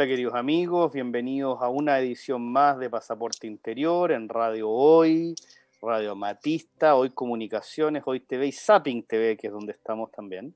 Hola 0.00 0.08
queridos 0.08 0.34
amigos, 0.34 0.94
bienvenidos 0.94 1.60
a 1.60 1.68
una 1.68 1.98
edición 1.98 2.50
más 2.50 2.78
de 2.78 2.88
Pasaporte 2.88 3.46
Interior 3.46 4.12
en 4.12 4.30
Radio 4.30 4.70
Hoy, 4.70 5.34
Radio 5.82 6.16
Matista, 6.16 6.94
Hoy 6.94 7.10
Comunicaciones, 7.10 8.02
Hoy 8.06 8.20
TV 8.20 8.46
y 8.46 8.52
Zapping 8.52 9.02
TV, 9.02 9.36
que 9.36 9.48
es 9.48 9.52
donde 9.52 9.72
estamos 9.72 10.10
también. 10.10 10.54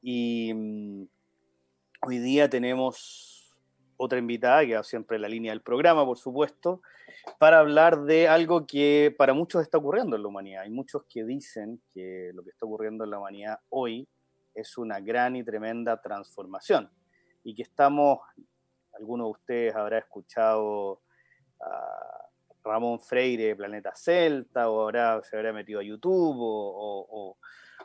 Y 0.00 0.52
mm, 0.54 1.02
hoy 2.02 2.18
día 2.20 2.48
tenemos 2.48 3.58
otra 3.96 4.20
invitada, 4.20 4.64
que 4.64 4.76
va 4.76 4.84
siempre 4.84 5.16
en 5.16 5.22
la 5.22 5.28
línea 5.28 5.50
del 5.50 5.62
programa, 5.62 6.06
por 6.06 6.18
supuesto, 6.18 6.80
para 7.40 7.58
hablar 7.58 8.04
de 8.04 8.28
algo 8.28 8.68
que 8.68 9.12
para 9.18 9.34
muchos 9.34 9.62
está 9.62 9.78
ocurriendo 9.78 10.14
en 10.14 10.22
la 10.22 10.28
humanidad. 10.28 10.62
Hay 10.62 10.70
muchos 10.70 11.02
que 11.12 11.24
dicen 11.24 11.82
que 11.92 12.30
lo 12.34 12.44
que 12.44 12.50
está 12.50 12.66
ocurriendo 12.66 13.02
en 13.02 13.10
la 13.10 13.18
humanidad 13.18 13.58
hoy 13.68 14.06
es 14.54 14.78
una 14.78 15.00
gran 15.00 15.34
y 15.34 15.42
tremenda 15.42 16.00
transformación 16.00 16.88
y 17.42 17.54
que 17.54 17.62
estamos 17.62 18.20
alguno 18.98 19.24
de 19.24 19.30
ustedes 19.30 19.74
habrá 19.74 19.98
escuchado 19.98 21.02
a 21.60 22.30
Ramón 22.62 23.00
Freire, 23.00 23.56
Planeta 23.56 23.92
Celta, 23.94 24.70
o 24.70 24.82
habrá, 24.82 25.22
se 25.22 25.36
habrá 25.36 25.52
metido 25.52 25.80
a 25.80 25.82
YouTube 25.82 26.36
o, 26.38 27.36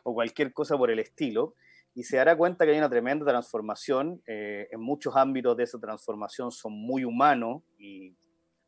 cualquier 0.04 0.54
cosa 0.54 0.78
por 0.78 0.92
el 0.92 1.00
estilo, 1.00 1.56
y 1.96 2.04
se 2.04 2.18
dará 2.18 2.38
cuenta 2.38 2.66
que 2.66 2.72
hay 2.72 2.78
una 2.78 2.90
tremenda 2.90 3.26
transformación. 3.26 4.22
Eh, 4.28 4.68
en 4.70 4.82
muchos 4.82 5.16
ámbitos 5.16 5.56
de 5.58 5.64
esa 5.64 5.80
transformación 5.80 6.52
son 6.52 6.74
muy 6.74 7.06
humanos 7.06 7.64
y 7.80 8.14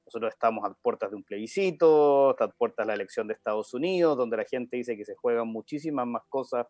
nosotros 0.05 0.33
estamos 0.33 0.63
a 0.63 0.73
puertas 0.73 1.09
de 1.09 1.17
un 1.17 1.23
plebiscito, 1.23 2.29
a 2.29 2.47
puertas 2.47 2.85
de 2.85 2.87
la 2.87 2.93
elección 2.93 3.27
de 3.27 3.33
Estados 3.33 3.73
Unidos, 3.73 4.17
donde 4.17 4.37
la 4.37 4.45
gente 4.45 4.77
dice 4.77 4.95
que 4.95 5.03
se 5.03 5.15
juegan 5.15 5.49
muchísimas 5.49 6.07
más 6.07 6.23
cosas 6.29 6.65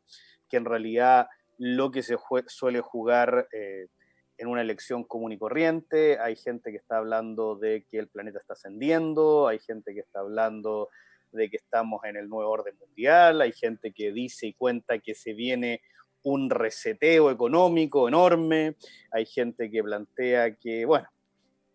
que 0.50 0.58
en 0.58 0.66
realidad 0.66 1.28
lo 1.60 1.92
que 1.92 2.02
se 2.02 2.18
suele 2.48 2.82
jugar 2.82 3.48
eh, 3.54 3.88
en 4.38 4.48
una 4.48 4.62
elección 4.62 5.04
común 5.04 5.32
y 5.32 5.38
corriente, 5.38 6.20
hay 6.20 6.36
gente 6.36 6.72
que 6.72 6.78
está 6.78 6.98
hablando 6.98 7.56
de 7.56 7.86
que 7.90 7.98
el 7.98 8.08
planeta 8.08 8.40
está 8.40 8.54
ascendiendo, 8.54 9.48
hay 9.48 9.60
gente 9.60 9.94
que 9.94 10.02
está 10.02 10.20
hablando 10.20 10.90
de 11.32 11.50
que 11.50 11.58
estamos 11.58 12.04
en 12.06 12.18
el 12.18 12.30
nuevo 12.30 12.50
orden 12.50 12.78
mundial, 12.78 13.42
hay 13.42 13.52
gente 13.52 13.92
que 13.92 14.12
dice 14.12 14.48
y 14.48 14.54
cuenta 14.54 15.00
que 15.00 15.16
se 15.16 15.34
viene 15.34 15.82
un 16.24 16.50
reseteo 16.50 17.32
económico 17.32 18.08
enorme, 18.08 18.76
hay 19.12 19.26
gente 19.26 19.72
que 19.72 19.84
plantea 19.84 20.56
que, 20.56 20.86
bueno, 20.86 21.08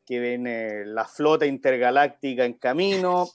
que 0.07 0.21
viene 0.21 0.85
la 0.85 1.07
flota 1.07 1.47
intergaláctica 1.47 2.45
en 2.45 2.55
camino, 2.55 3.29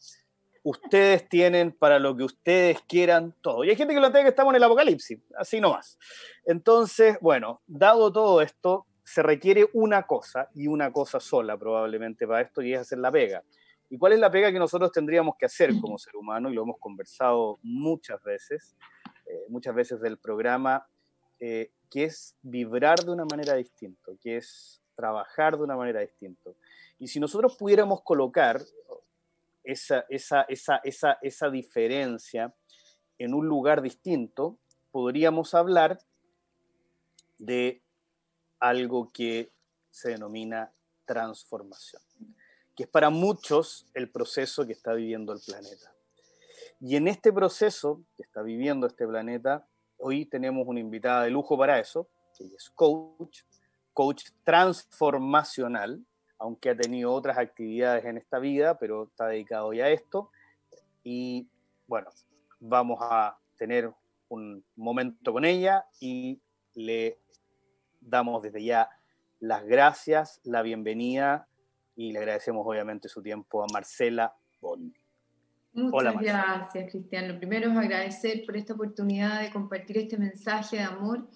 ustedes 0.64 1.28
tienen 1.30 1.72
para 1.72 1.98
lo 1.98 2.16
que 2.16 2.24
ustedes 2.24 2.82
quieran 2.88 3.34
todo. 3.42 3.64
Y 3.64 3.70
hay 3.70 3.76
gente 3.76 3.94
que 3.94 4.00
plantea 4.00 4.24
que 4.24 4.30
estamos 4.30 4.52
en 4.52 4.58
el 4.58 4.64
apocalipsis, 4.64 5.20
así 5.38 5.62
nomás. 5.62 5.98
Entonces, 6.46 7.18
bueno, 7.22 7.62
dado 7.68 8.12
todo 8.12 8.42
esto, 8.42 8.86
se 9.08 9.24
requiere 9.24 9.70
una 9.72 10.04
cosa 10.04 10.50
y 10.54 10.68
una 10.68 10.92
cosa 10.92 11.22
sola 11.22 11.58
probablemente 11.58 12.28
para 12.28 12.42
esto 12.42 12.62
y 12.62 12.74
es 12.74 12.82
hacer 12.82 12.98
la 12.98 13.10
pega. 13.10 13.42
¿Y 13.90 13.98
cuál 13.98 14.12
es 14.12 14.20
la 14.20 14.30
pega 14.30 14.52
que 14.52 14.60
nosotros 14.60 14.92
tendríamos 14.92 15.38
que 15.38 15.46
hacer 15.46 15.72
como 15.80 15.98
ser 15.98 16.18
humano? 16.18 16.50
Y 16.50 16.54
lo 16.54 16.64
hemos 16.64 16.78
conversado 16.78 17.58
muchas 17.64 18.22
veces, 18.22 18.76
eh, 19.26 19.46
muchas 19.48 19.74
veces 19.74 20.02
del 20.02 20.18
programa, 20.18 20.86
eh, 21.40 21.72
que 21.90 22.04
es 22.04 22.36
vibrar 22.42 23.00
de 23.00 23.12
una 23.12 23.24
manera 23.24 23.54
distinta, 23.54 24.12
que 24.20 24.36
es 24.36 24.82
trabajar 24.94 25.56
de 25.56 25.64
una 25.64 25.78
manera 25.78 26.02
distinta. 26.02 26.52
Y 27.00 27.08
si 27.08 27.22
nosotros 27.22 27.56
pudiéramos 27.56 28.02
colocar 28.02 28.60
esa, 29.64 30.04
esa, 30.10 30.42
esa, 30.50 30.82
esa, 30.84 31.18
esa 31.22 31.50
diferencia 31.50 32.54
en 33.18 33.34
un 33.34 33.48
lugar 33.48 33.82
distinto, 33.82 34.58
podríamos 34.92 35.54
hablar 35.54 35.98
de 37.38 37.82
algo 38.60 39.10
que 39.12 39.52
se 39.90 40.10
denomina 40.10 40.72
transformación, 41.06 42.02
que 42.76 42.84
es 42.84 42.90
para 42.90 43.10
muchos 43.10 43.88
el 43.94 44.10
proceso 44.10 44.66
que 44.66 44.74
está 44.74 44.94
viviendo 44.94 45.34
el 45.34 45.40
planeta. 45.46 45.94
Y 46.80 46.96
en 46.96 47.08
este 47.08 47.34
proceso 47.34 48.04
que 48.16 48.24
está 48.24 48.42
viviendo 48.42 48.86
este 48.86 49.08
planeta, 49.08 49.68
hoy 49.98 50.26
tenemos 50.26 50.68
una 50.68 50.80
invitada 50.80 51.24
de 51.24 51.32
lujo 51.32 51.58
para 51.58 51.80
eso, 51.80 52.08
que 52.38 52.46
es 52.46 52.70
coach, 52.70 53.42
coach 53.94 54.26
transformacional, 54.44 56.06
aunque 56.38 56.70
ha 56.70 56.78
tenido 56.78 57.12
otras 57.12 57.38
actividades 57.38 58.06
en 58.06 58.18
esta 58.18 58.38
vida, 58.38 58.78
pero 58.78 59.06
está 59.06 59.28
dedicado 59.28 59.74
ya 59.74 59.86
a 59.86 59.90
esto. 59.90 60.30
Y 61.04 61.48
bueno, 61.88 62.10
vamos 62.60 63.00
a 63.02 63.40
tener 63.58 63.92
un 64.30 64.64
momento 64.76 65.34
con 65.34 65.46
ella 65.46 65.86
y 66.00 66.40
le 66.76 67.18
damos 68.08 68.42
desde 68.42 68.64
ya 68.64 68.90
las 69.40 69.66
gracias, 69.66 70.40
la 70.44 70.62
bienvenida 70.62 71.48
y 71.96 72.12
le 72.12 72.20
agradecemos 72.20 72.66
obviamente 72.66 73.10
su 73.10 73.22
tiempo 73.22 73.64
a 73.64 73.68
Marcela 73.72 74.36
Bondi. 74.62 75.00
Muchas 75.74 76.20
gracias, 76.20 76.92
Cristiano. 76.92 77.38
Primero 77.38 77.70
es 77.70 77.78
agradecer 77.78 78.44
por 78.46 78.58
esta 78.58 78.74
oportunidad 78.74 79.42
de 79.42 79.52
compartir 79.52 80.00
este 80.00 80.18
mensaje 80.18 80.78
de 80.78 80.84
amor, 80.84 81.30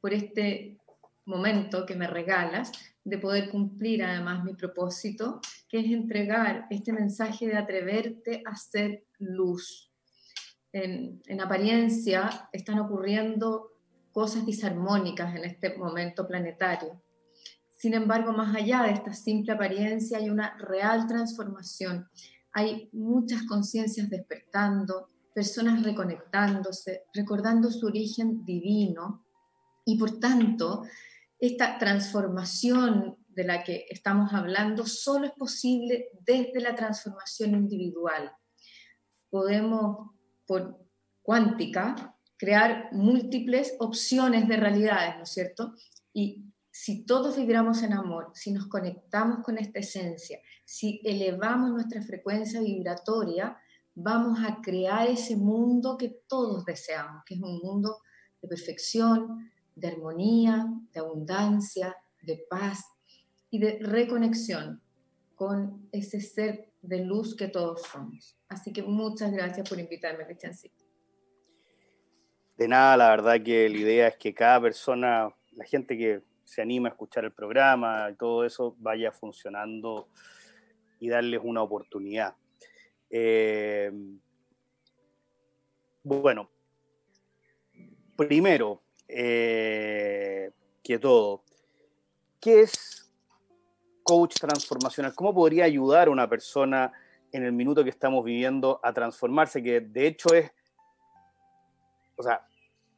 por 0.00 0.14
este 0.14 0.78
momento 1.26 1.84
que 1.84 1.94
me 1.94 2.06
regalas, 2.06 2.72
de 3.04 3.18
poder 3.18 3.50
cumplir 3.50 4.02
además 4.02 4.42
mi 4.42 4.54
propósito, 4.54 5.40
que 5.68 5.80
es 5.80 5.86
entregar 5.86 6.66
este 6.70 6.92
mensaje 6.92 7.46
de 7.46 7.56
atreverte 7.56 8.42
a 8.46 8.56
ser 8.56 9.04
luz. 9.18 9.90
En, 10.72 11.20
en 11.26 11.40
apariencia 11.42 12.48
están 12.52 12.78
ocurriendo 12.78 13.74
cosas 14.14 14.46
disarmónicas 14.46 15.34
en 15.34 15.44
este 15.44 15.76
momento 15.76 16.26
planetario. 16.26 17.02
Sin 17.76 17.94
embargo, 17.94 18.32
más 18.32 18.54
allá 18.54 18.84
de 18.84 18.92
esta 18.92 19.12
simple 19.12 19.52
apariencia 19.52 20.18
hay 20.18 20.30
una 20.30 20.56
real 20.56 21.06
transformación. 21.08 22.08
Hay 22.52 22.88
muchas 22.92 23.42
conciencias 23.42 24.08
despertando, 24.08 25.10
personas 25.34 25.82
reconectándose, 25.82 27.02
recordando 27.12 27.70
su 27.72 27.86
origen 27.86 28.44
divino 28.44 29.26
y 29.84 29.98
por 29.98 30.18
tanto, 30.18 30.84
esta 31.38 31.76
transformación 31.78 33.18
de 33.28 33.44
la 33.44 33.64
que 33.64 33.86
estamos 33.90 34.32
hablando 34.32 34.86
solo 34.86 35.26
es 35.26 35.32
posible 35.32 36.08
desde 36.24 36.60
la 36.60 36.74
transformación 36.74 37.50
individual. 37.54 38.32
Podemos, 39.28 40.12
por 40.46 40.78
cuántica, 41.22 42.13
crear 42.44 42.90
múltiples 42.92 43.74
opciones 43.78 44.46
de 44.48 44.58
realidades, 44.58 45.16
¿no 45.16 45.22
es 45.22 45.30
cierto? 45.30 45.72
Y 46.12 46.44
si 46.70 47.06
todos 47.06 47.38
vibramos 47.38 47.82
en 47.82 47.94
amor, 47.94 48.32
si 48.34 48.52
nos 48.52 48.66
conectamos 48.66 49.42
con 49.42 49.56
esta 49.56 49.78
esencia, 49.78 50.40
si 50.62 51.00
elevamos 51.04 51.70
nuestra 51.70 52.02
frecuencia 52.02 52.60
vibratoria, 52.60 53.56
vamos 53.94 54.40
a 54.46 54.60
crear 54.60 55.08
ese 55.08 55.36
mundo 55.36 55.96
que 55.96 56.20
todos 56.28 56.66
deseamos, 56.66 57.24
que 57.24 57.36
es 57.36 57.40
un 57.40 57.60
mundo 57.60 58.02
de 58.42 58.48
perfección, 58.48 59.50
de 59.74 59.88
armonía, 59.88 60.66
de 60.92 61.00
abundancia, 61.00 61.96
de 62.20 62.44
paz 62.50 62.84
y 63.48 63.58
de 63.58 63.78
reconexión 63.80 64.82
con 65.34 65.88
ese 65.92 66.20
ser 66.20 66.74
de 66.82 67.06
luz 67.06 67.36
que 67.36 67.48
todos 67.48 67.80
somos. 67.90 68.36
Así 68.48 68.70
que 68.70 68.82
muchas 68.82 69.32
gracias 69.32 69.66
por 69.66 69.80
invitarme, 69.80 70.26
Cristiancito. 70.26 70.83
De 72.56 72.68
nada, 72.68 72.96
la 72.96 73.10
verdad 73.10 73.42
que 73.42 73.68
la 73.68 73.76
idea 73.76 74.08
es 74.08 74.16
que 74.16 74.32
cada 74.32 74.60
persona, 74.60 75.28
la 75.52 75.64
gente 75.64 75.98
que 75.98 76.22
se 76.44 76.62
anima 76.62 76.88
a 76.88 76.92
escuchar 76.92 77.24
el 77.24 77.32
programa 77.32 78.08
y 78.12 78.14
todo 78.14 78.44
eso, 78.44 78.76
vaya 78.78 79.10
funcionando 79.10 80.08
y 81.00 81.08
darles 81.08 81.40
una 81.42 81.62
oportunidad. 81.62 82.36
Eh, 83.10 83.90
bueno, 86.04 86.50
primero 88.16 88.82
eh, 89.08 90.50
que 90.82 90.98
todo, 90.98 91.42
¿qué 92.40 92.60
es 92.60 93.10
coach 94.02 94.36
transformacional? 94.36 95.14
¿Cómo 95.14 95.34
podría 95.34 95.64
ayudar 95.64 96.08
a 96.08 96.10
una 96.10 96.28
persona 96.28 96.92
en 97.32 97.42
el 97.42 97.52
minuto 97.52 97.82
que 97.82 97.90
estamos 97.90 98.24
viviendo 98.24 98.78
a 98.82 98.92
transformarse? 98.92 99.62
Que 99.62 99.80
de 99.80 100.06
hecho 100.06 100.34
es 100.34 100.52
o 102.16 102.22
sea, 102.22 102.46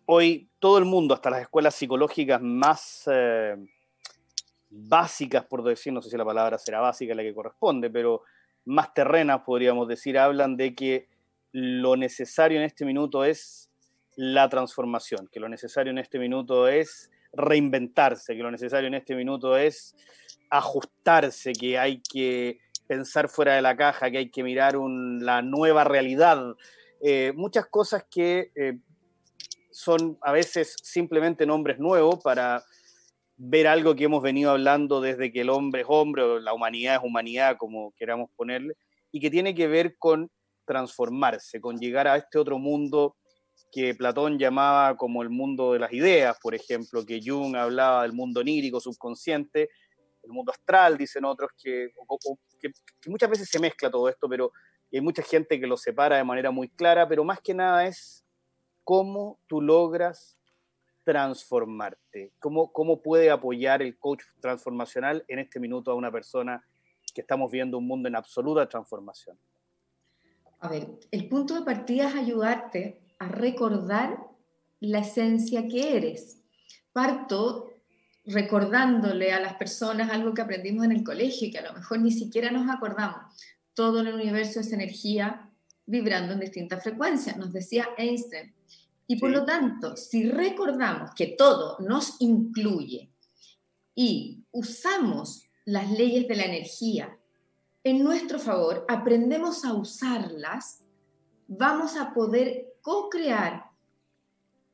hoy 0.07 0.49
todo 0.59 0.79
el 0.79 0.85
mundo, 0.85 1.15
hasta 1.15 1.31
las 1.31 1.43
escuelas 1.43 1.75
psicológicas 1.75 2.41
más 2.41 3.09
eh, 3.13 3.57
básicas, 4.71 5.45
por 5.45 5.63
decir, 5.63 5.93
no 5.93 6.03
sé 6.03 6.11
si 6.11 6.17
la 6.17 6.25
palabra 6.25 6.59
será 6.59 6.81
básica 6.81 7.15
la 7.15 7.23
que 7.23 7.35
corresponde, 7.35 7.91
pero 7.91 8.23
más 8.65 8.95
terrenas, 8.95 9.43
podríamos 9.45 9.89
decir, 9.89 10.19
hablan 10.19 10.57
de 10.57 10.75
que 10.75 11.09
lo 11.53 11.97
necesario 11.97 12.59
en 12.59 12.65
este 12.65 12.85
minuto 12.85 13.25
es 13.25 13.71
la 14.17 14.49
transformación, 14.49 15.29
que 15.31 15.41
lo 15.41 15.49
necesario 15.49 15.91
en 15.91 15.99
este 15.99 16.19
minuto 16.19 16.69
es 16.69 17.11
reinventarse, 17.33 18.35
que 18.35 18.43
lo 18.43 18.51
necesario 18.51 18.89
en 18.89 18.95
este 18.95 19.15
minuto 19.15 19.57
es 19.57 19.95
ajustarse, 20.51 21.53
que 21.53 21.79
hay 21.79 22.01
que 22.01 22.59
pensar 22.87 23.29
fuera 23.29 23.55
de 23.55 23.63
la 23.63 23.77
caja, 23.77 24.11
que 24.11 24.19
hay 24.19 24.31
que 24.31 24.43
mirar 24.43 24.75
la 24.77 25.43
nueva 25.43 25.85
realidad, 25.85 26.57
eh, 27.01 27.33
muchas 27.35 27.67
cosas 27.67 28.05
que 28.11 28.53
eh, 28.55 28.79
son 29.77 30.17
a 30.23 30.33
veces 30.33 30.75
simplemente 30.83 31.45
nombres 31.45 31.79
nuevos 31.79 32.21
para 32.25 32.65
ver 33.37 33.67
algo 33.67 33.95
que 33.95 34.05
hemos 34.05 34.23
venido 34.23 34.53
hablando 34.53 35.03
desde 35.03 35.31
que 35.31 35.43
el 35.43 35.51
hombre 35.51 35.83
es 35.83 35.87
hombre 35.91 36.23
o 36.23 36.39
la 36.39 36.55
humanidad 36.55 36.97
es 36.97 37.03
humanidad, 37.05 37.59
como 37.59 37.93
queramos 37.95 38.31
ponerle, 38.37 38.73
y 39.13 39.21
que 39.21 39.31
tiene 39.31 39.55
que 39.55 39.67
ver 39.69 39.99
con 39.99 40.31
transformarse, 40.65 41.61
con 41.61 41.77
llegar 41.77 42.09
a 42.09 42.17
este 42.17 42.39
otro 42.39 42.59
mundo 42.59 43.17
que 43.71 43.95
Platón 43.95 44.39
llamaba 44.39 44.97
como 44.97 45.23
el 45.23 45.29
mundo 45.29 45.75
de 45.75 45.81
las 45.81 45.93
ideas, 45.93 46.39
por 46.41 46.55
ejemplo, 46.55 47.05
que 47.05 47.21
Jung 47.23 47.55
hablaba 47.55 48.05
del 48.05 48.15
mundo 48.15 48.41
onírico, 48.41 48.81
subconsciente, 48.81 49.69
el 50.23 50.31
mundo 50.31 50.53
astral, 50.53 50.97
dicen 50.97 51.27
otros, 51.27 51.51
que, 51.63 51.91
que, 52.59 52.71
muchas 53.11 53.29
veces 53.29 53.51
se 53.51 53.61
mezcla 53.61 53.91
todo 53.91 54.09
esto, 54.09 54.27
pero 54.27 54.53
hay 54.91 55.03
mucha 55.03 55.23
gente 55.23 55.61
que 55.61 55.67
lo 55.67 55.77
separa 55.77 56.17
de 56.17 56.25
manera 56.25 56.51
muy 56.51 56.71
clara, 56.71 57.07
pero 57.07 57.25
más 57.25 57.43
que 57.43 57.53
nada 57.53 57.87
es 57.87 58.26
cómo 58.87 59.41
tú 59.49 59.61
logras 59.61 60.39
transformarte, 61.03 62.33
cómo, 62.39 62.73
cómo 62.73 63.03
puede 63.03 63.31
apoyar 63.31 63.83
el 63.83 63.99
coach 63.99 64.23
transformacional 64.41 65.25
en 65.27 65.41
este 65.41 65.59
minuto 65.59 65.91
a 65.91 65.97
una 65.97 66.13
persona 66.13 66.65
que 67.13 67.23
estamos 67.23 67.51
viendo 67.51 67.79
un 67.79 67.87
mundo 67.89 68.09
en 68.09 68.15
absoluta 68.15 68.69
transformación. 68.69 69.37
A 70.61 70.69
ver, 70.69 70.87
el 71.11 71.29
punto 71.29 71.57
de 71.57 71.63
partida 71.63 72.09
es 72.09 72.15
ayudarte 72.15 73.03
a 73.19 73.27
recordar 73.27 74.25
la 74.79 75.01
esencia 75.01 75.67
que 75.67 75.97
eres. 75.97 76.45
Parto 76.93 77.73
recordándole 78.25 79.33
a 79.33 79.41
las 79.41 79.55
personas 79.55 80.11
algo 80.11 80.33
que 80.33 80.43
aprendimos 80.43 80.85
en 80.85 80.93
el 80.93 81.03
colegio 81.03 81.49
y 81.49 81.51
que 81.51 81.59
a 81.59 81.67
lo 81.67 81.73
mejor 81.73 81.99
ni 81.99 82.13
siquiera 82.13 82.53
nos 82.53 82.73
acordamos. 82.73 83.35
Todo 83.75 84.01
el 84.01 84.15
universo 84.15 84.61
es 84.61 84.73
energía 84.73 85.46
vibrando 85.87 86.33
en 86.33 86.41
distintas 86.41 86.83
frecuencias, 86.83 87.37
nos 87.37 87.53
decía 87.53 87.89
Einstein. 87.97 88.53
Y 89.07 89.17
por 89.19 89.31
lo 89.31 89.45
tanto, 89.45 89.97
si 89.97 90.29
recordamos 90.29 91.13
que 91.15 91.29
todo 91.29 91.79
nos 91.81 92.17
incluye 92.21 93.09
y 93.95 94.45
usamos 94.51 95.45
las 95.65 95.91
leyes 95.91 96.27
de 96.29 96.37
la 96.37 96.45
energía 96.45 97.17
en 97.85 98.03
nuestro 98.03 98.41
favor, 98.41 98.85
aprendemos 98.89 99.65
a 99.65 99.73
usarlas, 99.75 100.83
vamos 101.47 101.97
a 101.97 102.13
poder 102.13 102.75
co-crear 102.83 103.71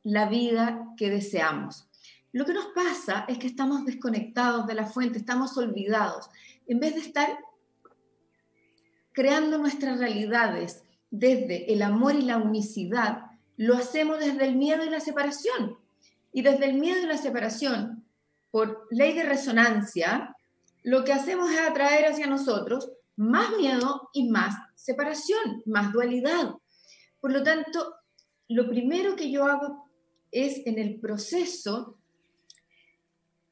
la 0.03 0.29
vida 0.29 0.94
que 0.97 1.11
deseamos. 1.11 1.88
Lo 2.32 2.47
que 2.47 2.55
nos 2.55 2.67
pasa 2.69 3.26
es 3.29 3.37
que 3.37 3.47
estamos 3.47 3.85
desconectados 3.85 4.67
de 4.67 4.75
la 4.75 4.87
fuente, 4.87 5.19
estamos 5.19 5.56
olvidados. 5.59 6.31
En 6.67 6.81
vez 6.81 6.94
de 6.94 7.03
estar 7.03 7.38
creando 9.12 9.59
nuestras 9.59 9.99
realidades 9.99 10.82
desde 11.12 11.73
el 11.73 11.82
amor 11.82 12.17
y 12.17 12.23
la 12.23 12.38
unicidad, 12.38 13.26
lo 13.56 13.76
hacemos 13.76 14.19
desde 14.19 14.47
el 14.47 14.56
miedo 14.56 14.85
y 14.85 14.88
la 14.91 14.99
separación. 14.99 15.76
Y 16.32 16.41
desde 16.41 16.64
el 16.64 16.75
miedo 16.79 17.00
y 17.03 17.06
la 17.06 17.19
separación, 17.19 18.05
por 18.50 18.88
ley 18.91 19.12
de 19.12 19.23
resonancia, 19.23 20.35
lo 20.82 21.05
que 21.05 21.12
hacemos 21.12 21.50
es 21.50 21.61
atraer 21.61 22.06
hacia 22.06 22.26
nosotros 22.26 22.91
más 23.17 23.50
miedo 23.59 24.09
y 24.14 24.31
más 24.31 24.56
separación, 24.75 25.62
más 25.67 25.93
dualidad. 25.93 26.55
Por 27.20 27.31
lo 27.31 27.43
tanto, 27.43 27.94
lo 28.49 28.67
primero 28.69 29.14
que 29.14 29.31
yo 29.31 29.44
hago 29.44 29.91
es 30.31 30.67
en 30.67 30.79
el 30.79 30.99
proceso 30.99 31.99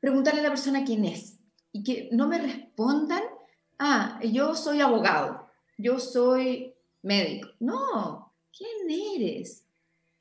preguntarle 0.00 0.40
a 0.40 0.44
la 0.44 0.48
persona 0.48 0.84
quién 0.84 1.04
es 1.04 1.38
y 1.72 1.82
que 1.82 2.08
no 2.10 2.26
me 2.26 2.38
respondan, 2.38 3.22
ah, 3.78 4.18
yo 4.24 4.54
soy 4.54 4.80
abogado, 4.80 5.46
yo 5.76 6.00
soy 6.00 6.74
médico. 7.02 7.48
No, 7.60 8.32
¿quién 8.56 8.90
eres? 9.16 9.64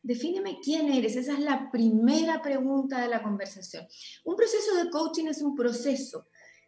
Defíneme 0.02 0.60
quién 0.64 0.92
eres. 0.92 1.16
Esa 1.16 1.34
es 1.34 1.40
la 1.40 1.70
primera 1.72 2.42
pregunta 2.42 3.02
de 3.02 3.10
la 3.10 3.22
conversación. 3.22 3.86
Un 4.24 4.36
proceso 4.36 4.76
de 4.76 4.90
coaching 4.90 5.26
es 5.28 5.42
un 5.42 5.56
proceso 5.56 6.28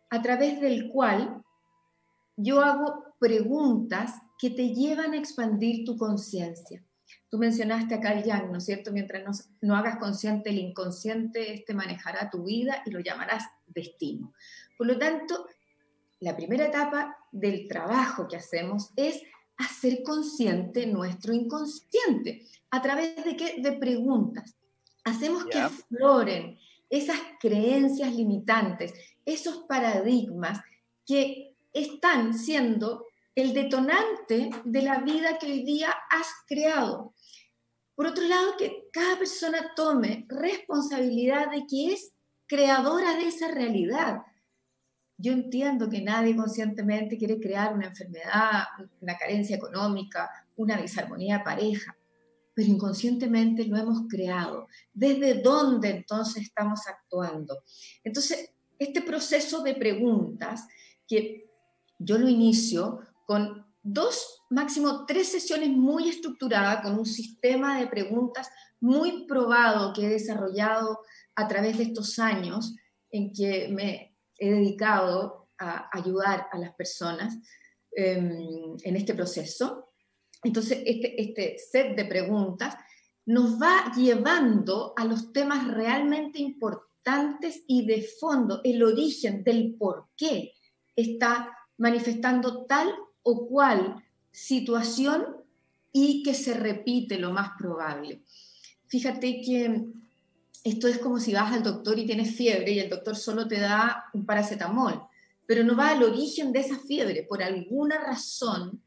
a 0.09 0.21
través 0.21 0.59
del 0.59 0.89
cual 0.89 1.41
yo 2.35 2.61
hago 2.61 3.15
preguntas 3.19 4.15
que 4.37 4.49
te 4.49 4.73
llevan 4.73 5.13
a 5.13 5.17
expandir 5.17 5.85
tu 5.85 5.95
conciencia. 5.97 6.83
Tú 7.29 7.37
mencionaste 7.37 7.95
a 7.95 8.01
Carl 8.01 8.23
Jung, 8.23 8.51
¿no 8.51 8.57
es 8.57 8.65
cierto? 8.65 8.91
Mientras 8.91 9.23
no, 9.23 9.31
no, 9.61 9.75
hagas 9.75 9.97
consciente 9.97 10.49
el 10.49 10.57
inconsciente, 10.57 11.53
este 11.53 11.73
manejará 11.73 12.29
tu 12.29 12.43
vida 12.43 12.81
y 12.85 12.91
lo 12.91 12.99
llamarás 12.99 13.45
destino. 13.67 14.33
Por 14.77 14.87
lo 14.87 14.97
tanto, 14.97 15.45
la 16.19 16.35
primera 16.35 16.65
etapa 16.65 17.17
del 17.31 17.67
trabajo 17.67 18.27
que 18.27 18.35
hacemos 18.35 18.91
es 18.95 19.21
hacer 19.61 20.03
consciente 20.03 20.85
nuestro 20.85 21.33
inconsciente. 21.33 22.45
¿A 22.69 22.81
través 22.81 23.23
de 23.23 23.35
qué? 23.35 23.55
De 23.61 23.73
preguntas. 23.73 24.55
Hacemos 25.03 25.45
que 25.45 25.57
afloren 25.57 26.59
esas 26.89 27.19
creencias 27.39 28.13
limitantes, 28.13 28.93
esos 29.25 29.63
paradigmas 29.67 30.59
que 31.05 31.55
están 31.73 32.33
siendo 32.37 33.05
el 33.33 33.53
detonante 33.53 34.49
de 34.65 34.81
la 34.81 34.99
vida 34.99 35.39
que 35.39 35.47
hoy 35.47 35.63
día 35.63 35.95
has 36.09 36.27
creado. 36.47 37.13
Por 37.95 38.07
otro 38.07 38.25
lado, 38.25 38.57
que 38.57 38.89
cada 38.91 39.17
persona 39.17 39.73
tome 39.75 40.25
responsabilidad 40.27 41.49
de 41.51 41.65
que 41.67 41.93
es 41.93 42.13
creadora 42.47 43.15
de 43.15 43.27
esa 43.27 43.47
realidad. 43.49 44.21
Yo 45.21 45.31
entiendo 45.33 45.87
que 45.87 46.01
nadie 46.01 46.35
conscientemente 46.35 47.17
quiere 47.17 47.39
crear 47.39 47.73
una 47.73 47.87
enfermedad, 47.87 48.63
una 48.99 49.17
carencia 49.17 49.55
económica, 49.55 50.29
una 50.55 50.77
disarmonía 50.81 51.37
de 51.37 51.43
pareja, 51.43 51.95
pero 52.55 52.67
inconscientemente 52.67 53.65
lo 53.65 53.77
hemos 53.77 54.07
creado. 54.09 54.67
¿Desde 54.91 55.41
dónde 55.41 55.91
entonces 55.91 56.43
estamos 56.43 56.87
actuando? 56.87 57.63
Entonces, 58.03 58.51
este 58.79 59.01
proceso 59.01 59.61
de 59.61 59.75
preguntas 59.75 60.67
que 61.07 61.47
yo 61.99 62.17
lo 62.17 62.27
inicio 62.27 63.01
con 63.27 63.63
dos, 63.83 64.43
máximo 64.49 65.05
tres 65.05 65.27
sesiones 65.27 65.69
muy 65.69 66.09
estructuradas, 66.09 66.81
con 66.81 66.97
un 66.97 67.05
sistema 67.05 67.79
de 67.79 67.87
preguntas 67.87 68.49
muy 68.79 69.27
probado 69.27 69.93
que 69.93 70.05
he 70.05 70.09
desarrollado 70.09 71.01
a 71.35 71.47
través 71.47 71.77
de 71.77 71.83
estos 71.83 72.17
años 72.17 72.75
en 73.11 73.31
que 73.31 73.67
me 73.69 74.10
he 74.41 74.51
dedicado 74.51 75.49
a 75.59 75.87
ayudar 75.93 76.47
a 76.51 76.57
las 76.57 76.73
personas 76.73 77.37
em, 77.95 78.75
en 78.83 78.95
este 78.95 79.13
proceso. 79.13 79.93
Entonces, 80.43 80.81
este, 80.83 81.21
este 81.21 81.57
set 81.59 81.95
de 81.95 82.05
preguntas 82.05 82.75
nos 83.27 83.61
va 83.61 83.93
llevando 83.95 84.93
a 84.97 85.05
los 85.05 85.31
temas 85.31 85.67
realmente 85.67 86.39
importantes 86.39 87.63
y 87.67 87.85
de 87.85 88.01
fondo, 88.19 88.61
el 88.63 88.81
origen 88.83 89.43
del 89.43 89.75
por 89.75 90.09
qué 90.17 90.53
está 90.95 91.55
manifestando 91.77 92.65
tal 92.65 92.93
o 93.21 93.47
cual 93.47 94.03
situación 94.31 95.37
y 95.91 96.23
que 96.23 96.33
se 96.33 96.55
repite 96.55 97.19
lo 97.19 97.31
más 97.31 97.51
probable. 97.59 98.23
Fíjate 98.87 99.41
que 99.41 99.85
esto 100.63 100.87
es 100.87 100.99
como 100.99 101.19
si 101.19 101.33
vas 101.33 101.51
al 101.51 101.63
doctor 101.63 101.97
y 101.97 102.05
tienes 102.05 102.35
fiebre 102.35 102.71
y 102.71 102.79
el 102.79 102.89
doctor 102.89 103.15
solo 103.15 103.47
te 103.47 103.59
da 103.59 104.05
un 104.13 104.25
paracetamol, 104.25 105.01
pero 105.47 105.63
no 105.63 105.75
va 105.75 105.89
al 105.89 106.03
origen 106.03 106.51
de 106.51 106.59
esa 106.59 106.77
fiebre. 106.79 107.23
Por 107.23 107.41
alguna 107.41 107.99
razón 107.99 108.81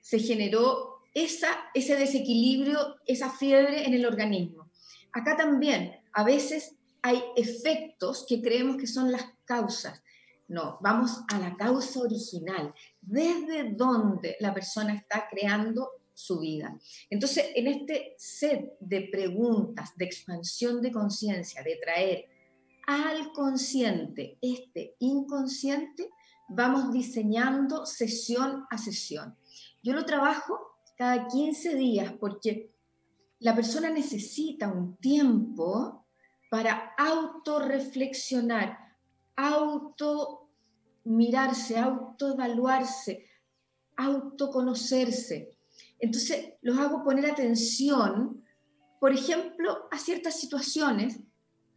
se 0.00 0.18
generó 0.18 1.02
esa, 1.12 1.48
ese 1.74 1.96
desequilibrio, 1.96 2.96
esa 3.06 3.30
fiebre 3.30 3.86
en 3.86 3.94
el 3.94 4.06
organismo. 4.06 4.70
Acá 5.12 5.36
también, 5.36 6.00
a 6.12 6.24
veces 6.24 6.76
hay 7.02 7.22
efectos 7.36 8.24
que 8.28 8.40
creemos 8.40 8.76
que 8.76 8.86
son 8.86 9.12
las 9.12 9.24
causas. 9.44 10.02
No, 10.48 10.78
vamos 10.80 11.22
a 11.28 11.38
la 11.38 11.56
causa 11.56 12.00
original, 12.00 12.72
desde 13.00 13.72
donde 13.72 14.36
la 14.40 14.54
persona 14.54 14.94
está 14.94 15.26
creando 15.28 15.90
su 16.16 16.40
vida. 16.40 16.78
Entonces, 17.10 17.46
en 17.54 17.66
este 17.66 18.14
set 18.16 18.72
de 18.80 19.02
preguntas, 19.12 19.92
de 19.96 20.06
expansión 20.06 20.80
de 20.80 20.90
conciencia, 20.90 21.62
de 21.62 21.76
traer 21.76 22.26
al 22.86 23.32
consciente 23.32 24.38
este 24.40 24.96
inconsciente, 25.00 26.08
vamos 26.48 26.92
diseñando 26.92 27.84
sesión 27.84 28.64
a 28.70 28.78
sesión. 28.78 29.36
Yo 29.82 29.92
lo 29.92 30.04
trabajo 30.04 30.58
cada 30.96 31.28
15 31.28 31.74
días 31.74 32.14
porque 32.18 32.70
la 33.40 33.54
persona 33.54 33.90
necesita 33.90 34.68
un 34.68 34.96
tiempo 34.96 36.06
para 36.50 36.94
autorreflexionar, 36.96 38.78
auto 39.36 40.46
mirarse, 41.04 41.78
autoevaluarse, 41.78 43.26
autoconocerse. 43.96 45.55
Entonces, 45.98 46.54
los 46.62 46.78
hago 46.78 47.02
poner 47.02 47.30
atención, 47.30 48.44
por 49.00 49.12
ejemplo, 49.12 49.88
a 49.90 49.98
ciertas 49.98 50.38
situaciones 50.38 51.20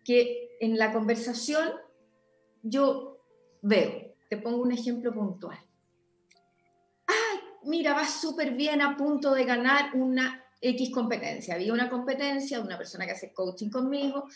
que 0.04 0.58
en 0.60 0.78
la 0.78 0.92
conversación 0.92 1.70
yo 2.62 3.24
veo. 3.62 4.16
Te 4.30 4.38
pongo 4.38 4.62
un 4.62 4.72
ejemplo 4.72 5.14
puntual. 5.14 5.58
Ay, 7.08 7.40
mira, 7.64 7.94
va 7.94 8.08
súper 8.08 8.54
bien 8.54 8.82
a 8.82 8.96
punto 8.96 9.34
de 9.34 9.46
ganar 9.46 9.96
una 9.96 10.44
X 10.62 10.92
competencia. 10.94 11.56
Había 11.56 11.74
una 11.74 11.90
competencia 11.90 12.58
de 12.58 12.64
una 12.64 12.78
persona 12.78 13.06
que 13.06 13.14
hace 13.14 13.34
coaching 13.34 13.70
conmigo 13.70 14.28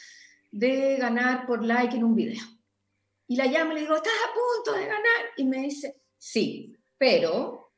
de 0.52 0.98
ganar 0.98 1.46
por 1.46 1.64
like 1.66 1.96
en 1.96 2.04
un 2.04 2.16
video. 2.16 2.44
Y 3.28 3.36
la 3.36 3.46
llamo 3.46 3.72
y 3.72 3.76
le 3.76 3.82
digo, 3.82 3.96
estás 3.96 4.14
a 4.14 4.34
punto 4.34 4.80
de 4.80 4.86
ganar. 4.86 5.26
Y 5.38 5.46
me 5.46 5.64
dice, 5.64 6.02
sí, 6.18 6.76
pero, 6.98 7.74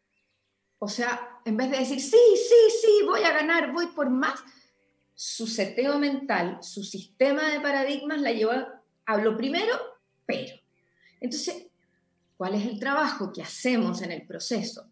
o 0.78 0.88
sea, 0.88 1.35
en 1.46 1.58
vez 1.58 1.70
de 1.70 1.78
decir, 1.78 2.02
sí, 2.02 2.18
sí, 2.36 2.78
sí, 2.82 3.06
voy 3.06 3.22
a 3.22 3.32
ganar, 3.32 3.72
voy 3.72 3.88
por 3.88 4.10
más, 4.10 4.44
su 5.14 5.46
seteo 5.48 5.98
mental, 6.00 6.58
su 6.62 6.84
sistema 6.84 7.50
de 7.50 7.62
paradigmas 7.62 8.20
la 8.20 8.32
lleva 8.32 8.82
a 9.06 9.18
lo 9.18 9.38
primero, 9.38 9.74
pero. 10.26 10.56
Entonces, 11.22 11.68
¿cuál 12.36 12.56
es 12.56 12.66
el 12.66 12.80
trabajo 12.80 13.32
que 13.32 13.44
hacemos 13.44 14.02
en 14.02 14.12
el 14.12 14.26
proceso? 14.26 14.92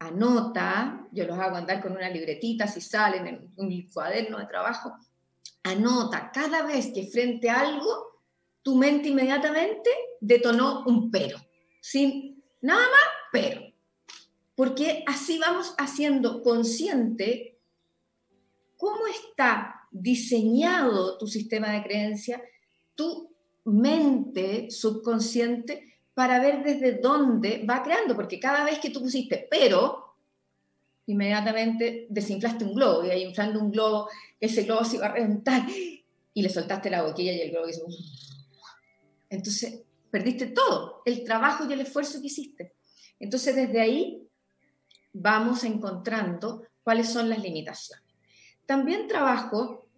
Anota, 0.00 1.06
yo 1.12 1.24
los 1.24 1.38
hago 1.38 1.56
andar 1.56 1.80
con 1.80 1.92
una 1.92 2.10
libretita 2.10 2.66
si 2.66 2.80
salen 2.80 3.26
en 3.26 3.52
un 3.56 3.88
cuaderno 3.88 4.38
de 4.38 4.46
trabajo, 4.46 4.96
anota 5.62 6.30
cada 6.32 6.62
vez 6.62 6.92
que 6.92 7.06
frente 7.06 7.48
a 7.48 7.60
algo, 7.60 8.22
tu 8.62 8.74
mente 8.74 9.08
inmediatamente 9.08 9.90
detonó 10.20 10.84
un 10.86 11.10
pero, 11.10 11.38
sin 11.80 12.44
nada 12.60 12.82
más, 12.82 13.08
pero. 13.30 13.67
Porque 14.58 15.04
así 15.06 15.38
vamos 15.38 15.72
haciendo 15.78 16.42
consciente 16.42 17.60
cómo 18.76 19.06
está 19.06 19.86
diseñado 19.92 21.16
tu 21.16 21.28
sistema 21.28 21.70
de 21.70 21.84
creencia, 21.84 22.42
tu 22.96 23.30
mente 23.66 24.68
subconsciente, 24.68 25.94
para 26.12 26.40
ver 26.40 26.64
desde 26.64 26.98
dónde 26.98 27.64
va 27.70 27.84
creando, 27.84 28.16
porque 28.16 28.40
cada 28.40 28.64
vez 28.64 28.80
que 28.80 28.90
tú 28.90 29.00
pusiste 29.00 29.46
pero, 29.48 30.16
inmediatamente 31.06 32.08
desinflaste 32.10 32.64
un 32.64 32.74
globo, 32.74 33.04
y 33.04 33.10
ahí 33.10 33.22
inflando 33.22 33.60
un 33.60 33.70
globo, 33.70 34.08
ese 34.40 34.64
globo 34.64 34.82
se 34.84 34.96
iba 34.96 35.06
a 35.06 35.12
reventar, 35.12 35.68
y 36.34 36.42
le 36.42 36.48
soltaste 36.48 36.90
la 36.90 37.04
boquilla 37.04 37.32
y 37.32 37.42
el 37.42 37.52
globo 37.52 37.68
hizo... 37.68 37.86
Entonces, 39.30 39.82
perdiste 40.10 40.46
todo, 40.46 41.02
el 41.04 41.22
trabajo 41.22 41.64
y 41.64 41.72
el 41.72 41.82
esfuerzo 41.82 42.20
que 42.20 42.26
hiciste. 42.26 42.74
Entonces, 43.20 43.54
desde 43.54 43.80
ahí 43.80 44.27
vamos 45.20 45.64
encontrando 45.64 46.64
cuáles 46.82 47.08
son 47.08 47.28
las 47.28 47.42
limitaciones. 47.42 48.04
También 48.66 49.06
trabajo 49.06 49.88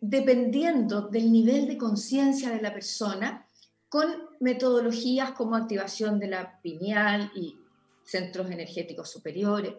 dependiendo 0.00 1.02
del 1.02 1.32
nivel 1.32 1.66
de 1.66 1.78
conciencia 1.78 2.50
de 2.50 2.60
la 2.60 2.72
persona 2.72 3.48
con 3.88 4.06
metodologías 4.40 5.32
como 5.32 5.56
activación 5.56 6.18
de 6.18 6.28
la 6.28 6.60
pineal 6.60 7.30
y 7.34 7.58
centros 8.04 8.50
energéticos 8.50 9.10
superiores. 9.10 9.74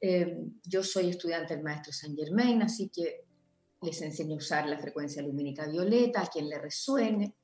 Eh, 0.00 0.38
yo 0.64 0.82
soy 0.82 1.10
estudiante 1.10 1.54
del 1.54 1.64
maestro 1.64 1.92
Saint 1.92 2.18
Germain, 2.18 2.62
así 2.62 2.88
que 2.88 3.24
les 3.82 4.00
enseño 4.02 4.34
a 4.34 4.38
usar 4.38 4.66
la 4.66 4.78
frecuencia 4.78 5.22
lumínica 5.22 5.66
violeta 5.66 6.22
a 6.22 6.26
quien 6.26 6.48
le 6.48 6.58
resuene. 6.58 7.34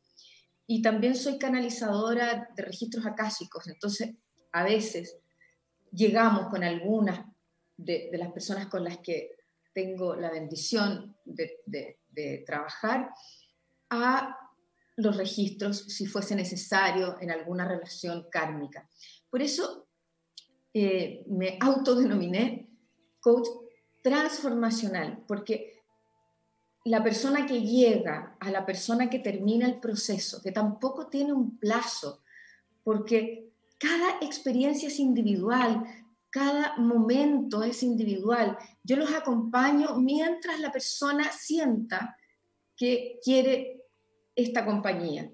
Y 0.67 0.83
también 0.83 1.15
soy 1.15 1.39
canalizadora 1.39 2.49
de 2.55 2.63
registros 2.63 3.05
acásicos, 3.05 3.67
entonces 3.69 4.15
a 4.53 4.65
veces 4.65 5.17
llegamos 5.93 6.49
con 6.49 6.63
algunas 6.65 7.27
de 7.77 8.11
las 8.13 8.33
personas 8.33 8.67
con 8.67 8.85
las 8.85 8.99
que 8.99 9.41
tengo 9.73 10.15
la 10.17 10.31
bendición 10.31 11.17
de, 11.25 12.45
trabajar, 12.47 13.11
a 13.89 14.37
los 14.97 15.17
registros 15.17 15.79
si 15.79 16.07
fuese 16.07 16.35
necesario 16.35 17.17
en 17.21 17.31
alguna 17.31 17.67
relación 17.67 18.27
kármica. 18.31 18.89
Por 19.31 19.41
eso 19.41 19.89
eh, 20.75 21.25
me 21.29 21.57
autodenominé 21.61 22.69
coach 23.21 23.49
transformacional, 24.03 25.25
porque 25.27 25.73
la 26.85 27.03
persona 27.03 27.47
que 27.47 27.63
llega 27.63 28.37
a 28.41 28.51
la 28.51 28.65
persona 28.67 29.09
que 29.09 29.19
termina 29.19 29.67
el 29.67 29.81
proceso, 29.81 30.41
que 30.43 30.53
tampoco 30.53 31.09
tiene 31.09 31.33
un 31.33 31.59
plazo, 31.59 32.23
porque 32.83 33.50
cada 33.81 34.19
experiencia 34.21 34.89
es 34.89 35.01
individual, 35.01 35.85
cada 36.29 36.77
momento 36.77 37.63
es 37.63 37.83
individual. 37.83 38.57
Yo 38.85 38.97
los 38.97 39.11
acompaño 39.11 39.97
mientras 39.99 40.61
la 40.61 40.71
persona 40.71 41.33
sienta 41.33 42.17
que 42.77 43.19
quiere 43.25 43.83
esta 44.37 44.65
compañía. 44.65 45.33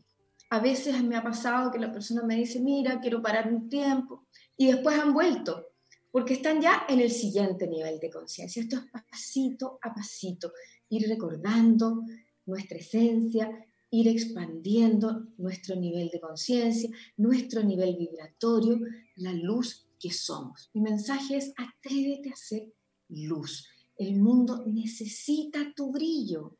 A 0.50 0.61
veces 0.61 1.03
me 1.03 1.17
ha 1.17 1.25
pasado 1.25 1.73
que 1.73 1.81
la 1.81 1.93
persona 1.93 2.23
me 2.23 2.37
dice, 2.37 2.61
mira, 2.61 3.00
quiero 3.00 3.21
parar 3.21 3.53
un 3.53 3.69
tiempo, 3.69 4.26
y 4.57 4.69
después 4.69 4.97
han 4.97 5.12
vuelto, 5.12 5.67
porque 6.12 6.35
están 6.35 6.61
ya 6.61 6.87
en 6.88 7.00
el 7.00 7.11
siguiente 7.11 7.67
nivel 7.67 7.99
de 7.99 8.11
conciencia. 8.11 8.62
Esto 8.62 8.76
es 8.76 8.85
pasito 9.11 9.79
a 9.83 9.93
pasito, 9.93 10.53
ir 10.88 11.09
recordando 11.09 12.05
nuestra 12.47 12.79
esencia, 12.79 13.50
ir 13.90 14.09
expandiendo 14.09 15.26
nuestro 15.38 15.76
nivel 15.76 16.09
de 16.11 16.21
conciencia, 16.21 16.90
nuestro 17.16 17.62
nivel 17.62 17.97
vibratorio, 17.97 18.81
la 19.16 19.33
luz 19.33 19.87
que 20.00 20.12
somos. 20.12 20.71
Mi 20.75 20.81
mensaje 20.81 21.37
es 21.37 21.52
atrévete 21.57 22.31
a 22.31 22.37
ser 22.37 22.73
luz. 23.09 23.69
El 23.97 24.16
mundo 24.16 24.64
necesita 24.66 25.73
tu 25.75 25.93
brillo. 25.93 26.59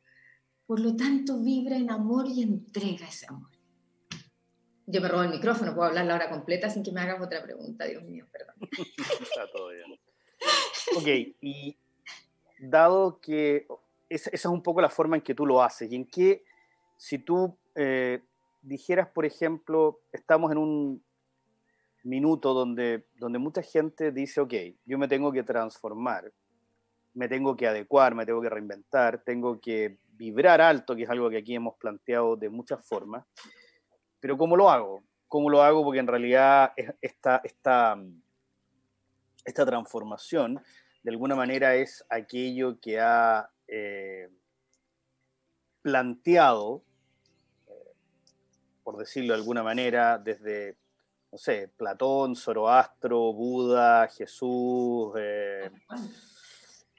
Por 0.65 0.79
lo 0.79 0.95
tanto, 0.95 1.41
vibra 1.41 1.77
en 1.77 1.91
amor 1.91 2.27
y 2.27 2.41
entrega 2.41 3.07
ese 3.07 3.27
amor. 3.29 3.51
Yo 4.85 5.01
me 5.01 5.07
robo 5.09 5.23
el 5.23 5.31
micrófono, 5.31 5.75
puedo 5.75 5.89
hablar 5.89 6.05
la 6.05 6.15
hora 6.15 6.29
completa 6.29 6.69
sin 6.69 6.81
que 6.81 6.93
me 6.93 7.01
hagas 7.01 7.21
otra 7.21 7.43
pregunta, 7.43 7.85
Dios 7.85 8.03
mío, 8.03 8.25
perdón. 8.31 8.55
Está 9.21 9.51
todo 9.51 9.69
bien. 9.69 9.99
Ok, 10.95 11.35
y 11.41 11.77
dado 12.59 13.19
que 13.19 13.67
esa, 14.07 14.29
es 14.31 14.45
un 14.45 14.63
poco 14.63 14.79
la 14.79 14.89
forma 14.89 15.17
en 15.17 15.21
que 15.21 15.35
tú 15.35 15.45
lo 15.45 15.61
haces, 15.61 15.91
y 15.91 15.95
en 15.95 16.05
que 16.05 16.45
si 16.97 17.19
tú 17.19 17.57
eh, 17.75 18.23
dijeras, 18.61 19.07
por 19.09 19.25
ejemplo, 19.25 20.01
estamos 20.11 20.51
en 20.51 20.57
un 20.57 21.03
minuto 22.03 22.53
donde, 22.53 23.07
donde 23.15 23.39
mucha 23.39 23.61
gente 23.61 24.11
dice, 24.11 24.41
ok, 24.41 24.53
yo 24.85 24.97
me 24.97 25.07
tengo 25.07 25.31
que 25.31 25.43
transformar, 25.43 26.31
me 27.13 27.27
tengo 27.27 27.55
que 27.55 27.67
adecuar, 27.67 28.15
me 28.15 28.25
tengo 28.25 28.41
que 28.41 28.49
reinventar, 28.49 29.23
tengo 29.23 29.59
que 29.59 29.97
vibrar 30.09 30.61
alto, 30.61 30.95
que 30.95 31.03
es 31.03 31.09
algo 31.09 31.29
que 31.29 31.37
aquí 31.37 31.55
hemos 31.55 31.75
planteado 31.77 32.35
de 32.35 32.49
muchas 32.49 32.85
formas, 32.87 33.25
pero 34.19 34.37
¿cómo 34.37 34.55
lo 34.55 34.69
hago? 34.69 35.03
¿Cómo 35.27 35.49
lo 35.49 35.61
hago? 35.61 35.83
Porque 35.83 35.99
en 35.99 36.07
realidad 36.07 36.73
esta, 37.01 37.41
esta, 37.43 37.97
esta 39.45 39.65
transformación 39.65 40.61
de 41.03 41.11
alguna 41.11 41.35
manera 41.35 41.75
es 41.75 42.05
aquello 42.09 42.79
que 42.79 42.99
ha 42.99 43.49
eh, 43.67 44.29
planteado, 45.81 46.83
por 48.87 48.95
decirlo 48.95 49.33
de 49.33 49.39
alguna 49.41 49.63
manera, 49.63 50.17
desde 50.17 50.77
no 51.29 51.37
sé, 51.37 51.69
Platón, 51.75 52.37
Zoroastro, 52.37 53.33
Buda, 53.33 54.07
Jesús, 54.07 55.11
eh, 55.19 55.69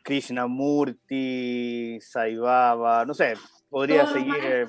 Krishnamurti, 0.02 1.98
Saibaba, 2.02 3.06
no 3.06 3.14
sé, 3.14 3.32
podría 3.70 4.06
seguir. 4.06 4.34
Eh, 4.38 4.66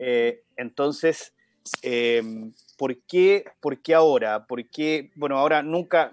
eh, 0.00 0.44
entonces, 0.56 1.34
em, 1.82 2.54
¿por, 2.78 2.96
qué, 3.02 3.44
¿por 3.60 3.82
qué 3.82 3.94
ahora? 3.94 4.46
¿Por 4.46 4.66
qué? 4.70 5.10
Bueno, 5.14 5.36
ahora 5.36 5.62
nunca, 5.62 6.10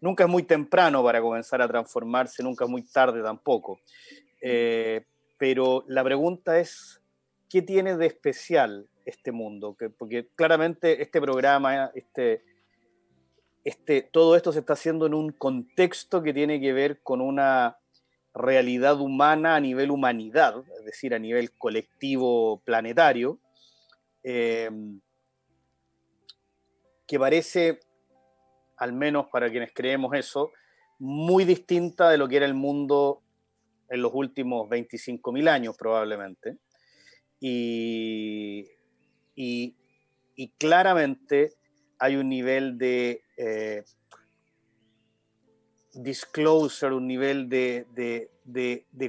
nunca 0.00 0.24
es 0.24 0.30
muy 0.30 0.44
temprano 0.44 1.04
para 1.04 1.20
comenzar 1.20 1.60
a 1.60 1.68
transformarse, 1.68 2.42
nunca 2.42 2.64
es 2.64 2.70
muy 2.70 2.84
tarde 2.84 3.22
tampoco. 3.22 3.80
pero 5.36 5.84
la 5.88 6.02
pregunta 6.02 6.58
es, 6.58 6.97
¿qué 7.48 7.62
tiene 7.62 7.96
de 7.96 8.06
especial 8.06 8.88
este 9.04 9.32
mundo, 9.32 9.74
que, 9.76 9.90
porque 9.90 10.28
claramente 10.34 11.02
este 11.02 11.20
programa, 11.20 11.90
este, 11.94 12.44
este, 13.64 14.02
todo 14.02 14.36
esto 14.36 14.52
se 14.52 14.60
está 14.60 14.74
haciendo 14.74 15.06
en 15.06 15.14
un 15.14 15.32
contexto 15.32 16.22
que 16.22 16.34
tiene 16.34 16.60
que 16.60 16.72
ver 16.72 17.00
con 17.02 17.20
una 17.20 17.78
realidad 18.34 19.00
humana 19.00 19.56
a 19.56 19.60
nivel 19.60 19.90
humanidad, 19.90 20.62
es 20.78 20.84
decir, 20.84 21.14
a 21.14 21.18
nivel 21.18 21.52
colectivo 21.52 22.60
planetario, 22.64 23.38
eh, 24.22 24.70
que 27.06 27.18
parece, 27.18 27.80
al 28.76 28.92
menos 28.92 29.26
para 29.28 29.50
quienes 29.50 29.72
creemos 29.72 30.14
eso, 30.14 30.52
muy 30.98 31.44
distinta 31.44 32.10
de 32.10 32.18
lo 32.18 32.28
que 32.28 32.36
era 32.36 32.46
el 32.46 32.54
mundo 32.54 33.22
en 33.88 34.02
los 34.02 34.12
últimos 34.14 34.68
25.000 34.68 35.48
años 35.48 35.76
probablemente. 35.76 36.58
Y 37.40 38.66
y, 39.40 40.52
claramente 40.58 41.54
hay 41.98 42.16
un 42.16 42.28
nivel 42.28 42.76
de 42.76 43.22
eh, 43.36 43.84
disclosure, 45.94 46.94
un 46.94 47.06
nivel 47.06 47.48
de, 47.48 48.30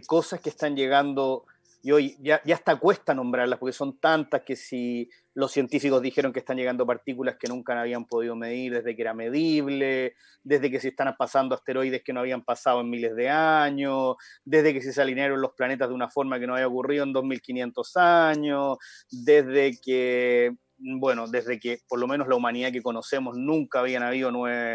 cosas 0.06 0.40
que 0.40 0.50
están 0.50 0.76
llegando 0.76 1.46
y 1.82 1.92
hoy 1.92 2.18
ya, 2.20 2.42
ya 2.44 2.56
hasta 2.56 2.76
cuesta 2.76 3.14
nombrarlas 3.14 3.58
porque 3.60 3.74
son 3.74 4.00
tantas 4.00 4.42
que 4.42 4.56
si 4.56 5.10
los 5.34 5.52
científicos 5.52 6.02
dijeron 6.02 6.34
que 6.34 6.40
están 6.40 6.58
llegando 6.58 6.86
partículas 6.86 7.38
que 7.38 7.48
nunca 7.48 7.80
habían 7.80 8.06
podido 8.06 8.36
medir 8.36 8.74
desde 8.74 8.96
que 8.96 9.02
era 9.02 9.14
medible, 9.14 10.16
desde 10.44 10.70
que 10.70 10.80
se 10.80 10.90
están 10.90 11.16
pasando 11.18 11.56
asteroides 11.56 12.04
que 12.04 12.12
no 12.12 12.20
habían 12.20 12.44
pasado 12.44 12.82
en 12.82 12.90
miles 12.90 13.16
de 13.16 13.30
años, 13.30 14.16
desde 14.44 14.74
que 14.74 14.82
se 14.82 15.02
alinearon 15.02 15.42
los 15.42 15.54
planetas 15.54 15.88
de 15.88 15.96
una 15.96 16.10
forma 16.10 16.40
que 16.40 16.48
no 16.48 16.56
había 16.56 16.68
ocurrido 16.68 17.06
en 17.06 17.14
2500 17.14 17.98
años, 17.98 18.78
desde 19.10 19.80
que 19.80 20.52
bueno, 20.80 21.28
desde 21.28 21.60
que 21.60 21.80
por 21.88 22.00
lo 22.00 22.08
menos 22.08 22.28
la 22.28 22.36
humanidad 22.36 22.72
que 22.72 22.82
conocemos 22.82 23.38
nunca 23.38 23.80
habían 23.80 24.04
habido 24.04 24.32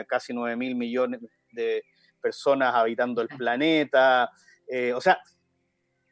casi 0.06 0.34
9 0.34 0.56
mil 0.56 0.76
millones 0.76 1.20
de 1.52 1.82
personas 2.20 2.74
habitando 2.74 3.22
el 3.22 3.28
planeta. 3.28 4.30
Eh, 4.66 4.92
o 4.92 5.00
sea, 5.00 5.18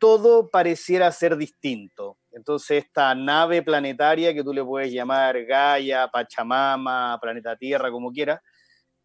todo 0.02 0.50
pareciera 0.50 1.12
ser 1.12 1.36
distinto. 1.36 2.18
Entonces, 2.32 2.82
esta 2.84 3.14
nave 3.14 3.62
planetaria 3.62 4.34
que 4.34 4.42
tú 4.42 4.52
le 4.52 4.64
puedes 4.64 4.92
llamar 4.92 5.44
Gaia, 5.44 6.08
Pachamama, 6.08 7.20
Planeta 7.22 7.54
Tierra, 7.56 7.88
como 7.88 8.10
quieras, 8.10 8.40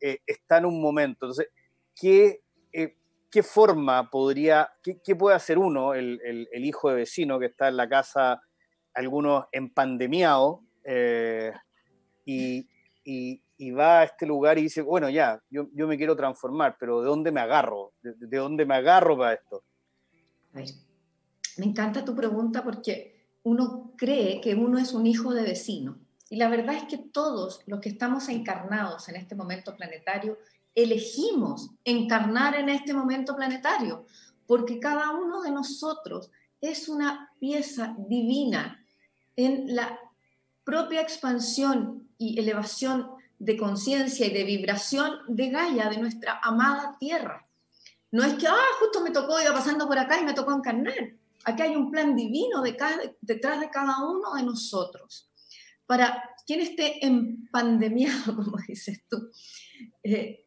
eh, 0.01 0.17
está 0.25 0.57
en 0.57 0.65
un 0.65 0.81
momento. 0.81 1.27
Entonces, 1.27 1.49
¿qué, 1.95 2.39
eh, 2.73 2.95
qué 3.29 3.43
forma 3.43 4.09
podría, 4.09 4.71
qué, 4.81 5.15
puede 5.15 5.35
hacer 5.35 5.59
uno, 5.59 5.93
el, 5.93 6.49
hijo 6.51 6.89
de 6.89 6.95
vecino 6.95 7.37
que 7.37 7.45
está 7.45 7.67
en 7.67 7.77
la 7.77 7.87
casa, 7.87 8.41
algunos 8.95 9.45
empandemiados, 9.51 10.61
eh, 10.83 11.53
y, 12.25 12.67
y, 13.03 13.71
va 13.71 13.99
a 13.99 14.03
este 14.05 14.25
lugar 14.25 14.57
y 14.57 14.63
dice, 14.63 14.81
bueno, 14.81 15.11
ya, 15.11 15.39
yo, 15.51 15.67
me 15.71 15.95
quiero 15.95 16.15
transformar, 16.15 16.75
pero 16.79 17.01
¿de 17.01 17.07
dónde 17.07 17.31
me 17.31 17.41
agarro? 17.41 17.93
¿De, 18.01 18.15
de 18.17 18.37
dónde 18.37 18.65
me 18.65 18.73
agarro 18.73 19.15
para 19.15 19.33
esto? 19.33 19.63
Me 21.57 21.65
encanta 21.65 22.05
tu 22.05 22.15
pregunta 22.15 22.63
porque 22.63 23.17
uno 23.43 23.93
cree 23.97 24.41
que 24.41 24.55
uno 24.55 24.77
es 24.77 24.93
un 24.93 25.07
hijo 25.07 25.33
de 25.33 25.43
vecino. 25.43 25.97
Y 26.29 26.35
la 26.35 26.49
verdad 26.49 26.75
es 26.75 26.83
que 26.83 26.97
todos 26.97 27.61
los 27.65 27.79
que 27.79 27.89
estamos 27.89 28.27
encarnados 28.27 29.07
en 29.09 29.15
este 29.15 29.35
momento 29.35 29.75
planetario, 29.75 30.37
elegimos 30.75 31.71
encarnar 31.83 32.55
en 32.55 32.69
este 32.69 32.93
momento 32.93 33.35
planetario, 33.35 34.05
porque 34.45 34.79
cada 34.79 35.11
uno 35.11 35.41
de 35.41 35.51
nosotros 35.51 36.29
es 36.61 36.89
una 36.89 37.31
pieza 37.39 37.95
divina 37.97 38.83
en 39.35 39.75
la 39.75 39.99
propia 40.63 41.01
expansión 41.01 42.07
y 42.17 42.39
elevación 42.39 43.09
de 43.39 43.55
conciencia 43.55 44.25
y 44.25 44.33
de 44.33 44.43
vibración 44.43 45.19
de 45.27 45.49
Gaia, 45.49 45.89
de 45.89 45.97
nuestra 45.97 46.39
amada 46.43 46.97
Tierra. 46.99 47.47
No 48.11 48.23
es 48.23 48.33
que, 48.33 48.47
ah, 48.47 48.69
justo 48.79 49.01
me 49.01 49.11
tocó, 49.11 49.39
iba 49.41 49.53
pasando 49.53 49.87
por 49.87 49.97
acá 49.97 50.19
y 50.19 50.25
me 50.25 50.33
tocó 50.33 50.53
encarnar. 50.53 51.13
Aquí 51.45 51.61
hay 51.61 51.75
un 51.75 51.91
plan 51.91 52.15
divino 52.15 52.61
detrás 52.61 53.59
de 53.59 53.69
cada 53.69 54.05
uno 54.05 54.33
de 54.35 54.43
nosotros. 54.43 55.31
Para 55.85 56.23
quien 56.45 56.61
esté 56.61 57.05
en 57.05 57.47
pandemia, 57.49 58.11
como 58.25 58.57
dices 58.67 59.03
tú, 59.09 59.29
eh, 60.03 60.45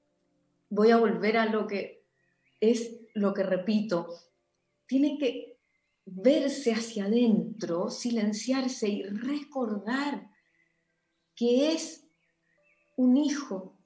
voy 0.68 0.90
a 0.90 0.98
volver 0.98 1.36
a 1.36 1.46
lo 1.46 1.66
que 1.66 2.04
es 2.60 3.00
lo 3.14 3.32
que 3.32 3.42
repito, 3.42 4.08
tiene 4.86 5.18
que 5.18 5.58
verse 6.04 6.72
hacia 6.72 7.06
adentro, 7.06 7.90
silenciarse 7.90 8.88
y 8.88 9.02
recordar 9.04 10.30
que 11.34 11.72
es 11.72 12.04
un 12.96 13.16
hijo 13.16 13.78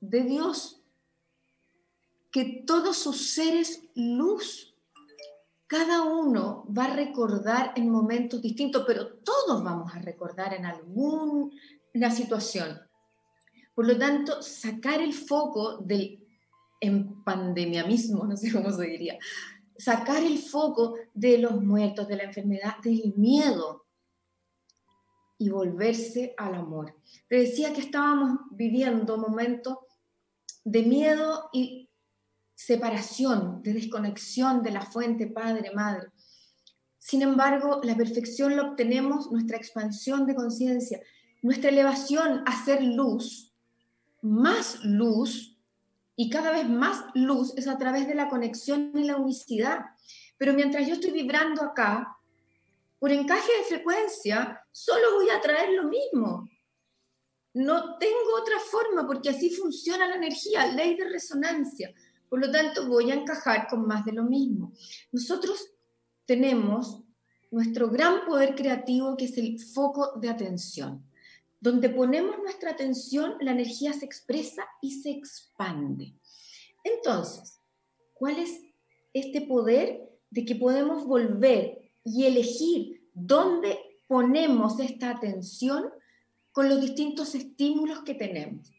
de 0.00 0.22
Dios, 0.24 0.82
que 2.30 2.62
todos 2.66 2.96
sus 2.96 3.32
seres 3.32 3.82
luz 3.94 4.69
cada 5.70 6.02
uno 6.02 6.66
va 6.76 6.86
a 6.86 6.96
recordar 6.96 7.74
en 7.76 7.88
momentos 7.88 8.42
distintos, 8.42 8.82
pero 8.84 9.18
todos 9.18 9.62
vamos 9.62 9.94
a 9.94 10.00
recordar 10.00 10.52
en 10.52 10.66
alguna 10.66 12.10
situación. 12.10 12.76
Por 13.72 13.86
lo 13.86 13.96
tanto, 13.96 14.42
sacar 14.42 15.00
el 15.00 15.14
foco 15.14 15.76
del 15.76 16.26
empandemiamismo, 16.80 18.24
no 18.24 18.36
sé 18.36 18.50
cómo 18.50 18.72
se 18.72 18.84
diría, 18.84 19.16
sacar 19.78 20.24
el 20.24 20.38
foco 20.38 20.96
de 21.14 21.38
los 21.38 21.62
muertos, 21.62 22.08
de 22.08 22.16
la 22.16 22.24
enfermedad, 22.24 22.78
del 22.82 23.14
miedo 23.16 23.86
y 25.38 25.50
volverse 25.50 26.34
al 26.36 26.56
amor. 26.56 26.96
Te 27.28 27.36
decía 27.36 27.72
que 27.72 27.82
estábamos 27.82 28.40
viviendo 28.50 29.18
momentos 29.18 29.78
de 30.64 30.82
miedo 30.82 31.48
y 31.52 31.89
separación, 32.66 33.62
de 33.62 33.72
desconexión 33.72 34.62
de 34.62 34.70
la 34.70 34.82
fuente 34.82 35.26
padre-madre. 35.26 36.08
Sin 36.98 37.22
embargo, 37.22 37.80
la 37.82 37.96
perfección 37.96 38.54
la 38.54 38.64
obtenemos, 38.64 39.32
nuestra 39.32 39.56
expansión 39.56 40.26
de 40.26 40.34
conciencia, 40.34 41.00
nuestra 41.40 41.70
elevación 41.70 42.42
a 42.44 42.62
ser 42.62 42.82
luz, 42.82 43.54
más 44.20 44.84
luz, 44.84 45.56
y 46.16 46.28
cada 46.28 46.52
vez 46.52 46.68
más 46.68 47.02
luz 47.14 47.54
es 47.56 47.66
a 47.66 47.78
través 47.78 48.06
de 48.06 48.14
la 48.14 48.28
conexión 48.28 48.92
y 48.94 49.04
la 49.04 49.16
unicidad. 49.16 49.78
Pero 50.36 50.52
mientras 50.52 50.86
yo 50.86 50.94
estoy 50.94 51.12
vibrando 51.12 51.62
acá, 51.62 52.14
por 52.98 53.10
encaje 53.10 53.50
de 53.56 53.64
frecuencia, 53.64 54.60
solo 54.70 55.14
voy 55.14 55.30
a 55.30 55.40
traer 55.40 55.70
lo 55.70 55.84
mismo. 55.84 56.46
No 57.54 57.96
tengo 57.96 58.36
otra 58.38 58.58
forma 58.58 59.06
porque 59.06 59.30
así 59.30 59.48
funciona 59.48 60.06
la 60.06 60.16
energía, 60.16 60.66
ley 60.66 60.94
de 60.94 61.08
resonancia. 61.08 61.94
Por 62.30 62.40
lo 62.40 62.50
tanto, 62.50 62.86
voy 62.86 63.10
a 63.10 63.14
encajar 63.14 63.66
con 63.68 63.86
más 63.86 64.04
de 64.04 64.12
lo 64.12 64.22
mismo. 64.22 64.72
Nosotros 65.10 65.72
tenemos 66.24 67.02
nuestro 67.50 67.90
gran 67.90 68.24
poder 68.24 68.54
creativo 68.54 69.16
que 69.16 69.24
es 69.24 69.36
el 69.36 69.58
foco 69.58 70.12
de 70.20 70.28
atención. 70.30 71.04
Donde 71.60 71.90
ponemos 71.90 72.38
nuestra 72.38 72.70
atención, 72.70 73.34
la 73.40 73.50
energía 73.50 73.92
se 73.92 74.06
expresa 74.06 74.64
y 74.80 75.02
se 75.02 75.10
expande. 75.10 76.14
Entonces, 76.84 77.58
¿cuál 78.14 78.38
es 78.38 78.60
este 79.12 79.40
poder 79.40 80.08
de 80.30 80.44
que 80.44 80.54
podemos 80.54 81.04
volver 81.04 81.92
y 82.04 82.26
elegir 82.26 83.10
dónde 83.12 83.76
ponemos 84.06 84.78
esta 84.78 85.10
atención 85.10 85.90
con 86.52 86.68
los 86.68 86.80
distintos 86.80 87.34
estímulos 87.34 88.02
que 88.02 88.14
tenemos? 88.14 88.70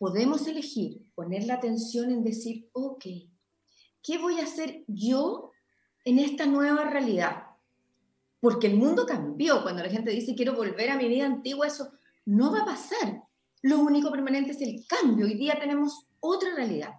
Podemos 0.00 0.46
elegir 0.46 1.02
poner 1.14 1.44
la 1.44 1.54
atención 1.56 2.10
en 2.10 2.24
decir, 2.24 2.70
ok, 2.72 3.04
¿qué 4.02 4.16
voy 4.16 4.40
a 4.40 4.44
hacer 4.44 4.82
yo 4.86 5.50
en 6.06 6.18
esta 6.18 6.46
nueva 6.46 6.84
realidad? 6.84 7.48
Porque 8.40 8.68
el 8.68 8.78
mundo 8.78 9.04
cambió. 9.04 9.62
Cuando 9.62 9.82
la 9.82 9.90
gente 9.90 10.10
dice, 10.10 10.34
quiero 10.34 10.54
volver 10.54 10.88
a 10.88 10.96
mi 10.96 11.06
vida 11.06 11.26
antigua, 11.26 11.66
eso 11.66 11.92
no 12.24 12.50
va 12.50 12.62
a 12.62 12.64
pasar. 12.64 13.24
Lo 13.60 13.80
único 13.80 14.10
permanente 14.10 14.52
es 14.52 14.62
el 14.62 14.86
cambio. 14.86 15.26
Hoy 15.26 15.34
día 15.34 15.58
tenemos 15.60 16.08
otra 16.20 16.54
realidad. 16.54 16.94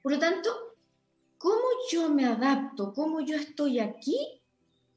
Por 0.00 0.12
lo 0.12 0.18
tanto, 0.18 0.48
¿cómo 1.36 1.62
yo 1.92 2.08
me 2.08 2.24
adapto? 2.24 2.94
¿Cómo 2.94 3.20
yo 3.20 3.36
estoy 3.36 3.80
aquí? 3.80 4.16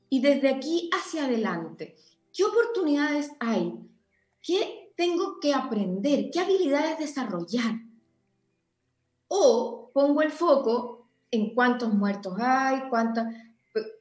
Y 0.08 0.22
desde 0.22 0.48
aquí 0.48 0.90
hacia 0.94 1.26
adelante, 1.26 1.98
¿qué 2.32 2.46
oportunidades 2.46 3.32
hay? 3.42 3.74
¿Qué 4.42 4.81
tengo 5.02 5.40
que 5.40 5.52
aprender? 5.52 6.30
¿Qué 6.32 6.40
habilidades 6.40 7.00
desarrollar? 7.00 7.74
O 9.30 9.90
pongo 9.92 10.22
el 10.22 10.30
foco 10.30 11.08
en 11.32 11.56
cuántos 11.56 11.92
muertos 11.92 12.38
hay, 12.40 12.84
cuántos 12.88 13.24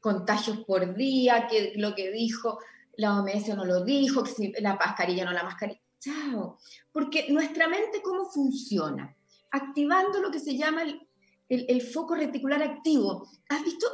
contagios 0.03 0.59
por 0.59 0.95
día, 0.95 1.47
qué 1.49 1.73
lo 1.77 1.95
que 1.95 2.11
dijo 2.11 2.59
la 2.97 3.19
OMS 3.19 3.49
no 3.57 3.65
lo 3.65 3.83
dijo, 3.83 4.27
si 4.27 4.53
la 4.61 4.75
mascarilla 4.75 5.25
no 5.25 5.33
la 5.33 5.43
mascarilla. 5.43 5.81
Chao. 6.01 6.59
Porque 6.93 7.29
nuestra 7.31 7.67
mente, 7.67 8.03
¿cómo 8.03 8.27
funciona? 8.27 9.17
Activando 9.53 10.21
lo 10.21 10.31
que 10.31 10.39
se 10.39 10.55
llama 10.55 10.83
el, 10.83 11.01
el 11.49 11.81
foco 11.81 12.15
reticular 12.15 12.63
activo. 12.63 13.27
¿Has 13.49 13.65
visto? 13.65 13.87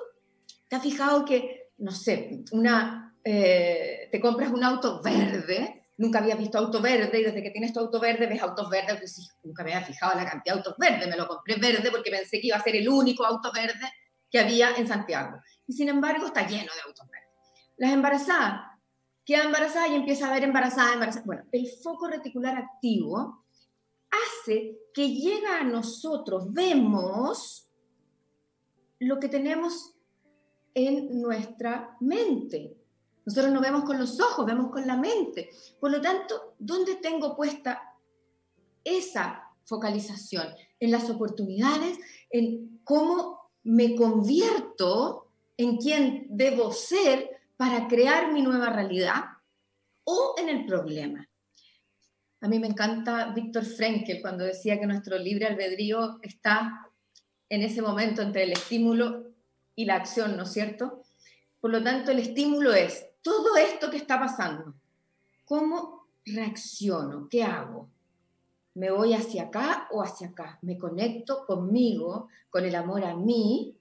¿Te 0.69 0.75
has 0.75 0.83
fijado 0.83 1.25
que, 1.25 1.71
no 1.79 1.93
sé, 1.93 2.43
una, 2.51 3.17
eh, 3.23 4.09
te 4.11 4.21
compras 4.21 4.51
un 4.51 4.65
auto 4.65 5.01
verde 5.05 5.76
nunca 5.99 6.19
había 6.19 6.37
visto 6.37 6.59
auto 6.59 6.81
verde 6.81 7.21
y 7.21 7.25
desde 7.25 7.43
que 7.43 7.51
tienes 7.51 7.73
tu 7.73 7.81
auto 7.81 8.01
verde 8.01 8.27
ves 8.27 8.43
autos 8.43 8.69
verdes, 8.69 8.99
pues 8.99 9.37
nunca 9.43 9.65
me 9.65 9.75
había 9.75 9.87
fijado 9.87 10.15
la 10.15 10.29
cantidad 10.29 10.55
de 10.55 10.61
autos 10.61 10.77
verdes, 10.79 11.09
me 11.09 11.17
lo 11.17 11.27
compré 11.27 11.57
verde 11.57 11.91
porque 11.91 12.11
pensé 12.11 12.41
que 12.41 12.49
iba 12.49 12.57
a 12.57 12.63
ser 12.63 12.77
el 12.77 12.89
único 12.89 13.25
auto 13.25 13.51
verde 13.53 13.91
que 14.31 14.39
había 14.39 14.77
en 14.77 14.87
Santiago. 14.87 15.41
Y 15.67 15.73
sin 15.73 15.89
embargo 15.89 16.27
está 16.27 16.47
lleno 16.47 16.73
de 16.75 16.81
autos 16.87 17.09
verdes. 17.09 17.31
Las 17.77 17.93
embarazadas, 17.93 18.77
queda 19.25 19.45
embarazada 19.45 19.89
y 19.89 19.95
empieza 19.95 20.29
a 20.29 20.33
ver 20.33 20.45
embarazada, 20.45 20.95
embarazada. 20.95 21.25
Bueno, 21.27 21.45
el 21.53 21.67
foco 21.83 22.09
reticular 22.09 22.57
activo 22.57 23.45
hace 24.11 24.79
que 24.95 25.11
llega 25.11 25.61
a 25.61 25.65
nosotros, 25.65 26.53
vemos 26.53 27.69
lo 28.99 29.19
que 29.19 29.29
tenemos 29.29 29.95
en 30.75 31.21
nuestra 31.21 31.97
mente, 32.01 32.76
nosotros 33.27 33.53
no 33.53 33.61
vemos 33.61 33.85
con 33.85 33.99
los 33.99 34.21
ojos, 34.21 34.47
vemos 34.47 34.71
con 34.71 34.87
la 34.87 34.97
mente. 34.97 35.51
Por 35.81 35.91
lo 35.91 36.01
tanto, 36.01 36.55
¿dónde 36.61 36.95
tengo 36.95 37.35
puesta 37.35 37.83
esa 38.85 39.51
focalización? 39.65 40.47
En 40.79 40.93
las 40.93 41.11
oportunidades, 41.11 41.99
en 42.31 42.81
cómo 42.85 43.51
me 43.65 43.97
convierto 43.97 45.27
en 45.57 45.77
quién 45.79 46.27
debo 46.31 46.71
ser 46.71 47.31
para 47.57 47.89
crear 47.89 48.33
mi 48.33 48.43
nueva 48.43 48.71
realidad 48.71 49.25
o 50.05 50.37
en 50.39 50.49
el 50.49 50.65
problema. 50.67 51.29
A 52.43 52.49
mí 52.49 52.61
me 52.61 52.69
encanta 52.69 53.33
Víctor 53.35 53.65
Frenkel 53.65 54.21
cuando 54.21 54.45
decía 54.45 54.79
que 54.79 54.87
nuestro 54.87 55.19
libre 55.19 55.47
albedrío 55.47 56.21
está 56.23 56.87
en 57.49 57.63
ese 57.63 57.83
momento 57.83 58.23
entre 58.23 58.45
el 58.45 58.53
estímulo 58.53 59.33
y 59.75 59.85
la 59.85 59.97
acción, 59.97 60.37
¿no 60.37 60.45
es 60.45 60.53
cierto? 60.53 61.03
Por 61.61 61.71
lo 61.71 61.83
tanto, 61.83 62.13
el 62.13 62.21
estímulo 62.21 62.73
es 62.73 63.07
todo 63.27 63.57
esto 63.57 63.91
que 63.91 63.97
está 63.97 64.21
pasando. 64.21 64.73
¿Cómo 65.45 66.07
reacciono? 66.25 67.29
¿Qué 67.29 67.43
hago? 67.43 67.91
¿Me 68.75 68.93
voy 68.93 69.15
hacia 69.15 69.45
acá 69.45 69.89
o 69.91 70.01
hacia 70.01 70.29
acá? 70.29 70.61
¿Me 70.63 70.79
conecto 70.79 71.45
conmigo, 71.45 72.29
con 72.51 72.65
el 72.65 72.77
amor 72.77 73.05
a 73.05 73.17
mí 73.17 73.77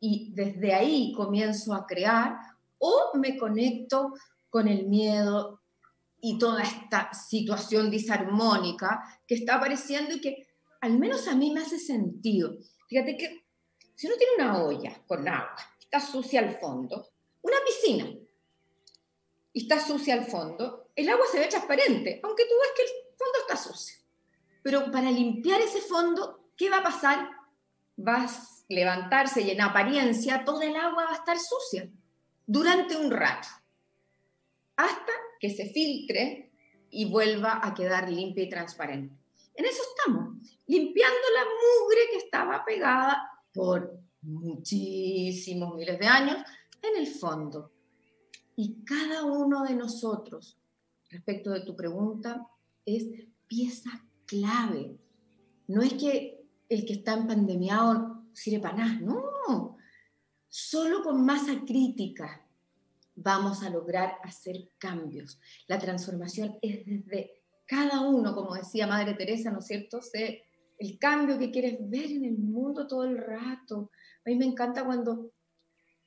y 0.00 0.32
desde 0.34 0.74
ahí 0.74 1.12
comienzo 1.12 1.74
a 1.74 1.86
crear 1.86 2.36
o 2.78 3.12
me 3.14 3.38
conecto 3.38 4.14
con 4.50 4.66
el 4.66 4.88
miedo 4.88 5.60
y 6.20 6.36
toda 6.36 6.64
esta 6.64 7.14
situación 7.14 7.88
disarmónica 7.88 9.00
que 9.28 9.36
está 9.36 9.58
apareciendo 9.58 10.16
y 10.16 10.20
que 10.20 10.48
al 10.80 10.98
menos 10.98 11.28
a 11.28 11.36
mí 11.36 11.52
me 11.52 11.60
hace 11.60 11.78
sentido. 11.78 12.56
Fíjate 12.88 13.16
que 13.16 13.44
si 13.94 14.08
uno 14.08 14.16
tiene 14.16 14.34
una 14.42 14.64
olla 14.64 15.00
con 15.06 15.28
agua, 15.28 15.54
está 15.78 16.00
sucia 16.00 16.40
al 16.40 16.58
fondo, 16.58 17.06
una 17.42 17.56
piscina, 17.64 18.06
y 19.52 19.62
está 19.62 19.80
sucia 19.80 20.14
al 20.14 20.24
fondo, 20.24 20.88
el 20.94 21.08
agua 21.08 21.24
se 21.30 21.38
ve 21.38 21.46
transparente, 21.46 22.20
aunque 22.22 22.44
tú 22.44 22.54
ves 22.60 22.70
que 22.76 22.82
el 22.82 22.88
fondo 23.16 23.38
está 23.40 23.56
sucio. 23.56 23.96
Pero 24.62 24.90
para 24.90 25.10
limpiar 25.10 25.60
ese 25.60 25.80
fondo, 25.80 26.50
¿qué 26.56 26.70
va 26.70 26.78
a 26.78 26.82
pasar? 26.82 27.30
Vas 27.96 28.64
a 28.70 28.74
levantarse 28.74 29.42
y 29.42 29.50
en 29.50 29.60
apariencia 29.60 30.44
toda 30.44 30.64
el 30.64 30.76
agua 30.76 31.04
va 31.04 31.12
a 31.12 31.16
estar 31.16 31.38
sucia 31.38 31.88
durante 32.46 32.96
un 32.96 33.10
rato, 33.10 33.48
hasta 34.76 35.12
que 35.40 35.50
se 35.50 35.70
filtre 35.70 36.50
y 36.90 37.06
vuelva 37.06 37.60
a 37.62 37.74
quedar 37.74 38.10
limpia 38.10 38.44
y 38.44 38.48
transparente. 38.48 39.14
En 39.54 39.64
eso 39.64 39.82
estamos, 39.82 40.36
limpiando 40.66 41.20
la 41.34 41.44
mugre 41.44 42.00
que 42.10 42.18
estaba 42.18 42.64
pegada 42.64 43.30
por 43.52 43.98
muchísimos 44.22 45.74
miles 45.74 45.98
de 45.98 46.06
años 46.06 46.36
en 46.80 46.96
el 46.96 47.06
fondo. 47.06 47.71
Y 48.56 48.84
cada 48.84 49.24
uno 49.24 49.64
de 49.64 49.74
nosotros, 49.74 50.58
respecto 51.10 51.50
de 51.50 51.60
tu 51.62 51.74
pregunta, 51.74 52.46
es 52.84 53.06
pieza 53.46 53.90
clave. 54.26 54.96
No 55.68 55.82
es 55.82 55.94
que 55.94 56.44
el 56.68 56.84
que 56.84 56.94
está 56.94 57.14
en 57.14 57.26
pandemia 57.26 57.78
sirve 58.32 58.60
para 58.60 58.76
nada, 58.76 59.00
no. 59.00 59.76
Solo 60.48 61.02
con 61.02 61.24
masa 61.24 61.62
crítica 61.66 62.46
vamos 63.14 63.62
a 63.62 63.70
lograr 63.70 64.16
hacer 64.22 64.70
cambios. 64.78 65.40
La 65.66 65.78
transformación 65.78 66.58
es 66.62 66.84
desde 66.84 67.42
cada 67.66 68.00
uno, 68.00 68.34
como 68.34 68.54
decía 68.54 68.86
Madre 68.86 69.14
Teresa, 69.14 69.50
¿no 69.50 69.60
es 69.60 69.66
cierto? 69.66 70.02
Sé 70.02 70.44
el 70.78 70.98
cambio 70.98 71.38
que 71.38 71.50
quieres 71.50 71.78
ver 71.88 72.10
en 72.10 72.24
el 72.24 72.38
mundo 72.38 72.86
todo 72.86 73.04
el 73.04 73.18
rato. 73.18 73.90
A 74.26 74.30
mí 74.30 74.36
me 74.36 74.44
encanta 74.44 74.84
cuando, 74.84 75.30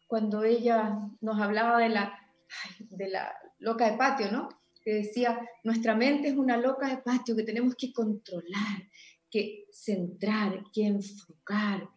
cuando 0.07 0.43
ella 0.43 0.99
nos 1.21 1.39
hablaba 1.39 1.79
de 1.79 1.89
la, 1.89 2.13
de 2.79 3.09
la 3.09 3.35
loca 3.59 3.89
de 3.89 3.97
patio, 3.97 4.31
¿no? 4.31 4.49
Que 4.83 4.95
decía, 4.95 5.39
nuestra 5.63 5.95
mente 5.95 6.27
es 6.27 6.35
una 6.35 6.57
loca 6.57 6.87
de 6.87 6.97
patio 6.97 7.35
que 7.35 7.43
tenemos 7.43 7.75
que 7.75 7.91
controlar, 7.91 8.89
que 9.31 9.65
centrar, 9.71 10.63
que 10.71 10.85
enfocar. 10.85 11.89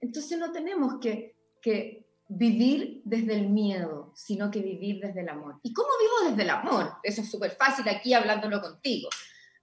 Entonces 0.00 0.38
no 0.38 0.50
tenemos 0.50 0.94
que, 1.00 1.36
que 1.60 2.06
vivir 2.28 3.02
desde 3.04 3.34
el 3.34 3.48
miedo, 3.48 4.12
sino 4.16 4.50
que 4.50 4.60
vivir 4.60 5.00
desde 5.00 5.20
el 5.20 5.28
amor. 5.28 5.60
¿Y 5.62 5.72
cómo 5.72 5.88
vivo 6.00 6.30
desde 6.30 6.42
el 6.42 6.50
amor? 6.50 6.94
Eso 7.02 7.20
es 7.20 7.30
súper 7.30 7.52
fácil 7.52 7.88
aquí 7.88 8.14
hablándolo 8.14 8.60
contigo. 8.60 9.08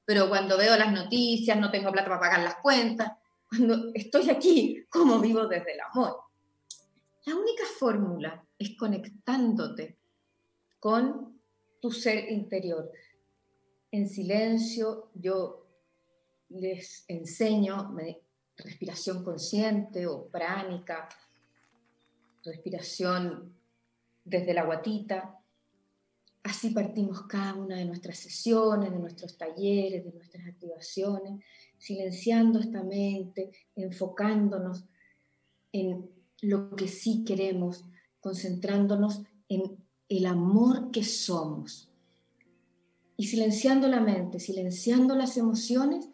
Pero 0.05 0.29
cuando 0.29 0.57
veo 0.57 0.77
las 0.77 0.91
noticias, 0.91 1.57
no 1.59 1.69
tengo 1.69 1.91
plata 1.91 2.07
para 2.07 2.21
pagar 2.21 2.43
las 2.43 2.55
cuentas, 2.55 3.11
cuando 3.49 3.91
estoy 3.93 4.29
aquí, 4.29 4.85
¿cómo 4.89 5.19
vivo 5.19 5.47
desde 5.47 5.73
el 5.73 5.79
amor? 5.81 6.17
La 7.25 7.35
única 7.35 7.63
fórmula 7.77 8.43
es 8.57 8.77
conectándote 8.77 9.98
con 10.79 11.39
tu 11.79 11.91
ser 11.91 12.31
interior. 12.31 12.91
En 13.91 14.07
silencio 14.07 15.09
yo 15.13 15.65
les 16.49 17.05
enseño 17.07 17.95
respiración 18.57 19.23
consciente 19.23 20.05
o 20.07 20.27
pránica, 20.27 21.07
respiración 22.43 23.53
desde 24.23 24.53
la 24.53 24.65
guatita. 24.65 25.35
Así 26.43 26.71
partimos 26.71 27.23
cada 27.23 27.55
una 27.55 27.77
de 27.77 27.85
nuestras 27.85 28.17
sesiones, 28.17 28.91
de 28.91 28.99
nuestros 28.99 29.37
talleres, 29.37 30.05
de 30.05 30.11
nuestras 30.11 30.47
activaciones, 30.47 31.43
silenciando 31.77 32.59
esta 32.59 32.83
mente, 32.83 33.51
enfocándonos 33.75 34.85
en 35.71 36.09
lo 36.41 36.75
que 36.75 36.87
sí 36.87 37.23
queremos, 37.25 37.85
concentrándonos 38.19 39.23
en 39.49 39.77
el 40.09 40.25
amor 40.25 40.91
que 40.91 41.03
somos. 41.03 41.89
Y 43.15 43.27
silenciando 43.27 43.87
la 43.87 44.01
mente, 44.01 44.39
silenciando 44.39 45.15
las 45.15 45.37
emociones, 45.37 46.09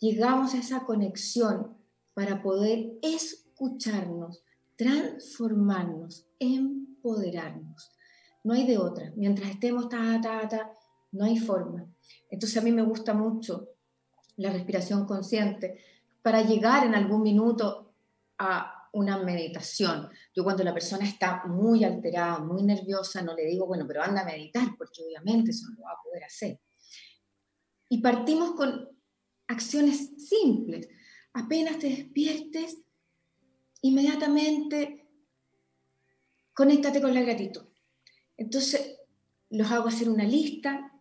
llegamos 0.00 0.54
a 0.54 0.58
esa 0.58 0.84
conexión 0.84 1.76
para 2.14 2.42
poder 2.42 2.98
escucharnos, 3.02 4.42
transformarnos, 4.76 6.26
empoderarnos. 6.38 7.92
No 8.44 8.54
hay 8.54 8.66
de 8.66 8.78
otra. 8.78 9.12
Mientras 9.16 9.50
estemos 9.50 9.88
ta, 9.88 10.20
ta, 10.20 10.48
ta, 10.48 10.72
no 11.12 11.24
hay 11.24 11.38
forma. 11.38 11.86
Entonces 12.30 12.56
a 12.56 12.62
mí 12.62 12.72
me 12.72 12.82
gusta 12.82 13.14
mucho 13.14 13.68
la 14.36 14.50
respiración 14.50 15.06
consciente 15.06 15.78
para 16.22 16.42
llegar 16.42 16.86
en 16.86 16.94
algún 16.94 17.22
minuto 17.22 17.92
a 18.38 18.77
una 18.92 19.18
meditación. 19.18 20.08
Yo 20.34 20.44
cuando 20.44 20.64
la 20.64 20.74
persona 20.74 21.04
está 21.04 21.44
muy 21.46 21.84
alterada, 21.84 22.38
muy 22.38 22.62
nerviosa, 22.62 23.22
no 23.22 23.34
le 23.34 23.44
digo, 23.44 23.66
bueno, 23.66 23.86
pero 23.86 24.02
anda 24.02 24.22
a 24.22 24.26
meditar, 24.26 24.68
porque 24.76 25.02
obviamente 25.04 25.50
eso 25.50 25.68
no 25.70 25.76
lo 25.76 25.82
va 25.82 25.92
a 25.92 26.02
poder 26.02 26.24
hacer. 26.24 26.60
Y 27.88 28.00
partimos 28.00 28.52
con 28.52 28.88
acciones 29.46 30.12
simples. 30.28 30.88
Apenas 31.32 31.78
te 31.78 31.88
despiertes, 31.88 32.78
inmediatamente 33.82 35.06
conéctate 36.54 37.00
con 37.00 37.14
la 37.14 37.22
gratitud. 37.22 37.62
Entonces, 38.36 38.98
los 39.50 39.70
hago 39.70 39.88
hacer 39.88 40.08
una 40.08 40.24
lista 40.24 40.92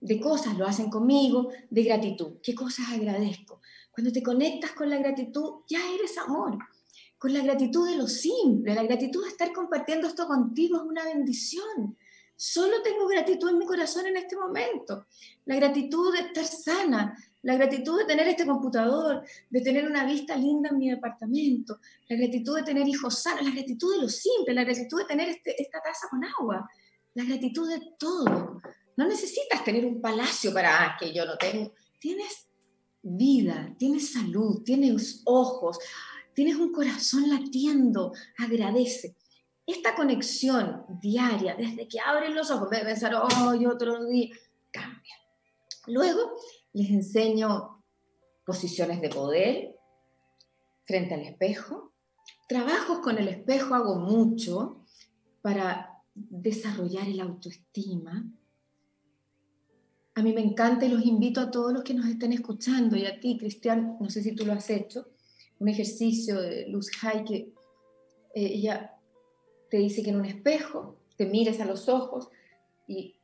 de 0.00 0.20
cosas, 0.20 0.56
lo 0.56 0.66
hacen 0.66 0.90
conmigo, 0.90 1.50
de 1.70 1.82
gratitud. 1.82 2.38
¿Qué 2.42 2.54
cosas 2.54 2.90
agradezco? 2.90 3.60
Cuando 3.90 4.12
te 4.12 4.22
conectas 4.22 4.72
con 4.72 4.88
la 4.88 4.98
gratitud, 4.98 5.62
ya 5.68 5.80
eres 5.92 6.16
amor. 6.18 6.58
Con 7.18 7.32
la 7.32 7.42
gratitud 7.42 7.88
de 7.88 7.96
lo 7.96 8.06
simple, 8.06 8.74
la 8.74 8.84
gratitud 8.84 9.24
de 9.24 9.30
estar 9.30 9.52
compartiendo 9.52 10.06
esto 10.06 10.26
contigo 10.26 10.76
es 10.76 10.82
una 10.82 11.04
bendición. 11.04 11.96
Solo 12.36 12.80
tengo 12.82 13.08
gratitud 13.08 13.50
en 13.50 13.58
mi 13.58 13.66
corazón 13.66 14.06
en 14.06 14.16
este 14.16 14.36
momento. 14.36 15.06
La 15.44 15.56
gratitud 15.56 16.12
de 16.12 16.20
estar 16.20 16.44
sana, 16.44 17.18
la 17.42 17.56
gratitud 17.56 17.98
de 17.98 18.04
tener 18.04 18.28
este 18.28 18.46
computador, 18.46 19.24
de 19.50 19.60
tener 19.60 19.84
una 19.88 20.04
vista 20.04 20.36
linda 20.36 20.68
en 20.70 20.78
mi 20.78 20.90
departamento, 20.90 21.80
la 22.08 22.16
gratitud 22.16 22.56
de 22.56 22.62
tener 22.62 22.86
hijos 22.86 23.20
sanos, 23.20 23.42
la 23.42 23.50
gratitud 23.50 23.96
de 23.96 24.02
lo 24.02 24.08
simple, 24.08 24.54
la 24.54 24.62
gratitud 24.62 24.98
de 24.98 25.04
tener 25.06 25.28
este, 25.28 25.60
esta 25.60 25.80
taza 25.80 26.06
con 26.08 26.22
agua, 26.24 26.70
la 27.14 27.24
gratitud 27.24 27.68
de 27.68 27.80
todo. 27.98 28.62
No 28.96 29.08
necesitas 29.08 29.64
tener 29.64 29.84
un 29.84 30.00
palacio 30.00 30.54
para 30.54 30.84
ah, 30.84 30.96
que 30.98 31.12
yo 31.12 31.24
no 31.24 31.36
tengo. 31.36 31.72
Tienes 31.98 32.48
vida, 33.02 33.74
tienes 33.78 34.12
salud, 34.12 34.62
tienes 34.64 35.22
ojos, 35.24 35.78
tienes 36.38 36.54
un 36.54 36.70
corazón 36.70 37.28
latiendo, 37.28 38.12
agradece. 38.38 39.16
Esta 39.66 39.96
conexión 39.96 40.84
diaria, 41.02 41.56
desde 41.56 41.88
que 41.88 41.98
abren 41.98 42.32
los 42.36 42.48
ojos, 42.52 42.70
de 42.70 42.78
pensar, 42.78 43.12
hoy 43.16 43.66
otro 43.66 44.04
día, 44.04 44.28
cambia. 44.70 45.16
Luego, 45.88 46.38
les 46.74 46.90
enseño 46.90 47.82
posiciones 48.46 49.00
de 49.00 49.08
poder 49.08 49.74
frente 50.86 51.14
al 51.14 51.22
espejo. 51.22 51.92
Trabajos 52.48 53.00
con 53.00 53.18
el 53.18 53.26
espejo 53.26 53.74
hago 53.74 53.96
mucho 53.96 54.84
para 55.42 56.04
desarrollar 56.14 57.08
el 57.08 57.20
autoestima. 57.20 58.30
A 60.14 60.22
mí 60.22 60.32
me 60.32 60.42
encanta 60.42 60.86
y 60.86 60.90
los 60.90 61.04
invito 61.04 61.40
a 61.40 61.50
todos 61.50 61.72
los 61.72 61.82
que 61.82 61.94
nos 61.94 62.06
estén 62.06 62.32
escuchando 62.32 62.96
y 62.96 63.06
a 63.06 63.18
ti, 63.18 63.36
Cristian, 63.36 63.96
no 63.98 64.08
sé 64.08 64.22
si 64.22 64.36
tú 64.36 64.46
lo 64.46 64.52
has 64.52 64.70
hecho, 64.70 65.17
un 65.58 65.68
ejercicio 65.68 66.40
de 66.40 66.66
Luz 66.68 66.90
Hay 67.02 67.24
que 67.24 67.52
eh, 68.34 68.52
ella 68.54 68.94
te 69.70 69.78
dice 69.78 70.02
que 70.02 70.10
en 70.10 70.20
un 70.20 70.24
espejo 70.24 70.96
te 71.16 71.26
mires 71.26 71.60
a 71.60 71.64
los 71.64 71.88
ojos 71.88 72.28
y 72.86 73.16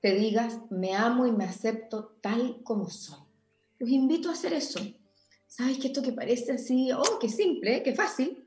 te 0.00 0.14
digas, 0.14 0.60
me 0.70 0.94
amo 0.94 1.26
y 1.26 1.32
me 1.32 1.44
acepto 1.44 2.16
tal 2.20 2.62
como 2.62 2.88
soy. 2.88 3.18
Los 3.78 3.90
invito 3.90 4.28
a 4.28 4.32
hacer 4.32 4.52
eso. 4.52 4.80
¿Sabes 5.46 5.78
que 5.78 5.88
esto 5.88 6.02
que 6.02 6.12
parece 6.12 6.52
así, 6.52 6.90
oh, 6.92 7.18
qué 7.20 7.28
simple, 7.28 7.82
qué 7.82 7.94
fácil? 7.94 8.46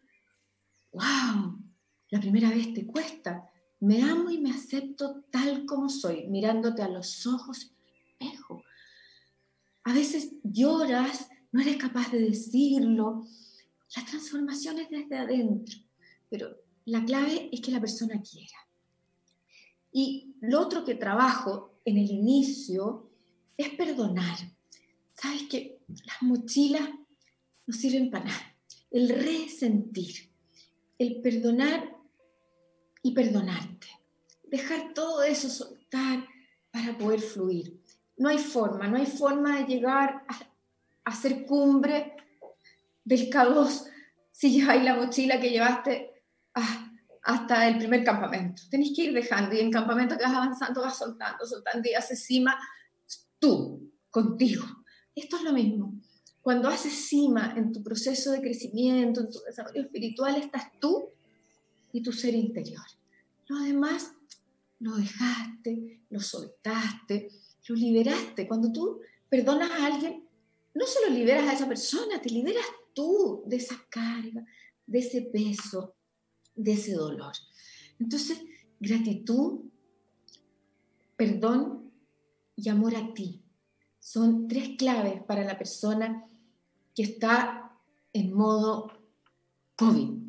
¡Wow! 0.92 1.60
La 2.10 2.20
primera 2.20 2.50
vez 2.50 2.74
te 2.74 2.86
cuesta. 2.86 3.50
Me 3.80 4.04
amo 4.04 4.30
y 4.30 4.40
me 4.40 4.52
acepto 4.52 5.24
tal 5.32 5.66
como 5.66 5.90
soy, 5.90 6.28
mirándote 6.28 6.82
a 6.82 6.90
los 6.90 7.26
ojos, 7.26 7.72
espejo. 8.20 8.64
A 9.84 9.94
veces 9.94 10.34
lloras, 10.44 11.30
no 11.52 11.62
eres 11.62 11.78
capaz 11.78 12.12
de 12.12 12.20
decirlo. 12.20 13.26
La 13.96 14.06
transformación 14.06 14.80
es 14.80 14.90
desde 14.90 15.18
adentro, 15.18 15.78
pero 16.30 16.56
la 16.86 17.04
clave 17.04 17.50
es 17.52 17.62
que 17.62 17.72
la 17.72 17.82
persona 17.82 18.22
quiera. 18.22 18.58
Y 19.92 20.36
lo 20.42 20.62
otro 20.62 20.86
que 20.86 20.96
trabajo 20.96 21.80
en 21.84 21.98
el 21.98 22.10
inicio 22.10 23.12
es 23.58 23.70
perdonar. 23.70 24.38
Sabes 25.14 25.44
que 25.44 25.82
las 25.88 26.22
mochilas 26.22 26.90
no 27.68 27.74
sirven 27.74 28.10
para 28.10 28.26
nada. 28.26 28.56
El 28.90 29.10
resentir, 29.10 30.32
el 30.98 31.22
perdonar 31.22 31.98
y 33.04 33.12
perdonarte. 33.12 33.88
Dejar 34.44 34.94
todo 34.94 35.24
eso 35.24 35.50
soltar 35.50 36.26
para 36.72 36.98
poder 36.98 37.20
fluir. 37.20 37.82
No 38.18 38.30
hay 38.30 38.38
forma, 38.38 38.88
no 38.88 38.98
hay 38.98 39.06
forma 39.06 39.60
de 39.60 39.66
llegar 39.66 40.26
hacer 41.06 41.46
cumbre 41.46 42.16
del 43.04 43.30
caos 43.30 43.86
si 44.32 44.52
lleváis 44.52 44.84
la 44.84 44.96
mochila 44.96 45.40
que 45.40 45.50
llevaste 45.50 46.24
ah, 46.56 46.92
hasta 47.24 47.68
el 47.68 47.78
primer 47.78 48.04
campamento. 48.04 48.64
Tenéis 48.70 48.94
que 48.96 49.04
ir 49.06 49.14
dejando 49.14 49.56
y 49.56 49.60
en 49.60 49.72
campamento 49.72 50.18
que 50.18 50.24
vas 50.24 50.34
avanzando 50.34 50.82
vas 50.82 50.98
soltando, 50.98 51.46
soltando 51.46 51.88
y 51.90 51.94
haces 51.94 52.24
cima 52.24 52.58
tú, 53.40 53.92
contigo. 54.10 54.66
Esto 55.16 55.38
es 55.38 55.44
lo 55.44 55.54
mismo. 55.54 56.00
Cuando 56.42 56.70
haces 56.70 56.94
cima 56.94 57.54
en 57.56 57.72
tu 57.72 57.84
proceso 57.84 58.32
de 58.32 58.42
crecimiento, 58.42 59.22
en 59.22 59.30
tu 59.30 59.40
desarrollo 59.42 59.82
espiritual, 59.82 60.36
estás 60.38 60.72
tú 60.80 61.10
y 61.94 62.02
tu 62.02 62.12
ser 62.12 62.34
interior. 62.34 62.86
Lo 63.48 63.60
demás 63.60 64.14
lo 64.80 64.96
dejaste, 64.96 66.02
lo 66.10 66.20
soltaste, 66.20 67.30
lo 67.68 67.76
liberaste. 67.76 68.48
Cuando 68.48 68.72
tú 68.72 69.02
perdonas 69.30 69.70
a 69.70 69.86
alguien, 69.86 70.21
no 70.74 70.86
solo 70.86 71.10
liberas 71.10 71.48
a 71.48 71.54
esa 71.54 71.68
persona, 71.68 72.22
te 72.22 72.30
liberas 72.30 72.66
tú 72.94 73.44
de 73.46 73.58
esa 73.58 73.76
carga, 73.90 74.46
de 74.86 75.00
ese 75.00 75.22
peso, 75.24 75.96
de 76.56 76.74
ese 76.74 76.94
dolor. 76.94 77.34
Entonces, 78.00 78.42
gratitud, 78.80 79.62
perdón 81.16 81.92
y 82.56 82.70
amor 82.70 82.96
a 82.96 83.14
ti 83.14 83.42
son 84.00 84.48
tres 84.48 84.72
claves 84.78 85.22
para 85.24 85.44
la 85.44 85.58
persona 85.58 86.28
que 86.96 87.04
está 87.04 87.72
en 88.14 88.34
modo 88.34 88.92
COVID. 89.76 90.20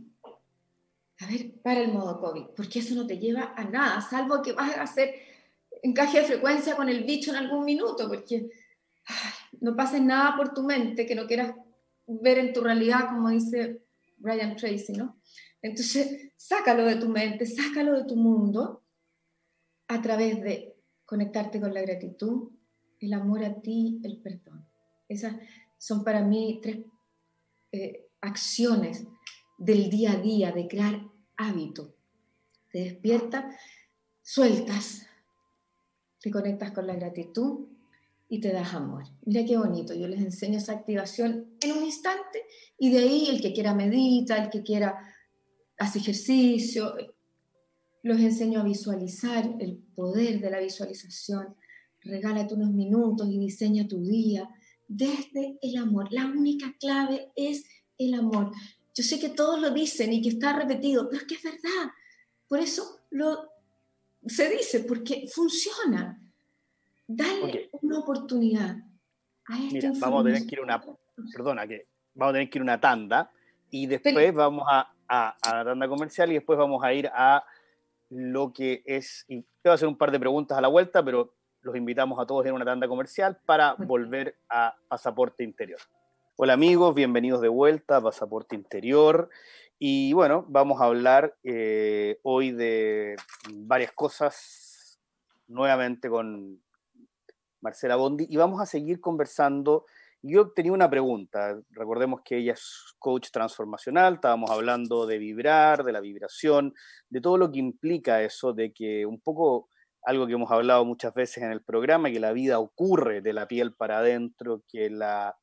A 1.21 1.27
ver, 1.27 1.61
para 1.63 1.81
el 1.81 1.93
modo 1.93 2.21
COVID, 2.21 2.47
porque 2.57 2.81
eso 2.81 2.95
no 2.95 3.07
te 3.07 3.19
lleva 3.19 3.55
a 3.57 3.65
nada, 3.65 4.01
salvo 4.01 4.43
que 4.43 4.53
vas 4.53 4.77
a 4.77 4.83
hacer 4.83 5.15
encaje 5.83 6.21
de 6.21 6.27
frecuencia 6.27 6.77
con 6.77 6.89
el 6.89 7.05
bicho 7.05 7.31
en 7.31 7.37
algún 7.37 7.65
minuto, 7.65 8.09
porque 8.09 8.51
no 9.61 9.77
pase 9.77 10.01
nada 10.01 10.37
por 10.37 10.55
tu 10.55 10.63
mente 10.63 11.07
que 11.07 11.15
no 11.15 11.27
quieras 11.27 11.55
ver 12.07 12.39
en 12.39 12.53
tu 12.53 12.61
realidad, 12.61 13.09
como 13.09 13.29
dice 13.29 13.85
Brian 14.19 14.57
Tracy, 14.57 14.93
¿no? 14.93 15.21
Entonces, 15.61 16.33
sácalo 16.37 16.85
de 16.85 16.97
tu 16.97 17.09
mente, 17.09 17.47
sácalo 17.47 17.97
de 17.97 18.05
tu 18.05 18.17
mundo 18.17 18.83
a 19.89 20.03
través 20.03 20.41
de 20.43 20.77
conectarte 21.05 21.61
con 21.61 21.73
la 21.73 21.83
gratitud, 21.83 22.51
el 23.01 23.13
amor 23.13 23.45
a 23.45 23.61
ti, 23.61 24.01
el 24.03 24.21
perdón. 24.21 24.67
Esas 25.09 25.37
son 25.79 26.03
para 26.05 26.23
mí 26.23 26.61
tres 26.63 26.79
eh, 27.71 28.09
acciones 28.21 29.07
del 29.59 29.91
día 29.91 30.13
a 30.13 30.17
día, 30.17 30.53
de 30.53 30.67
crear 30.67 31.01
hábito. 31.37 31.95
Te 32.71 32.81
despierta, 32.81 33.57
sueltas, 34.23 35.07
te 36.21 36.31
conectas 36.31 36.73
con 36.73 36.87
la 36.87 36.95
gratitud 36.95 37.72
y 38.33 38.41
te 38.41 38.51
das 38.51 38.73
amor. 38.73 39.05
Mira 39.27 39.45
qué 39.45 39.59
bonito, 39.59 39.93
yo 39.93 40.09
les 40.09 40.23
enseño 40.23 40.57
esa 40.57 40.73
activación 40.73 41.51
en 41.61 41.73
un 41.73 41.85
instante 41.85 42.47
y 42.79 42.91
de 42.91 43.01
ahí 43.01 43.27
el 43.29 43.43
que 43.43 43.53
quiera 43.53 43.75
medita, 43.75 44.43
el 44.43 44.49
que 44.49 44.63
quiera 44.63 44.97
hace 45.77 45.99
ejercicio, 45.99 46.95
los 48.03 48.19
enseño 48.19 48.61
a 48.61 48.65
visualizar 48.65 49.55
el 49.61 49.77
poder 49.95 50.41
de 50.41 50.51
la 50.51 50.61
visualización. 50.61 51.55
Regálate 52.01 52.55
unos 52.55 52.73
minutos 52.73 53.29
y 53.29 53.39
diseña 53.39 53.87
tu 53.87 54.03
día 54.03 54.49
desde 54.89 55.59
el 55.61 55.77
amor. 55.77 56.09
La 56.11 56.25
única 56.25 56.75
clave 56.81 57.33
es 57.37 57.67
el 57.99 58.15
amor. 58.15 58.51
Yo 58.95 59.05
sé 59.05 59.21
que 59.21 59.29
todos 59.29 59.61
lo 59.61 59.73
dicen 59.73 60.11
y 60.11 60.23
que 60.23 60.31
está 60.31 60.55
repetido, 60.55 61.07
pero 61.11 61.21
es 61.21 61.29
que 61.29 61.35
es 61.35 61.43
verdad. 61.43 61.91
Por 62.49 62.61
eso 62.61 63.01
lo, 63.11 63.51
se 64.27 64.49
dice, 64.49 64.81
porque 64.81 65.29
funciona. 65.31 66.19
Dale 67.17 67.71
una 67.81 67.99
oportunidad 67.99 68.77
a 69.47 69.59
Mira, 69.59 69.93
vamos 69.99 70.21
a 70.23 70.25
tener 70.25 70.47
que 70.47 70.55
ir 70.55 70.61
una, 70.61 70.83
perdona, 71.35 71.67
que 71.67 71.87
vamos 72.15 72.31
a 72.31 72.35
tener 72.35 72.51
que 72.51 72.59
ir 72.59 72.63
una 72.63 72.81
tanda 72.81 73.31
y 73.71 73.87
después 73.87 74.33
vamos 74.35 74.67
a 74.71 74.93
a, 75.13 75.37
la 75.45 75.65
tanda 75.65 75.89
comercial 75.89 76.31
y 76.31 76.35
después 76.35 76.59
vamos 76.59 76.83
a 76.83 76.93
ir 76.95 77.09
a 77.13 77.45
lo 78.09 78.53
que 78.53 78.83
es, 78.87 79.25
y 79.29 79.37
voy 79.37 79.71
a 79.71 79.73
hacer 79.73 79.89
un 79.89 79.97
par 79.97 80.11
de 80.11 80.19
preguntas 80.19 80.57
a 80.57 80.61
la 80.61 80.69
vuelta, 80.69 81.05
pero 81.05 81.35
los 81.61 81.77
invitamos 81.77 82.19
a 82.19 82.27
todos 82.27 82.47
en 82.47 82.55
una 82.55 82.65
tanda 82.65 82.89
comercial 82.89 83.39
para 83.47 83.75
volver 83.75 84.37
a 84.49 84.75
Pasaporte 84.89 85.45
Interior. 85.45 85.81
Hola 86.37 86.55
amigos, 86.55 86.95
bienvenidos 86.95 87.41
de 87.41 87.49
vuelta 87.49 87.99
a 87.99 88.01
Pasaporte 88.01 88.57
Interior. 88.57 89.29
Y 89.79 90.13
bueno, 90.13 90.45
vamos 90.49 90.81
a 90.81 90.85
hablar 90.85 91.37
eh, 91.45 92.19
hoy 92.23 92.53
de 92.53 93.17
varias 93.51 93.93
cosas 93.93 95.01
nuevamente 95.47 96.09
con 96.09 96.61
Marcela 97.63 97.97
Bondi 97.97 98.27
y 98.29 98.37
vamos 98.37 98.61
a 98.61 98.67
seguir 98.67 99.01
conversando 99.01 99.87
yo 100.23 100.53
tenía 100.53 100.73
una 100.73 100.89
pregunta. 100.89 101.61
Recordemos 101.71 102.21
que 102.25 102.39
ella 102.39 102.53
es 102.53 102.95
coach 102.99 103.31
transformacional, 103.33 104.15
estábamos 104.15 104.51
hablando 104.51 105.07
de 105.07 105.19
vibrar, 105.19 105.83
de 105.83 105.93
la 105.93 106.01
vibración, 106.01 106.75
de 107.09 107.21
todo 107.21 107.37
lo 107.37 107.51
que 107.51 107.59
implica 107.59 108.23
eso, 108.23 108.53
de 108.53 108.73
que 108.73 109.05
un 109.05 109.21
poco 109.21 109.69
algo 110.05 110.27
que 110.27 110.35
hemos 110.35 110.51
hablado 110.51 110.85
muchas 110.85 111.13
veces 111.13 111.43
en 111.43 111.51
el 111.51 111.63
programa, 111.63 112.11
que 112.11 112.21
la 112.21 112.33
vida 112.33 112.61
ocurre 112.61 113.21
de 113.21 113.33
la 113.33 113.49
piel 113.49 113.75
para 113.75 113.99
adentro, 113.99 114.63
que 114.69 114.91
la 114.91 115.37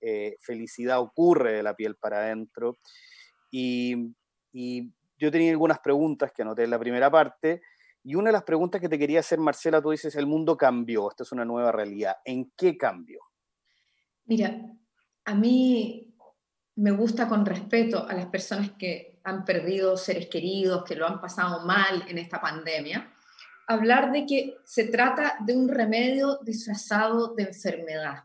eh, 0.00 0.36
felicidad 0.40 1.00
ocurre 1.00 1.52
de 1.52 1.62
la 1.62 1.74
piel 1.74 1.94
para 1.94 2.18
adentro. 2.18 2.76
Y, 3.52 4.14
y 4.52 4.92
yo 5.16 5.30
tenía 5.30 5.52
algunas 5.52 5.78
preguntas 5.78 6.32
que 6.32 6.42
anoté 6.42 6.64
en 6.64 6.70
la 6.70 6.78
primera 6.78 7.08
parte. 7.08 7.62
Y 8.04 8.14
una 8.16 8.28
de 8.28 8.34
las 8.34 8.42
preguntas 8.42 8.82
que 8.82 8.88
te 8.88 8.98
quería 8.98 9.20
hacer, 9.20 9.38
Marcela, 9.38 9.80
tú 9.80 9.90
dices, 9.90 10.14
el 10.14 10.26
mundo 10.26 10.58
cambió, 10.58 11.10
esta 11.10 11.22
es 11.22 11.32
una 11.32 11.46
nueva 11.46 11.72
realidad. 11.72 12.16
¿En 12.26 12.52
qué 12.54 12.76
cambió? 12.76 13.20
Mira, 14.26 14.60
a 15.24 15.34
mí 15.34 16.14
me 16.76 16.90
gusta 16.90 17.26
con 17.26 17.46
respeto 17.46 18.06
a 18.06 18.12
las 18.12 18.26
personas 18.26 18.72
que 18.72 19.20
han 19.24 19.46
perdido 19.46 19.96
seres 19.96 20.28
queridos, 20.28 20.84
que 20.84 20.96
lo 20.96 21.06
han 21.06 21.18
pasado 21.18 21.64
mal 21.64 22.04
en 22.06 22.18
esta 22.18 22.42
pandemia, 22.42 23.10
hablar 23.66 24.12
de 24.12 24.26
que 24.26 24.56
se 24.66 24.84
trata 24.84 25.36
de 25.40 25.56
un 25.56 25.68
remedio 25.68 26.40
disfrazado 26.42 27.34
de 27.34 27.44
enfermedad, 27.44 28.24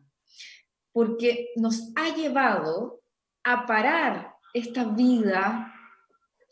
porque 0.91 1.51
nos 1.55 1.93
ha 1.95 2.13
llevado 2.13 3.01
a 3.45 3.65
parar 3.65 4.35
esta 4.53 4.83
vida 4.83 5.73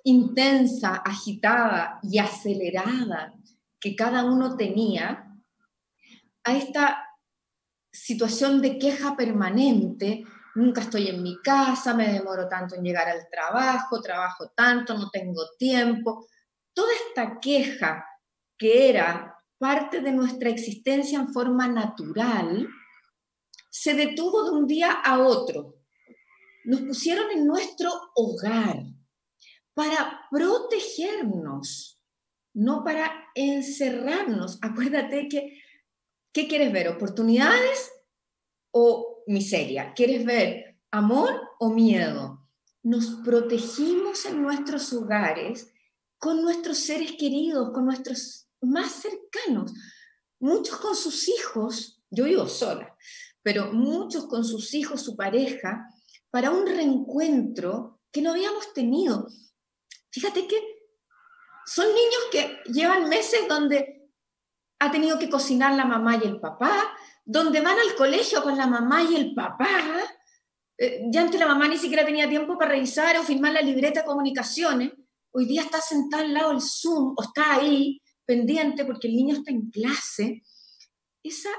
intensa, 0.07 1.01
agitada 1.03 1.99
y 2.01 2.17
acelerada 2.17 3.33
que 3.79 3.93
cada 3.93 4.23
uno 4.23 4.55
tenía, 4.55 5.35
a 6.45 6.55
esta 6.55 7.03
situación 7.91 8.61
de 8.61 8.79
queja 8.79 9.17
permanente, 9.17 10.23
nunca 10.55 10.79
estoy 10.79 11.09
en 11.09 11.21
mi 11.21 11.41
casa, 11.41 11.93
me 11.93 12.13
demoro 12.13 12.47
tanto 12.47 12.75
en 12.75 12.83
llegar 12.83 13.09
al 13.09 13.27
trabajo, 13.29 14.01
trabajo 14.01 14.49
tanto, 14.55 14.97
no 14.97 15.09
tengo 15.09 15.43
tiempo. 15.59 16.25
Toda 16.73 16.93
esta 16.93 17.39
queja 17.41 18.05
que 18.57 18.89
era 18.89 19.35
parte 19.57 19.99
de 19.99 20.13
nuestra 20.13 20.49
existencia 20.49 21.19
en 21.19 21.33
forma 21.33 21.67
natural, 21.67 22.65
se 23.69 23.93
detuvo 23.93 24.45
de 24.45 24.51
un 24.51 24.67
día 24.67 24.91
a 25.03 25.19
otro. 25.19 25.75
Nos 26.63 26.81
pusieron 26.81 27.29
en 27.31 27.45
nuestro 27.45 27.91
hogar 28.15 28.96
para 29.77 30.21
protegernos, 30.31 32.01
no 32.55 32.83
para 32.83 33.11
encerrarnos. 33.35 34.57
Acuérdate 34.63 35.27
que 35.29 35.61
¿Qué 36.37 36.47
quieres 36.47 36.71
ver? 36.71 36.87
¿Oportunidades 36.89 37.91
o 38.69 39.23
miseria? 39.25 39.93
¿Quieres 39.95 40.23
ver 40.23 40.77
amor 40.91 41.31
o 41.59 41.71
miedo? 41.71 42.47
Nos 42.83 43.07
protegimos 43.25 44.23
en 44.27 44.43
nuestros 44.43 44.93
hogares 44.93 45.73
con 46.19 46.43
nuestros 46.43 46.77
seres 46.77 47.13
queridos, 47.13 47.71
con 47.73 47.85
nuestros 47.85 48.47
más 48.61 48.91
cercanos. 48.91 49.73
Muchos 50.39 50.77
con 50.77 50.95
sus 50.95 51.27
hijos, 51.27 52.03
yo 52.11 52.25
vivo 52.25 52.47
sola, 52.47 52.95
pero 53.41 53.73
muchos 53.73 54.27
con 54.27 54.43
sus 54.43 54.75
hijos, 54.75 55.01
su 55.01 55.15
pareja, 55.15 55.87
para 56.29 56.51
un 56.51 56.67
reencuentro 56.67 57.99
que 58.11 58.21
no 58.21 58.29
habíamos 58.29 58.73
tenido. 58.73 59.27
Fíjate 60.17 60.47
que 60.47 60.59
son 61.67 61.85
niños 61.85 62.21
que 62.31 62.71
llevan 62.71 63.07
meses 63.07 63.47
donde 63.47 64.09
ha 64.79 64.91
tenido 64.91 65.19
que 65.19 65.29
cocinar 65.29 65.75
la 65.75 65.85
mamá 65.85 66.17
y 66.17 66.25
el 66.25 66.39
papá, 66.39 66.91
donde 67.23 67.61
van 67.61 67.77
al 67.77 67.95
colegio 67.95 68.41
con 68.41 68.57
la 68.57 68.65
mamá 68.65 69.03
y 69.03 69.15
el 69.15 69.35
papá. 69.35 69.67
Eh, 70.75 71.03
ya 71.11 71.21
antes 71.21 71.39
la 71.39 71.45
mamá 71.45 71.67
ni 71.67 71.77
siquiera 71.77 72.03
tenía 72.03 72.27
tiempo 72.27 72.57
para 72.57 72.71
revisar 72.71 73.15
o 73.17 73.23
firmar 73.23 73.53
la 73.53 73.61
libreta 73.61 73.99
de 73.99 74.07
comunicaciones. 74.07 74.91
Hoy 75.31 75.45
día 75.45 75.61
está 75.61 75.81
sentada 75.81 76.23
al 76.23 76.33
lado 76.33 76.49
del 76.49 76.61
Zoom 76.61 77.13
o 77.15 77.21
está 77.21 77.53
ahí 77.55 78.01
pendiente 78.25 78.85
porque 78.85 79.07
el 79.07 79.15
niño 79.15 79.35
está 79.35 79.51
en 79.51 79.69
clase. 79.69 80.41
Esa 81.21 81.51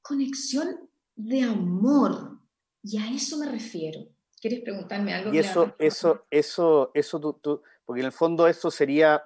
conexión 0.00 0.88
de 1.14 1.42
amor, 1.42 2.40
y 2.82 2.96
a 2.96 3.10
eso 3.10 3.36
me 3.36 3.50
refiero. 3.50 4.08
¿Quieres 4.40 4.60
preguntarme 4.62 5.14
algo? 5.14 5.32
Y 5.32 5.38
eso, 5.38 5.76
eso, 5.78 6.26
eso, 6.30 6.90
eso, 6.94 7.20
tú, 7.40 7.62
porque 7.92 8.00
en 8.00 8.06
el 8.06 8.12
fondo 8.12 8.48
eso 8.48 8.70
sería 8.70 9.22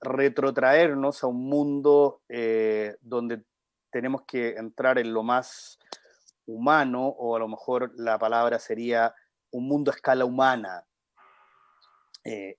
retrotraernos 0.00 1.22
a 1.22 1.26
un 1.26 1.44
mundo 1.44 2.22
eh, 2.30 2.96
donde 3.02 3.42
tenemos 3.90 4.22
que 4.22 4.54
entrar 4.56 4.98
en 4.98 5.12
lo 5.12 5.22
más 5.22 5.78
humano, 6.46 7.06
o 7.06 7.36
a 7.36 7.38
lo 7.38 7.48
mejor 7.48 7.92
la 7.96 8.18
palabra 8.18 8.58
sería 8.58 9.14
un 9.50 9.68
mundo 9.68 9.90
a 9.90 9.94
escala 9.94 10.24
humana. 10.24 10.86
Eh, 12.24 12.56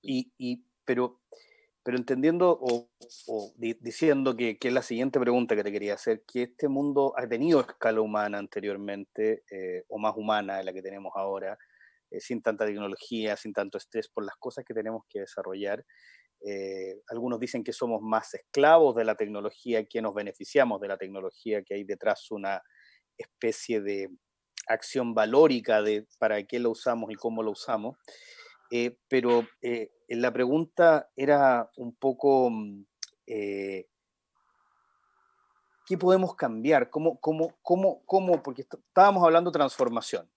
y, 0.00 0.62
pero, 0.84 1.22
pero 1.82 1.96
entendiendo 1.98 2.56
o, 2.62 2.88
diciendo 3.58 4.36
que, 4.36 4.56
es 4.60 4.72
la 4.72 4.82
siguiente 4.82 5.18
pregunta 5.18 5.56
que 5.56 5.64
te 5.64 5.72
quería 5.72 5.94
hacer, 5.94 6.22
que 6.22 6.42
este 6.42 6.68
mundo 6.68 7.14
ha 7.16 7.26
tenido 7.26 7.62
escala 7.62 8.00
humana 8.00 8.38
anteriormente, 8.38 9.42
eh, 9.50 9.82
o 9.88 9.98
más 9.98 10.14
humana 10.16 10.58
de 10.58 10.62
la 10.62 10.72
que 10.72 10.82
tenemos 10.82 11.10
ahora, 11.16 11.58
sin 12.18 12.42
tanta 12.42 12.64
tecnología, 12.66 13.36
sin 13.36 13.52
tanto 13.52 13.78
estrés 13.78 14.08
por 14.08 14.24
las 14.24 14.36
cosas 14.36 14.64
que 14.64 14.74
tenemos 14.74 15.02
que 15.08 15.20
desarrollar, 15.20 15.84
eh, 16.40 17.02
algunos 17.08 17.40
dicen 17.40 17.64
que 17.64 17.72
somos 17.72 18.00
más 18.00 18.32
esclavos 18.34 18.94
de 18.94 19.04
la 19.04 19.16
tecnología 19.16 19.84
que 19.84 20.00
nos 20.00 20.14
beneficiamos 20.14 20.80
de 20.80 20.88
la 20.88 20.96
tecnología, 20.96 21.62
que 21.62 21.74
hay 21.74 21.84
detrás 21.84 22.30
una 22.30 22.62
especie 23.16 23.80
de 23.80 24.08
acción 24.68 25.14
valórica 25.14 25.82
de 25.82 26.06
para 26.18 26.42
qué 26.44 26.60
lo 26.60 26.70
usamos 26.70 27.10
y 27.10 27.14
cómo 27.14 27.42
lo 27.42 27.50
usamos. 27.52 27.96
Eh, 28.70 28.98
pero 29.08 29.46
eh, 29.62 29.90
la 30.08 30.32
pregunta 30.32 31.10
era 31.16 31.70
un 31.76 31.96
poco, 31.96 32.50
mm, 32.50 32.84
¿qué 33.26 33.86
podemos 35.98 36.36
cambiar? 36.36 36.90
¿Cómo, 36.90 37.18
cómo, 37.18 37.58
cómo, 37.62 38.04
cómo? 38.04 38.42
Porque 38.42 38.62
estábamos 38.62 39.24
hablando 39.24 39.50
de 39.50 39.58
transformación 39.58 40.30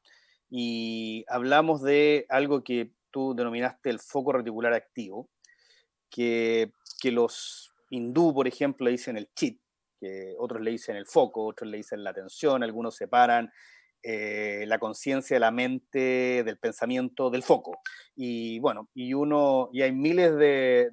y 0.53 1.23
hablamos 1.29 1.81
de 1.81 2.25
algo 2.27 2.61
que 2.61 2.91
tú 3.09 3.33
denominaste 3.33 3.89
el 3.89 3.99
foco 3.99 4.33
reticular 4.33 4.73
activo, 4.73 5.29
que, 6.09 6.71
los 7.05 7.73
hindú, 7.89 8.33
por 8.33 8.47
ejemplo, 8.47 8.85
le 8.85 8.91
dicen 8.91 9.17
el 9.17 9.31
chit, 9.33 9.61
que 9.97 10.35
otros 10.37 10.61
le 10.61 10.71
dicen 10.71 10.97
el 10.97 11.07
foco, 11.07 11.45
otros 11.45 11.69
le 11.69 11.77
dicen 11.77 12.03
la 12.03 12.09
atención, 12.09 12.63
algunos 12.63 12.95
separan 12.97 13.49
eh, 14.03 14.65
la 14.67 14.79
conciencia 14.79 15.39
la 15.39 15.51
mente, 15.51 16.43
del 16.43 16.57
pensamiento, 16.57 17.29
del 17.29 17.43
foco. 17.43 17.79
Y 18.15 18.59
bueno, 18.59 18.89
y 18.93 19.13
uno, 19.13 19.69
y 19.71 19.81
hay 19.81 19.91
miles 19.91 20.35
de, 20.35 20.89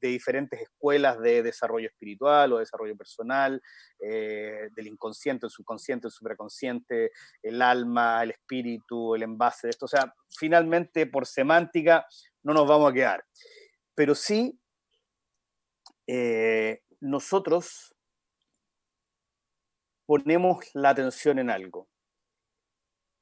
diferentes 0.00 0.60
escuelas 0.60 1.20
de 1.20 1.42
desarrollo 1.42 1.88
espiritual 1.88 2.52
o 2.52 2.58
desarrollo 2.58 2.96
personal, 2.96 3.62
eh, 4.00 4.68
del 4.74 4.86
inconsciente, 4.86 5.46
el 5.46 5.50
subconsciente, 5.50 6.08
el 6.08 6.12
supraconsciente, 6.12 7.10
el 7.42 7.62
alma, 7.62 8.22
el 8.22 8.30
espíritu, 8.30 9.14
el 9.14 9.22
envase 9.22 9.66
de 9.66 9.70
esto. 9.70 9.86
O 9.86 9.88
sea, 9.88 10.14
finalmente, 10.28 11.06
por 11.06 11.26
semántica, 11.26 12.06
no 12.42 12.52
nos 12.52 12.68
vamos 12.68 12.90
a 12.90 12.94
quedar 12.94 13.24
pero 13.94 14.14
sí 14.14 14.60
eh, 16.06 16.82
nosotros 17.00 17.94
ponemos 20.06 20.66
la 20.74 20.90
atención 20.90 21.38
en 21.38 21.50
algo. 21.50 21.88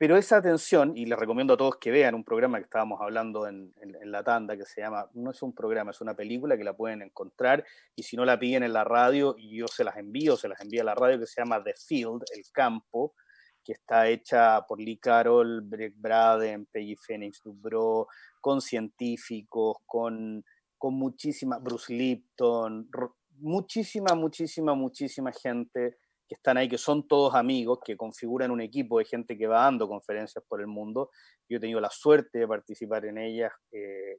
Pero 0.03 0.17
esa 0.17 0.39
atención, 0.39 0.97
y 0.97 1.07
les 1.07 1.17
recomiendo 1.17 1.55
a 1.55 1.57
todos 1.57 1.77
que 1.77 1.93
vean 1.93 2.17
un 2.17 2.25
programa 2.25 2.59
que 2.59 2.65
estábamos 2.65 3.01
hablando 3.01 3.47
en, 3.47 3.73
la 4.03 4.25
tanda, 4.25 4.57
que 4.57 4.65
se 4.65 4.81
llama, 4.81 5.09
no 5.15 5.31
es 5.31 5.41
un 5.43 5.55
programa, 5.55 5.93
es 5.93 6.01
una 6.01 6.17
película 6.17 6.57
que 6.57 6.65
la 6.65 6.77
pueden 6.77 7.03
encontrar, 7.03 7.65
y 7.95 8.03
si 8.03 8.17
no 8.17 8.25
la 8.25 8.37
piden 8.37 8.65
en 8.65 8.73
la 8.73 8.83
radio, 8.83 9.37
yo 9.39 9.69
se 9.69 9.85
las 9.85 9.97
envío, 9.97 10.37
se 10.37 10.49
las 10.49 10.61
envía 10.61 10.83
a 10.83 10.87
la 10.87 10.97
radio, 10.97 11.21
que 11.21 11.29
se 11.29 11.41
llama 11.41 11.63
The 11.63 11.75
Field, 11.87 12.25
El 12.35 12.43
Campo, 12.51 13.15
que 13.63 13.75
está 13.75 14.09
hecha 14.09 14.63
por 14.67 14.81
Lee 14.81 14.99
Carroll, 14.99 15.61
Breck 15.61 15.95
Braden, 15.97 16.67
Peggy 16.67 16.97
Phoenix 16.97 17.41
Dubrow, 17.41 18.09
con 18.41 18.61
científicos, 18.61 19.77
con 19.87 20.45
con 20.79 20.95
muchísima, 20.95 21.59
Bruce 21.59 21.95
Lipton, 21.95 22.91
muchísima, 23.39 24.17
muchísima, 24.17 24.75
muchísima 24.75 25.31
gente 25.31 25.97
que 26.33 26.37
están 26.37 26.57
ahí, 26.57 26.67
que 26.67 26.79
son 26.79 27.07
todos 27.07 27.35
amigos, 27.35 27.81
que 27.85 27.95
configuran 27.95 28.51
un 28.51 28.63
equipo 28.63 28.99
de 28.99 29.05
gente 29.05 29.37
que 29.37 29.47
va 29.47 29.65
dando 29.65 29.87
conferencias 29.87 30.43
por 30.49 30.63
el 30.63 30.67
mundo. 30.67 31.11
Yo 31.47 31.59
he 31.59 31.61
tenido 31.61 31.79
la 31.79 31.91
suerte 31.91 32.39
de 32.39 32.49
participar 32.49 33.05
en 33.05 33.19
ellas 33.19 33.53
eh, 33.71 34.17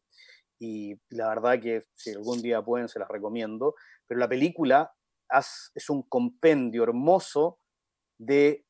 y 0.59 0.93
la 1.09 1.29
verdad 1.29 1.59
que 1.59 1.81
si 1.95 2.11
algún 2.11 2.43
día 2.43 2.61
pueden, 2.61 2.87
se 2.87 2.99
las 2.99 3.07
recomiendo. 3.09 3.73
Pero 4.05 4.19
la 4.19 4.29
película 4.29 4.93
es 5.73 5.89
un 5.89 6.03
compendio 6.03 6.83
hermoso 6.83 7.57
de 8.19 8.63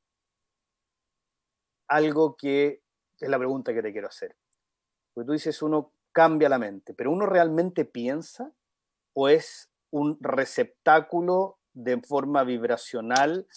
algo 1.89 2.37
que 2.37 2.81
es 3.19 3.29
la 3.29 3.37
pregunta 3.37 3.73
que 3.73 3.81
te 3.81 3.91
quiero 3.91 4.07
hacer. 4.07 4.37
Porque 5.13 5.27
tú 5.27 5.33
dices, 5.33 5.61
uno 5.61 5.91
cambia 6.13 6.47
la 6.47 6.59
mente, 6.59 6.93
pero 6.93 7.11
uno 7.11 7.25
realmente 7.25 7.83
piensa 7.83 8.53
o 9.13 9.27
es 9.27 9.69
un 9.91 10.17
receptáculo 10.21 11.59
de 11.73 12.01
forma 12.01 12.43
vibracional 12.43 13.47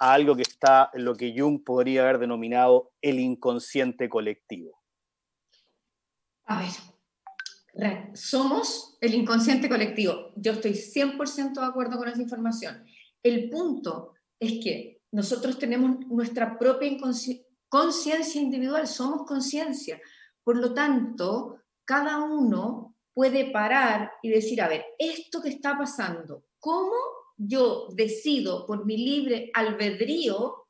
a 0.00 0.12
algo 0.12 0.36
que 0.36 0.42
está 0.42 0.90
lo 0.94 1.14
que 1.14 1.34
Jung 1.36 1.62
podría 1.64 2.02
haber 2.02 2.18
denominado 2.18 2.92
el 3.00 3.18
inconsciente 3.18 4.08
colectivo. 4.08 4.78
A 6.44 6.62
ver, 6.62 8.10
somos 8.14 8.96
el 9.00 9.14
inconsciente 9.14 9.68
colectivo. 9.68 10.32
Yo 10.36 10.52
estoy 10.52 10.72
100% 10.72 11.60
de 11.60 11.66
acuerdo 11.66 11.98
con 11.98 12.08
esa 12.08 12.22
información. 12.22 12.84
El 13.22 13.50
punto 13.50 14.14
es 14.40 14.62
que 14.62 15.02
nosotros 15.12 15.58
tenemos 15.58 16.06
nuestra 16.06 16.58
propia 16.58 16.96
conciencia 17.68 18.40
individual, 18.40 18.86
somos 18.86 19.26
conciencia. 19.26 20.00
Por 20.42 20.56
lo 20.56 20.72
tanto, 20.72 21.62
cada 21.84 22.18
uno 22.24 22.96
puede 23.12 23.50
parar 23.50 24.12
y 24.22 24.30
decir, 24.30 24.62
a 24.62 24.68
ver, 24.68 24.84
esto 24.98 25.42
que 25.42 25.48
está 25.48 25.76
pasando, 25.76 26.44
¿cómo 26.60 26.94
yo 27.38 27.88
decido 27.94 28.66
por 28.66 28.84
mi 28.84 28.98
libre 28.98 29.50
albedrío 29.54 30.66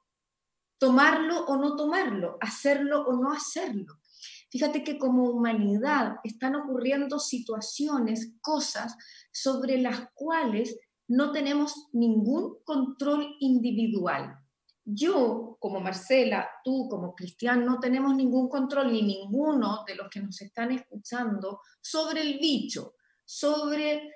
tomarlo 0.78 1.46
o 1.46 1.56
no 1.56 1.74
tomarlo, 1.74 2.38
hacerlo 2.40 3.06
o 3.06 3.16
no 3.16 3.32
hacerlo? 3.32 3.98
Fíjate 4.50 4.84
que 4.84 4.96
como 4.96 5.28
humanidad 5.30 6.18
están 6.22 6.54
ocurriendo 6.54 7.18
situaciones, 7.18 8.34
cosas 8.40 8.94
sobre 9.32 9.78
las 9.78 10.08
cuales 10.14 10.78
no 11.08 11.32
tenemos 11.32 11.88
ningún 11.92 12.58
control 12.64 13.36
individual 13.40 14.38
yo, 14.90 15.58
como 15.60 15.80
Marcela, 15.80 16.48
tú, 16.64 16.88
como 16.88 17.14
Cristian, 17.14 17.62
no 17.62 17.78
tenemos 17.78 18.14
ningún 18.14 18.48
control, 18.48 18.90
ni 18.90 19.02
ninguno 19.02 19.84
de 19.86 19.94
los 19.94 20.08
que 20.08 20.20
nos 20.20 20.40
están 20.40 20.72
escuchando, 20.72 21.60
sobre 21.78 22.22
el 22.22 22.38
bicho, 22.38 22.94
sobre 23.22 24.10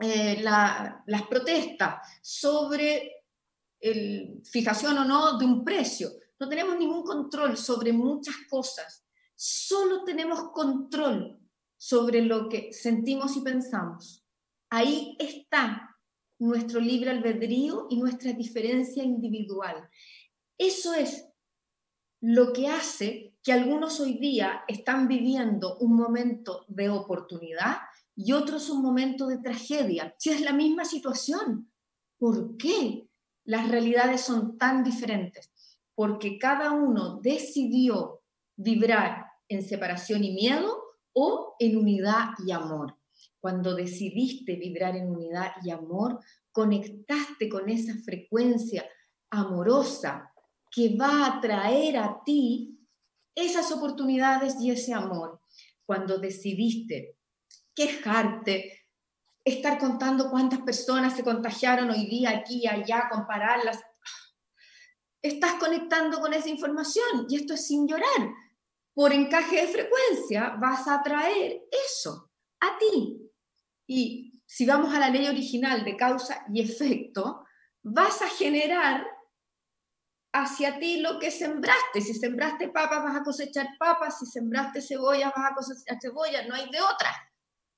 eh, 0.00 0.42
las 0.42 1.22
protestas, 1.28 2.06
sobre 2.20 3.24
el, 3.80 4.42
fijación 4.44 4.98
o 4.98 5.04
no 5.04 5.38
de 5.38 5.44
un 5.44 5.64
precio. 5.64 6.10
No 6.38 6.48
tenemos 6.48 6.76
ningún 6.76 7.02
control 7.02 7.56
sobre 7.56 7.92
muchas 7.92 8.34
cosas. 8.50 9.06
Solo 9.34 10.04
tenemos 10.04 10.50
control 10.52 11.38
sobre 11.78 12.22
lo 12.22 12.48
que 12.48 12.72
sentimos 12.72 13.36
y 13.36 13.40
pensamos. 13.40 14.24
Ahí 14.70 15.16
está 15.18 15.96
nuestro 16.38 16.80
libre 16.80 17.10
albedrío 17.10 17.86
y 17.88 17.96
nuestra 17.96 18.32
diferencia 18.32 19.02
individual. 19.02 19.88
Eso 20.58 20.94
es 20.94 21.26
lo 22.20 22.52
que 22.52 22.68
hace 22.68 23.34
que 23.42 23.52
algunos 23.52 24.00
hoy 24.00 24.18
día 24.18 24.64
están 24.68 25.06
viviendo 25.06 25.78
un 25.78 25.94
momento 25.94 26.64
de 26.68 26.88
oportunidad 26.88 27.76
y 28.16 28.32
otros 28.32 28.70
un 28.70 28.82
momento 28.82 29.26
de 29.26 29.38
tragedia. 29.38 30.14
Si 30.18 30.30
es 30.30 30.40
la 30.40 30.52
misma 30.52 30.86
situación, 30.86 31.70
¿por 32.18 32.56
qué 32.56 33.08
las 33.44 33.68
realidades 33.68 34.22
son 34.22 34.56
tan 34.56 34.82
diferentes? 34.82 35.52
Porque 35.94 36.38
cada 36.38 36.72
uno 36.72 37.20
decidió 37.22 38.22
vibrar 38.56 39.26
en 39.48 39.62
separación 39.62 40.24
y 40.24 40.32
miedo 40.32 40.82
o 41.12 41.54
en 41.58 41.76
unidad 41.76 42.30
y 42.44 42.52
amor. 42.52 42.96
Cuando 43.38 43.74
decidiste 43.74 44.56
vibrar 44.56 44.96
en 44.96 45.10
unidad 45.10 45.52
y 45.62 45.70
amor, 45.70 46.20
conectaste 46.50 47.48
con 47.48 47.68
esa 47.68 47.94
frecuencia 48.02 48.84
amorosa 49.30 50.32
que 50.70 50.96
va 50.96 51.26
a 51.26 51.40
traer 51.40 51.98
a 51.98 52.22
ti 52.24 52.78
esas 53.34 53.70
oportunidades 53.72 54.56
y 54.60 54.70
ese 54.70 54.94
amor. 54.94 55.40
Cuando 55.84 56.18
decidiste 56.18 57.15
quejarte, 57.76 58.86
estar 59.44 59.78
contando 59.78 60.30
cuántas 60.30 60.60
personas 60.62 61.14
se 61.14 61.22
contagiaron 61.22 61.90
hoy 61.90 62.06
día 62.06 62.30
aquí 62.30 62.66
allá, 62.66 63.08
compararlas. 63.08 63.78
Estás 65.22 65.54
conectando 65.54 66.18
con 66.20 66.32
esa 66.32 66.48
información 66.48 67.26
y 67.28 67.36
esto 67.36 67.54
es 67.54 67.66
sin 67.66 67.86
llorar. 67.86 68.32
Por 68.94 69.12
encaje 69.12 69.60
de 69.60 69.68
frecuencia 69.68 70.56
vas 70.58 70.88
a 70.88 71.02
traer 71.02 71.62
eso 71.86 72.32
a 72.60 72.78
ti. 72.78 73.30
Y 73.86 74.42
si 74.46 74.66
vamos 74.66 74.94
a 74.94 74.98
la 74.98 75.10
ley 75.10 75.28
original 75.28 75.84
de 75.84 75.96
causa 75.96 76.44
y 76.52 76.62
efecto, 76.62 77.44
vas 77.82 78.22
a 78.22 78.28
generar 78.28 79.06
hacia 80.32 80.78
ti 80.78 81.00
lo 81.00 81.18
que 81.18 81.30
sembraste. 81.30 82.00
Si 82.00 82.14
sembraste 82.14 82.68
papas, 82.68 83.04
vas 83.04 83.16
a 83.16 83.22
cosechar 83.22 83.68
papas. 83.78 84.18
Si 84.18 84.26
sembraste 84.26 84.80
cebollas, 84.80 85.32
vas 85.36 85.52
a 85.52 85.54
cosechar 85.54 85.98
cebollas. 86.00 86.46
No 86.48 86.54
hay 86.54 86.70
de 86.70 86.80
otra. 86.80 87.10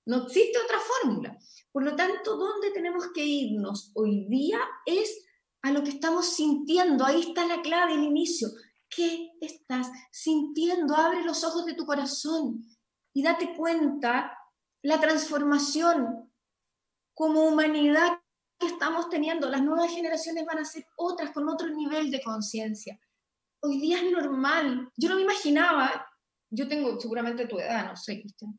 No 0.08 0.24
existe 0.24 0.58
otra 0.58 0.78
fórmula. 0.80 1.38
Por 1.70 1.84
lo 1.84 1.94
tanto, 1.94 2.38
¿dónde 2.38 2.70
tenemos 2.70 3.08
que 3.12 3.22
irnos 3.26 3.92
hoy 3.94 4.26
día? 4.30 4.58
Es 4.86 5.26
a 5.60 5.70
lo 5.70 5.82
que 5.84 5.90
estamos 5.90 6.34
sintiendo. 6.34 7.04
Ahí 7.04 7.20
está 7.20 7.46
la 7.46 7.60
clave, 7.60 7.92
el 7.92 8.04
inicio. 8.04 8.48
¿Qué 8.88 9.32
estás 9.42 9.90
sintiendo? 10.10 10.96
Abre 10.96 11.24
los 11.24 11.44
ojos 11.44 11.66
de 11.66 11.74
tu 11.74 11.84
corazón 11.84 12.64
y 13.12 13.22
date 13.22 13.54
cuenta 13.54 14.32
la 14.82 14.98
transformación 14.98 16.32
como 17.12 17.42
humanidad 17.42 18.18
que 18.58 18.68
estamos 18.68 19.10
teniendo. 19.10 19.50
Las 19.50 19.62
nuevas 19.62 19.92
generaciones 19.92 20.46
van 20.46 20.60
a 20.60 20.64
ser 20.64 20.86
otras 20.96 21.32
con 21.32 21.50
otro 21.50 21.68
nivel 21.68 22.10
de 22.10 22.22
conciencia. 22.22 22.98
Hoy 23.60 23.78
día 23.78 23.98
es 23.98 24.10
normal. 24.10 24.90
Yo 24.96 25.10
no 25.10 25.16
me 25.16 25.22
imaginaba, 25.22 26.06
yo 26.48 26.66
tengo 26.66 26.98
seguramente 26.98 27.46
tu 27.46 27.58
edad, 27.58 27.90
no 27.90 27.96
sé, 27.96 28.22
Cristian. 28.22 28.58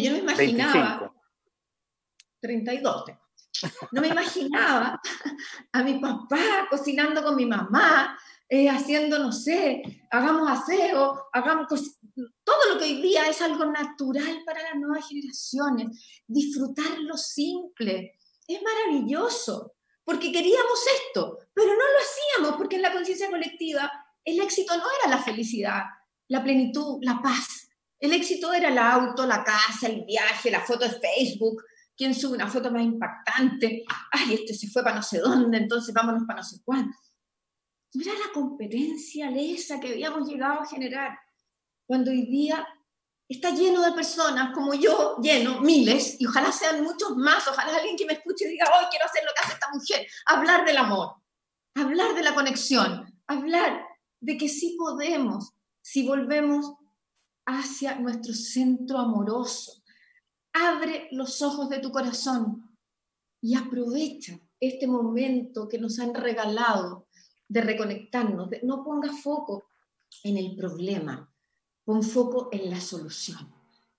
Yo 0.00 0.10
no 0.10 0.16
me 0.16 0.22
imaginaba. 0.22 1.12
32 2.40 3.04
No 3.92 4.00
me 4.00 4.08
imaginaba 4.08 5.00
a 5.72 5.82
mi 5.82 5.98
papá 5.98 6.66
cocinando 6.70 7.22
con 7.22 7.36
mi 7.36 7.46
mamá, 7.46 8.18
eh, 8.48 8.68
haciendo, 8.68 9.18
no 9.18 9.30
sé, 9.30 9.82
hagamos 10.10 10.50
aseo, 10.50 11.26
hagamos 11.32 11.68
todo 12.44 12.74
lo 12.74 12.78
que 12.78 12.84
hoy 12.84 13.02
día 13.02 13.28
es 13.28 13.40
algo 13.40 13.64
natural 13.66 14.42
para 14.44 14.62
las 14.62 14.74
nuevas 14.76 15.06
generaciones. 15.06 16.22
Disfrutar 16.26 16.98
lo 16.98 17.16
simple, 17.16 18.18
es 18.46 18.60
maravilloso, 18.62 19.74
porque 20.04 20.32
queríamos 20.32 20.80
esto, 21.06 21.38
pero 21.54 21.68
no 21.68 21.74
lo 21.74 21.98
hacíamos 22.00 22.56
porque 22.58 22.76
en 22.76 22.82
la 22.82 22.92
conciencia 22.92 23.30
colectiva 23.30 23.90
el 24.24 24.40
éxito 24.40 24.76
no 24.76 24.84
era 25.00 25.16
la 25.16 25.22
felicidad, 25.22 25.82
la 26.28 26.42
plenitud, 26.42 26.98
la 27.02 27.20
paz. 27.22 27.61
El 28.02 28.12
éxito 28.12 28.52
era 28.52 28.68
el 28.68 28.78
auto, 28.78 29.24
la 29.24 29.44
casa, 29.44 29.86
el 29.86 30.04
viaje, 30.04 30.50
la 30.50 30.60
foto 30.60 30.88
de 30.88 30.98
Facebook, 30.98 31.62
quién 31.96 32.12
sube 32.12 32.34
una 32.34 32.48
foto 32.48 32.68
más 32.72 32.82
impactante, 32.82 33.84
ay, 34.10 34.34
este 34.34 34.54
se 34.54 34.68
fue 34.68 34.82
para 34.82 34.96
no 34.96 35.02
sé 35.04 35.20
dónde, 35.20 35.56
entonces 35.56 35.94
vámonos 35.94 36.24
para 36.26 36.40
no 36.40 36.44
sé 36.44 36.56
cuándo. 36.64 36.92
Mira 37.94 38.12
la 38.14 38.32
competencia 38.32 39.30
lesa 39.30 39.78
que 39.78 39.92
habíamos 39.92 40.28
llegado 40.28 40.62
a 40.62 40.66
generar, 40.66 41.16
cuando 41.86 42.10
hoy 42.10 42.26
día 42.26 42.66
está 43.28 43.50
lleno 43.50 43.82
de 43.82 43.92
personas 43.92 44.52
como 44.52 44.74
yo, 44.74 45.18
lleno, 45.22 45.60
miles, 45.60 46.16
y 46.18 46.26
ojalá 46.26 46.50
sean 46.50 46.82
muchos 46.82 47.16
más, 47.16 47.46
ojalá 47.46 47.76
alguien 47.76 47.96
que 47.96 48.06
me 48.06 48.14
escuche 48.14 48.48
diga, 48.48 48.66
hoy 48.66 48.86
quiero 48.90 49.06
hacer 49.06 49.22
lo 49.22 49.30
que 49.32 49.44
hace 49.44 49.52
esta 49.52 49.70
mujer, 49.72 50.08
hablar 50.26 50.64
del 50.64 50.78
amor, 50.78 51.14
hablar 51.76 52.16
de 52.16 52.22
la 52.24 52.34
conexión, 52.34 53.22
hablar 53.28 53.86
de 54.18 54.36
que 54.36 54.48
sí 54.48 54.74
podemos 54.76 55.52
si 55.82 56.04
volvemos 56.04 56.74
hacia 57.46 57.98
nuestro 57.98 58.32
centro 58.34 58.98
amoroso. 58.98 59.82
Abre 60.52 61.08
los 61.12 61.42
ojos 61.42 61.68
de 61.68 61.78
tu 61.78 61.90
corazón 61.90 62.76
y 63.40 63.56
aprovecha 63.56 64.38
este 64.60 64.86
momento 64.86 65.68
que 65.68 65.78
nos 65.78 65.98
han 65.98 66.14
regalado 66.14 67.08
de 67.48 67.60
reconectarnos. 67.60 68.48
no 68.62 68.84
ponga 68.84 69.12
foco 69.12 69.64
en 70.22 70.36
el 70.36 70.54
problema, 70.54 71.28
Pon 71.84 72.02
foco 72.02 72.48
en 72.52 72.70
la 72.70 72.80
solución. 72.80 73.52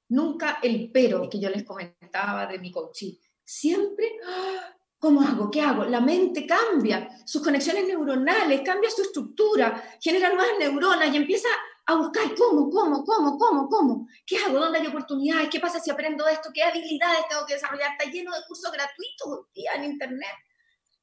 Nunca 0.09 0.59
el 0.63 0.89
pero 0.91 1.29
que 1.29 1.39
yo 1.39 1.49
les 1.49 1.63
comentaba 1.63 2.47
de 2.47 2.59
mi 2.59 2.71
coaching. 2.71 3.13
Siempre, 3.43 4.19
¡ah! 4.25 4.73
¿cómo 4.97 5.21
hago? 5.21 5.51
¿Qué 5.51 5.59
hago? 5.59 5.83
La 5.83 5.99
mente 5.99 6.47
cambia, 6.47 7.09
sus 7.25 7.43
conexiones 7.43 7.85
neuronales, 7.85 8.61
cambia 8.61 8.89
su 8.89 9.01
estructura, 9.01 9.83
genera 9.99 10.29
nuevas 10.29 10.53
neuronas 10.57 11.13
y 11.13 11.17
empieza 11.17 11.49
a 11.49 11.72
buscar 11.95 12.33
cómo, 12.35 12.69
cómo, 12.69 13.03
cómo, 13.03 13.37
cómo, 13.37 13.69
cómo. 13.69 14.07
¿Qué 14.25 14.37
hago? 14.37 14.59
¿Dónde 14.59 14.79
hay 14.79 14.87
oportunidades? 14.87 15.49
¿Qué 15.49 15.59
pasa 15.59 15.79
si 15.79 15.91
aprendo 15.91 16.27
esto? 16.27 16.49
¿Qué 16.53 16.63
habilidades 16.63 17.27
tengo 17.29 17.45
que 17.45 17.55
desarrollar? 17.55 17.91
Está 17.91 18.09
lleno 18.09 18.31
de 18.31 18.41
cursos 18.47 18.71
gratuitos 18.71 19.27
hoy 19.27 19.45
día 19.53 19.71
en 19.75 19.83
Internet. 19.85 20.35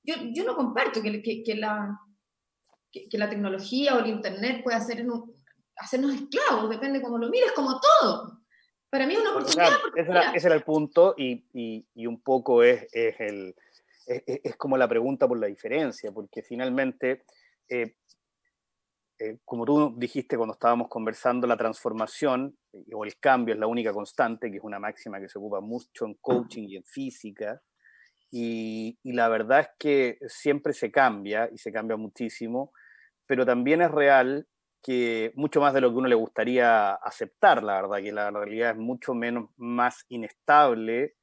Yo, 0.02 0.14
yo 0.32 0.44
no 0.44 0.56
comparto 0.56 1.02
que, 1.02 1.22
que, 1.22 1.42
que 1.42 1.54
la, 1.54 1.98
que, 2.90 3.08
que, 3.08 3.18
la 3.18 3.28
tecnología 3.28 3.94
o 3.94 3.98
el 3.98 4.06
Internet 4.06 4.62
pueda 4.64 4.78
un, 4.78 5.34
hacernos 5.76 6.14
esclavos, 6.14 6.70
depende 6.70 7.02
cómo 7.02 7.18
lo 7.18 7.28
mires, 7.28 7.52
como 7.52 7.78
todo. 7.78 8.40
Para 8.88 9.06
mí 9.06 9.14
es 9.14 9.20
una 9.20 9.30
oportunidad. 9.30 9.72
ese, 10.34 10.46
era, 10.46 10.54
el 10.54 10.64
punto 10.64 11.14
y, 11.16 11.44
y, 11.94 12.06
un 12.06 12.20
poco 12.22 12.62
es, 12.62 12.86
es 12.92 13.20
el, 13.20 13.54
es, 14.06 14.22
es, 14.26 14.56
como 14.56 14.76
la 14.76 14.88
pregunta 14.88 15.28
por 15.28 15.38
la 15.38 15.46
diferencia, 15.46 16.10
porque 16.10 16.42
finalmente, 16.42 17.24
eh, 17.68 17.96
eh, 19.20 19.36
como 19.44 19.66
tú 19.66 19.94
dijiste 19.98 20.38
cuando 20.38 20.54
estábamos 20.54 20.88
conversando, 20.88 21.46
la 21.46 21.58
transformación 21.58 22.56
eh, 22.72 22.94
o 22.94 23.04
el 23.04 23.18
cambio 23.18 23.54
es 23.54 23.60
la 23.60 23.66
única 23.66 23.92
constante, 23.92 24.50
que 24.50 24.56
es 24.56 24.64
una 24.64 24.78
máxima 24.78 25.20
que 25.20 25.28
se 25.28 25.38
ocupa 25.38 25.60
mucho 25.60 26.06
en 26.06 26.14
coaching 26.14 26.68
y 26.68 26.76
en 26.76 26.84
física. 26.84 27.60
Y, 28.30 28.98
la 29.04 29.28
verdad 29.28 29.60
es 29.60 29.68
que 29.78 30.18
siempre 30.28 30.72
se 30.72 30.90
cambia 30.90 31.50
y 31.52 31.58
se 31.58 31.70
cambia 31.70 31.96
muchísimo, 31.98 32.72
pero 33.26 33.44
también 33.44 33.82
es 33.82 33.90
real 33.90 34.46
que 34.82 35.32
mucho 35.34 35.60
más 35.60 35.74
de 35.74 35.82
lo 35.82 35.90
que 35.90 35.96
uno 35.96 36.08
le 36.08 36.14
gustaría 36.14 36.94
aceptar, 36.94 37.62
la 37.62 37.82
verdad, 37.82 37.98
que 37.98 38.12
la 38.12 38.30
realidad 38.30 38.70
es 38.70 38.76
mucho 38.78 39.12
menos 39.12 39.50
más 39.56 40.06
inestable 40.08 41.16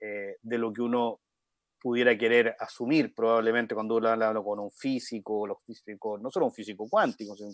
eh, 0.00 0.36
de 0.42 0.58
lo 0.58 0.72
que 0.72 0.82
uno 0.82 1.20
pudiera 1.80 2.16
querer 2.16 2.54
asumir 2.58 3.14
probablemente 3.14 3.74
cuando 3.74 3.96
uno 3.96 4.08
habla 4.08 4.34
con 4.42 4.58
un 4.58 4.70
físico, 4.70 5.46
los 5.46 5.58
físicos, 5.64 6.20
no 6.20 6.30
solo 6.30 6.46
un 6.46 6.52
físico 6.52 6.86
cuántico, 6.88 7.34
sino 7.36 7.50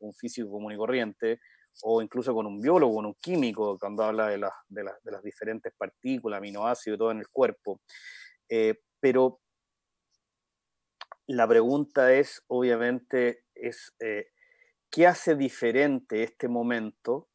un 0.00 0.14
físico 0.14 0.50
común 0.50 0.72
y 0.72 0.76
corriente, 0.76 1.40
o 1.82 2.00
incluso 2.00 2.32
con 2.32 2.46
un 2.46 2.60
biólogo, 2.60 2.94
con 2.94 3.06
un 3.06 3.14
químico, 3.14 3.78
cuando 3.78 4.04
habla 4.04 4.28
de, 4.28 4.38
las, 4.38 4.52
de, 4.68 4.84
las, 4.84 5.02
de 5.02 5.12
las 5.12 5.22
diferentes 5.22 5.72
partículas, 5.76 6.38
aminoácidos 6.38 6.96
y 6.96 6.98
todo 6.98 7.10
en 7.10 7.18
el 7.18 7.28
cuerpo. 7.28 7.80
Eh, 8.48 8.80
pero 9.00 9.40
la 11.26 11.48
pregunta 11.48 12.12
es, 12.12 12.42
obviamente, 12.46 13.44
es 13.54 13.94
eh, 13.98 14.28
¿qué 14.90 15.06
hace 15.06 15.34
diferente 15.34 16.22
este 16.22 16.48
momento? 16.48 17.28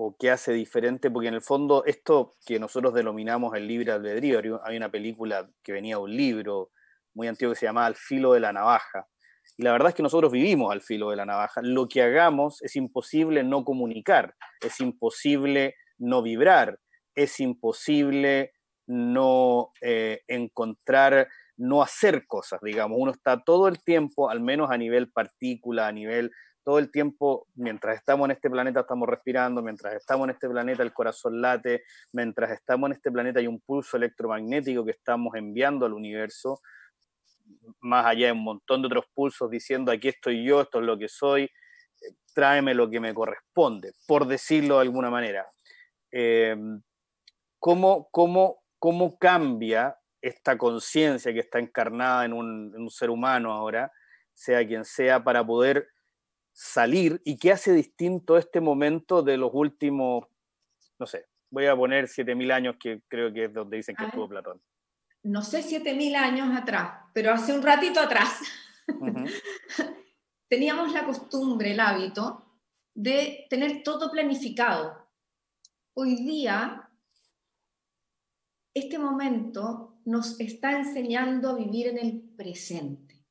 ¿O 0.00 0.16
qué 0.16 0.30
hace 0.30 0.52
diferente? 0.52 1.10
Porque 1.10 1.26
en 1.26 1.34
el 1.34 1.42
fondo 1.42 1.82
esto 1.84 2.36
que 2.46 2.60
nosotros 2.60 2.94
denominamos 2.94 3.52
el 3.56 3.66
libre 3.66 3.90
albedrío, 3.90 4.60
hay 4.64 4.76
una 4.76 4.92
película 4.92 5.50
que 5.64 5.72
venía 5.72 5.96
de 5.96 6.02
un 6.02 6.16
libro 6.16 6.70
muy 7.14 7.26
antiguo 7.26 7.52
que 7.52 7.58
se 7.58 7.66
llamaba 7.66 7.86
Al 7.86 7.96
filo 7.96 8.32
de 8.32 8.38
la 8.38 8.52
navaja. 8.52 9.08
Y 9.56 9.64
la 9.64 9.72
verdad 9.72 9.88
es 9.88 9.96
que 9.96 10.04
nosotros 10.04 10.30
vivimos 10.30 10.70
al 10.70 10.82
filo 10.82 11.10
de 11.10 11.16
la 11.16 11.26
navaja. 11.26 11.62
Lo 11.64 11.88
que 11.88 12.00
hagamos 12.00 12.62
es 12.62 12.76
imposible 12.76 13.42
no 13.42 13.64
comunicar, 13.64 14.36
es 14.60 14.78
imposible 14.78 15.74
no 15.98 16.22
vibrar, 16.22 16.78
es 17.16 17.40
imposible 17.40 18.52
no 18.86 19.72
eh, 19.80 20.20
encontrar, 20.28 21.26
no 21.56 21.82
hacer 21.82 22.24
cosas, 22.28 22.60
digamos. 22.62 22.98
Uno 23.00 23.10
está 23.10 23.42
todo 23.42 23.66
el 23.66 23.82
tiempo, 23.82 24.30
al 24.30 24.38
menos 24.38 24.70
a 24.70 24.78
nivel 24.78 25.10
partícula, 25.10 25.88
a 25.88 25.92
nivel 25.92 26.30
todo 26.68 26.78
el 26.78 26.90
tiempo, 26.90 27.46
mientras 27.54 27.96
estamos 27.96 28.26
en 28.26 28.32
este 28.32 28.50
planeta, 28.50 28.80
estamos 28.80 29.08
respirando, 29.08 29.62
mientras 29.62 29.94
estamos 29.94 30.24
en 30.24 30.34
este 30.34 30.50
planeta, 30.50 30.82
el 30.82 30.92
corazón 30.92 31.40
late, 31.40 31.82
mientras 32.12 32.50
estamos 32.50 32.90
en 32.90 32.96
este 32.96 33.10
planeta 33.10 33.40
hay 33.40 33.46
un 33.46 33.58
pulso 33.58 33.96
electromagnético 33.96 34.84
que 34.84 34.90
estamos 34.90 35.34
enviando 35.34 35.86
al 35.86 35.94
universo, 35.94 36.60
más 37.80 38.04
allá 38.04 38.26
de 38.26 38.32
un 38.32 38.44
montón 38.44 38.82
de 38.82 38.88
otros 38.88 39.06
pulsos 39.14 39.48
diciendo, 39.48 39.90
aquí 39.90 40.08
estoy 40.08 40.44
yo, 40.44 40.60
esto 40.60 40.80
es 40.80 40.84
lo 40.84 40.98
que 40.98 41.08
soy, 41.08 41.48
tráeme 42.34 42.74
lo 42.74 42.90
que 42.90 43.00
me 43.00 43.14
corresponde, 43.14 43.94
por 44.06 44.26
decirlo 44.26 44.74
de 44.74 44.82
alguna 44.82 45.08
manera. 45.08 45.46
Em, 46.10 46.82
¿cómo, 47.58 48.10
cómo, 48.10 48.58
cómo, 48.78 49.16
cambia 49.16 49.96
esta 50.20 50.58
conciencia 50.58 51.32
que 51.32 51.40
está 51.40 51.60
encarnada 51.60 52.26
en 52.26 52.34
un, 52.34 52.74
en 52.76 52.82
un 52.82 52.90
ser 52.90 53.08
humano 53.08 53.54
ahora, 53.54 53.90
sea 54.34 54.66
quien 54.66 54.84
sea, 54.84 55.24
para 55.24 55.42
poder 55.46 55.88
salir 56.58 57.22
y 57.24 57.38
qué 57.38 57.52
hace 57.52 57.72
distinto 57.72 58.36
este 58.36 58.60
momento 58.60 59.22
de 59.22 59.36
los 59.36 59.50
últimos, 59.54 60.24
no 60.98 61.06
sé, 61.06 61.26
voy 61.50 61.66
a 61.66 61.76
poner 61.76 62.06
7.000 62.06 62.52
años 62.52 62.76
que 62.80 63.02
creo 63.06 63.32
que 63.32 63.44
es 63.44 63.52
donde 63.52 63.76
dicen 63.76 63.94
que 63.94 64.06
estuvo 64.06 64.28
Platón. 64.28 64.60
No 65.22 65.42
sé 65.42 65.62
7.000 65.62 66.16
años 66.16 66.56
atrás, 66.56 67.04
pero 67.14 67.32
hace 67.32 67.52
un 67.52 67.62
ratito 67.62 68.00
atrás 68.00 68.40
teníamos 70.48 70.92
la 70.92 71.04
costumbre, 71.04 71.70
el 71.70 71.78
hábito 71.78 72.44
de 72.92 73.46
tener 73.48 73.84
todo 73.84 74.10
planificado. 74.10 75.08
Hoy 75.94 76.16
día 76.16 76.90
este 78.74 78.98
momento 78.98 80.00
nos 80.06 80.40
está 80.40 80.72
enseñando 80.72 81.50
a 81.50 81.54
vivir 81.54 81.86
en 81.86 81.98
el 81.98 82.20
presente. 82.36 83.24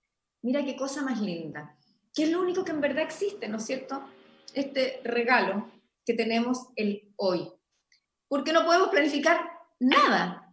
Mira 0.43 0.63
qué 0.63 0.77
cosa 0.77 1.03
más 1.03 1.19
linda, 1.19 1.76
que 2.17 2.23
es 2.23 2.31
lo 2.31 2.41
único 2.41 2.65
que 2.65 2.71
en 2.71 2.81
verdad 2.81 3.03
existe, 3.03 3.47
¿no 3.47 3.57
es 3.57 3.65
cierto? 3.67 4.03
Este 4.55 5.01
regalo 5.03 5.71
que 6.03 6.15
tenemos 6.15 6.69
el 6.75 7.13
hoy. 7.15 7.47
Porque 8.27 8.51
no 8.51 8.65
podemos 8.65 8.89
planificar 8.89 9.39
nada. 9.79 10.51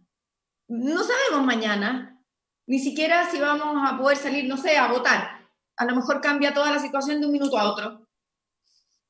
No 0.67 1.03
sabemos 1.03 1.43
mañana, 1.43 2.23
ni 2.67 2.77
siquiera 2.77 3.27
si 3.31 3.39
vamos 3.39 3.77
a 3.83 3.97
poder 3.97 4.15
salir, 4.15 4.45
no 4.45 4.57
sé, 4.57 4.77
a 4.77 4.91
votar. 4.91 5.49
A 5.75 5.85
lo 5.85 5.95
mejor 5.95 6.21
cambia 6.21 6.53
toda 6.53 6.69
la 6.69 6.77
situación 6.77 7.19
de 7.19 7.25
un 7.25 7.31
minuto 7.33 7.57
a 7.57 7.71
otro. 7.71 8.07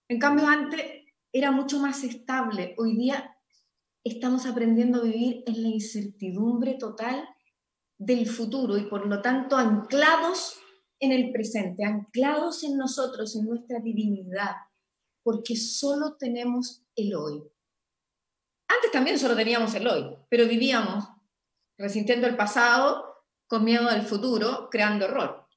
En 0.07 0.17
cambio, 0.17 0.47
antes 0.47 0.81
era 1.33 1.51
mucho 1.51 1.79
más 1.79 2.05
estable. 2.05 2.73
Hoy 2.77 2.95
día 2.95 3.35
estamos 4.05 4.45
aprendiendo 4.45 4.99
a 5.01 5.03
vivir 5.03 5.43
en 5.45 5.61
la 5.61 5.67
incertidumbre 5.67 6.75
total 6.75 7.27
del 7.97 8.29
futuro 8.29 8.77
y 8.77 8.85
por 8.85 9.07
lo 9.07 9.21
tanto 9.21 9.57
anclados 9.57 10.61
en 10.99 11.11
el 11.11 11.31
presente, 11.31 11.83
anclados 11.83 12.63
en 12.63 12.77
nosotros, 12.77 13.35
en 13.35 13.45
nuestra 13.45 13.79
divinidad, 13.79 14.55
porque 15.23 15.55
solo 15.55 16.15
tenemos 16.15 16.83
el 16.95 17.15
hoy. 17.15 17.43
Antes 18.67 18.91
también 18.91 19.19
solo 19.19 19.35
teníamos 19.35 19.73
el 19.75 19.87
hoy, 19.87 20.17
pero 20.29 20.47
vivíamos 20.47 21.05
resintiendo 21.77 22.27
el 22.27 22.35
pasado, 22.35 23.15
con 23.47 23.63
miedo 23.63 23.87
al 23.89 24.03
futuro, 24.03 24.69
creando 24.71 25.05
error. 25.05 25.47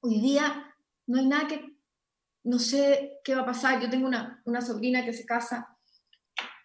Hoy 0.00 0.20
día 0.20 0.74
no 1.06 1.18
hay 1.18 1.26
nada 1.26 1.46
que, 1.46 1.76
no 2.44 2.58
sé 2.58 3.20
qué 3.24 3.34
va 3.34 3.42
a 3.42 3.46
pasar. 3.46 3.80
Yo 3.80 3.90
tengo 3.90 4.06
una, 4.06 4.60
sobrina 4.60 5.04
que 5.04 5.12
se 5.12 5.26
casa 5.26 5.76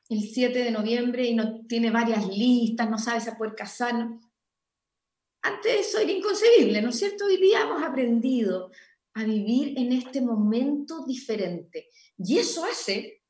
el 0.09 0.21
7 0.21 0.63
de 0.63 0.71
noviembre 0.71 1.25
y 1.25 1.35
no 1.35 1.65
tiene 1.65 1.91
varias 1.91 2.27
listas, 2.27 2.89
no 2.89 2.97
sabe 2.97 3.21
si 3.21 3.29
va 3.29 3.47
a 3.47 3.55
casar. 3.55 4.09
Antes 5.43 5.87
eso 5.87 5.99
era 5.99 6.11
inconcebible, 6.11 6.81
¿no 6.81 6.89
es 6.89 6.99
cierto? 6.99 7.25
Hoy 7.25 7.37
día 7.37 7.61
hemos 7.61 7.83
aprendido 7.83 8.71
a 9.13 9.23
vivir 9.23 9.77
en 9.77 9.91
este 9.91 10.21
momento 10.21 11.03
diferente. 11.05 11.89
Y 12.17 12.37
eso 12.37 12.63
hace 12.63 13.23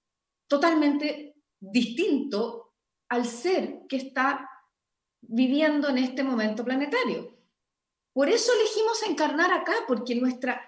totalmente 0.48 1.36
distinto 1.60 2.76
al 3.10 3.26
ser 3.26 3.82
que 3.90 3.98
está 3.98 4.48
viviendo 5.22 5.90
en 5.90 5.98
este 5.98 6.24
momento 6.24 6.64
planetario. 6.64 7.36
Por 8.14 8.30
eso 8.30 8.52
elegimos 8.54 9.02
encarnar 9.04 9.52
acá, 9.52 9.74
porque 9.88 10.14
nuestra 10.14 10.62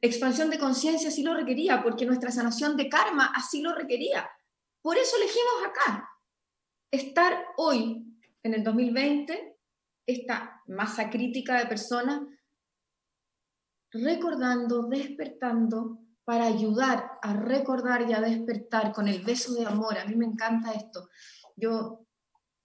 expansión 0.00 0.48
de 0.48 0.58
conciencia 0.58 1.10
así 1.10 1.22
lo 1.22 1.34
requería, 1.34 1.82
porque 1.82 2.06
nuestra 2.06 2.30
sanación 2.30 2.76
de 2.76 2.88
karma 2.88 3.32
así 3.34 3.60
lo 3.60 3.74
requería. 3.74 4.30
Por 4.80 4.96
eso 4.96 5.16
elegimos 5.16 5.66
acá, 5.66 6.08
estar 6.90 7.46
hoy, 7.58 8.06
en 8.42 8.54
el 8.54 8.62
2020, 8.62 9.55
esta 10.06 10.62
masa 10.66 11.10
crítica 11.10 11.58
de 11.58 11.66
personas, 11.66 12.22
recordando, 13.92 14.88
despertando, 14.88 15.98
para 16.24 16.46
ayudar 16.46 17.18
a 17.22 17.34
recordar 17.34 18.10
y 18.10 18.12
a 18.12 18.20
despertar 18.20 18.92
con 18.92 19.06
el 19.06 19.22
beso 19.22 19.54
de 19.54 19.64
amor. 19.64 19.96
A 19.96 20.06
mí 20.06 20.16
me 20.16 20.26
encanta 20.26 20.72
esto. 20.72 21.08
Yo 21.54 22.04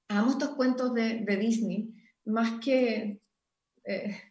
amo 0.08 0.32
estos 0.32 0.56
cuentos 0.56 0.94
de, 0.96 1.24
Disney, 1.40 1.94
más 2.26 2.60
que 2.60 3.22
eh, 3.84 4.22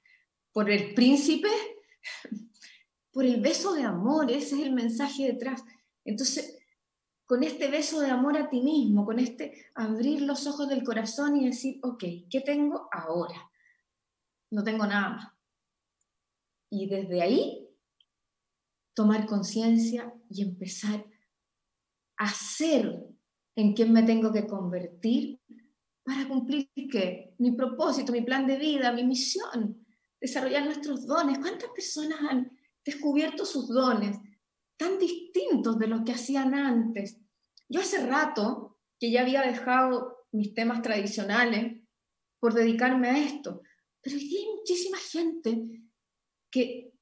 por 0.52 0.68
el 0.68 0.94
príncipe, 0.94 1.48
por 3.12 3.24
el 3.24 3.40
beso 3.40 3.72
de 3.74 3.84
amor, 3.84 4.30
ese 4.30 4.56
es 4.56 4.66
el 4.66 4.72
mensaje 4.72 5.26
detrás. 5.26 5.62
Entonces, 6.04 6.59
con 7.30 7.44
este 7.44 7.70
beso 7.70 8.00
de 8.00 8.10
amor 8.10 8.36
a 8.36 8.50
ti 8.50 8.60
mismo, 8.60 9.06
con 9.06 9.20
este 9.20 9.66
abrir 9.76 10.22
los 10.22 10.48
ojos 10.48 10.68
del 10.68 10.82
corazón 10.82 11.36
y 11.36 11.46
decir, 11.46 11.78
ok, 11.80 12.02
¿qué 12.28 12.40
tengo 12.44 12.88
ahora? 12.90 13.48
No 14.50 14.64
tengo 14.64 14.84
nada 14.84 15.10
más. 15.10 15.32
Y 16.70 16.88
desde 16.88 17.22
ahí 17.22 17.68
tomar 18.94 19.26
conciencia 19.26 20.12
y 20.28 20.42
empezar 20.42 21.06
a 22.16 22.28
ser 22.30 23.06
en 23.54 23.74
quien 23.74 23.92
me 23.92 24.02
tengo 24.02 24.32
que 24.32 24.48
convertir 24.48 25.40
para 26.02 26.26
cumplir 26.26 26.68
¿qué? 26.90 27.36
mi 27.38 27.52
propósito, 27.52 28.10
mi 28.10 28.22
plan 28.22 28.44
de 28.44 28.58
vida, 28.58 28.90
mi 28.90 29.04
misión, 29.04 29.86
desarrollar 30.20 30.64
nuestros 30.64 31.06
dones. 31.06 31.38
¿Cuántas 31.38 31.70
personas 31.70 32.18
han 32.28 32.50
descubierto 32.84 33.46
sus 33.46 33.68
dones 33.68 34.18
tan 34.76 34.98
distintos 34.98 35.78
de 35.78 35.86
lo 35.86 36.04
que 36.04 36.10
hacían 36.10 36.54
antes? 36.54 37.19
Yo 37.70 37.80
hace 37.80 38.04
rato 38.04 38.78
que 38.98 39.12
ya 39.12 39.22
había 39.22 39.42
dejado 39.42 40.26
mis 40.32 40.54
temas 40.54 40.82
tradicionales 40.82 41.80
por 42.40 42.52
dedicarme 42.52 43.08
a 43.08 43.18
esto, 43.18 43.62
pero 44.02 44.16
hoy 44.16 44.28
día 44.28 44.40
hay 44.40 44.56
muchísima 44.56 44.98
gente 44.98 45.82
que 46.50 46.92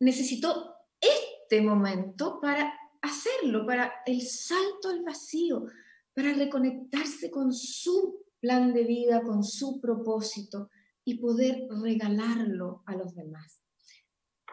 necesitó 0.00 0.74
este 1.00 1.62
momento 1.62 2.40
para 2.40 2.74
hacerlo, 3.02 3.64
para 3.66 3.92
el 4.04 4.20
salto 4.22 4.88
al 4.88 5.04
vacío, 5.04 5.66
para 6.12 6.32
reconectarse 6.32 7.30
con 7.30 7.52
su 7.52 8.26
plan 8.40 8.74
de 8.74 8.84
vida, 8.84 9.22
con 9.22 9.44
su 9.44 9.80
propósito 9.80 10.70
y 11.04 11.18
poder 11.18 11.68
regalarlo 11.82 12.82
a 12.86 12.96
los 12.96 13.14
demás. 13.14 13.62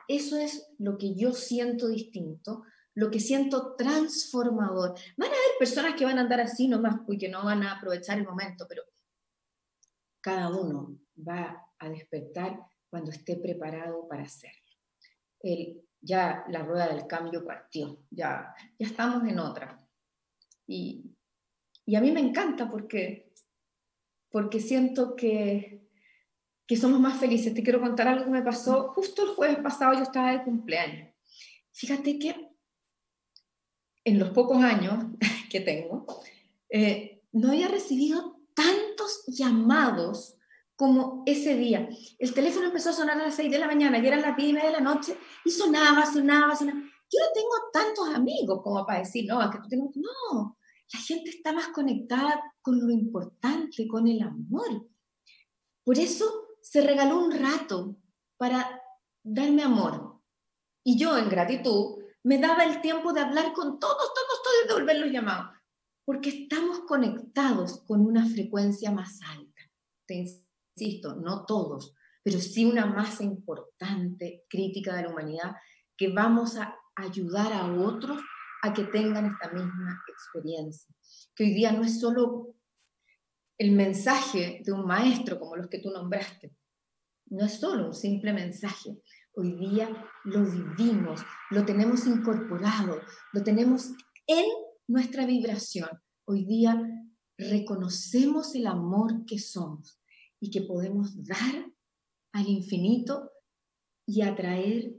Eso 0.07 0.37
es 0.37 0.67
lo 0.77 0.97
que 0.97 1.15
yo 1.15 1.33
siento 1.33 1.87
distinto, 1.87 2.63
lo 2.95 3.09
que 3.09 3.19
siento 3.19 3.75
transformador. 3.75 4.95
Van 5.17 5.29
a 5.29 5.33
haber 5.33 5.57
personas 5.59 5.95
que 5.95 6.05
van 6.05 6.17
a 6.17 6.21
andar 6.21 6.41
así 6.41 6.67
nomás 6.67 7.01
y 7.07 7.17
que 7.17 7.29
no 7.29 7.45
van 7.45 7.63
a 7.63 7.77
aprovechar 7.77 8.17
el 8.17 8.25
momento, 8.25 8.65
pero 8.67 8.83
cada 10.21 10.49
uno 10.49 10.99
va 11.17 11.67
a 11.79 11.89
despertar 11.89 12.59
cuando 12.89 13.11
esté 13.11 13.37
preparado 13.37 14.07
para 14.07 14.23
hacerlo. 14.23 14.57
El 15.39 15.81
ya 16.01 16.43
la 16.49 16.63
rueda 16.63 16.87
del 16.87 17.07
cambio 17.07 17.45
partió, 17.45 18.03
ya, 18.09 18.53
ya 18.77 18.87
estamos 18.87 19.27
en 19.27 19.39
otra. 19.39 19.79
Y, 20.67 21.15
a 21.95 21.99
mí 21.99 22.11
me 22.11 22.21
encanta 22.21 22.69
porque, 22.69 23.33
porque 24.29 24.59
siento 24.59 25.15
que, 25.15 25.89
que 26.65 26.77
somos 26.77 26.99
más 26.99 27.19
felices. 27.19 27.53
Te 27.53 27.63
quiero 27.63 27.81
contar 27.81 28.07
algo 28.07 28.25
que 28.25 28.31
me 28.31 28.41
pasó 28.41 28.93
justo 28.93 29.23
el 29.23 29.35
jueves 29.35 29.57
pasado, 29.57 29.93
yo 29.93 30.03
estaba 30.03 30.31
de 30.31 30.43
cumpleaños. 30.43 31.13
Fíjate 31.73 32.17
que 32.17 32.50
en 34.03 34.19
los 34.19 34.29
pocos 34.29 34.63
años 34.63 35.05
que 35.49 35.61
tengo, 35.61 36.05
eh, 36.69 37.21
no 37.31 37.49
había 37.49 37.67
recibido 37.67 38.41
tantos 38.53 39.23
llamados 39.27 40.35
como 40.75 41.23
ese 41.25 41.55
día. 41.55 41.87
El 42.17 42.33
teléfono 42.33 42.65
empezó 42.65 42.89
a 42.89 42.93
sonar 42.93 43.19
a 43.19 43.25
las 43.25 43.35
6 43.35 43.51
de 43.51 43.59
la 43.59 43.67
mañana 43.67 43.99
y 43.99 44.07
eran 44.07 44.21
las 44.21 44.35
10 44.35 44.49
y 44.49 44.53
media 44.53 44.69
de 44.69 44.77
la 44.77 44.81
noche 44.81 45.15
y 45.45 45.51
sonaba, 45.51 46.05
sonaba, 46.05 46.55
sonaba. 46.55 46.79
Yo 46.79 47.19
no 47.19 47.33
tengo 47.33 47.49
tantos 47.71 48.15
amigos 48.15 48.61
como 48.63 48.85
para 48.85 48.99
decir, 48.99 49.25
no, 49.27 49.41
es 49.41 49.49
que 49.51 49.59
tú 49.59 49.67
tienes... 49.67 49.89
No, 49.95 50.57
la 50.93 50.99
gente 50.99 51.29
está 51.29 51.53
más 51.53 51.67
conectada 51.69 52.41
con 52.61 52.79
lo 52.79 52.91
importante, 52.91 53.87
con 53.87 54.07
el 54.07 54.21
amor. 54.21 54.89
Por 55.83 55.99
eso 55.99 56.25
se 56.61 56.81
regaló 56.81 57.19
un 57.19 57.31
rato 57.31 57.97
para 58.37 58.81
darme 59.23 59.63
amor. 59.63 60.19
Y 60.83 60.97
yo, 60.97 61.17
en 61.17 61.29
gratitud, 61.29 62.00
me 62.23 62.37
daba 62.37 62.63
el 62.63 62.81
tiempo 62.81 63.13
de 63.13 63.21
hablar 63.21 63.53
con 63.53 63.79
todos, 63.79 64.13
todos, 64.13 64.43
todos, 64.43 64.61
de 64.61 64.67
devolver 64.67 64.99
los 64.99 65.11
llamados. 65.11 65.55
Porque 66.05 66.29
estamos 66.29 66.79
conectados 66.81 67.83
con 67.87 68.05
una 68.05 68.25
frecuencia 68.25 68.91
más 68.91 69.19
alta 69.21 69.51
insisto, 70.13 71.15
no 71.15 71.45
todos, 71.45 71.95
pero 72.23 72.39
sí 72.39 72.65
una 72.65 72.85
masa 72.85 73.23
importante, 73.23 74.45
crítica 74.49 74.95
de 74.95 75.03
la 75.03 75.09
humanidad, 75.09 75.55
que 75.97 76.09
vamos 76.09 76.57
a 76.57 76.75
ayudar 76.95 77.53
a 77.53 77.73
otros 77.73 78.19
a 78.63 78.73
que 78.73 78.83
tengan 78.85 79.25
esta 79.25 79.51
misma 79.51 80.03
experiencia. 80.07 80.93
Que 81.35 81.45
hoy 81.45 81.53
día 81.53 81.71
no 81.71 81.83
es 81.83 81.99
solo 81.99 82.55
el 83.57 83.71
mensaje 83.71 84.61
de 84.63 84.71
un 84.71 84.85
maestro 84.85 85.39
como 85.39 85.55
los 85.55 85.67
que 85.67 85.79
tú 85.79 85.89
nombraste, 85.89 86.51
no 87.27 87.45
es 87.45 87.59
solo 87.59 87.87
un 87.87 87.93
simple 87.93 88.33
mensaje. 88.33 88.97
Hoy 89.33 89.53
día 89.53 89.89
lo 90.25 90.43
vivimos, 90.43 91.21
lo 91.51 91.65
tenemos 91.65 92.05
incorporado, 92.05 92.99
lo 93.31 93.43
tenemos 93.43 93.91
en 94.27 94.45
nuestra 94.87 95.25
vibración. 95.25 95.89
Hoy 96.25 96.45
día 96.45 96.81
reconocemos 97.37 98.53
el 98.55 98.67
amor 98.67 99.25
que 99.25 99.39
somos 99.39 100.01
y 100.39 100.51
que 100.51 100.61
podemos 100.61 101.25
dar 101.25 101.65
al 102.33 102.47
infinito 102.47 103.31
y 104.05 104.21
atraer 104.21 104.91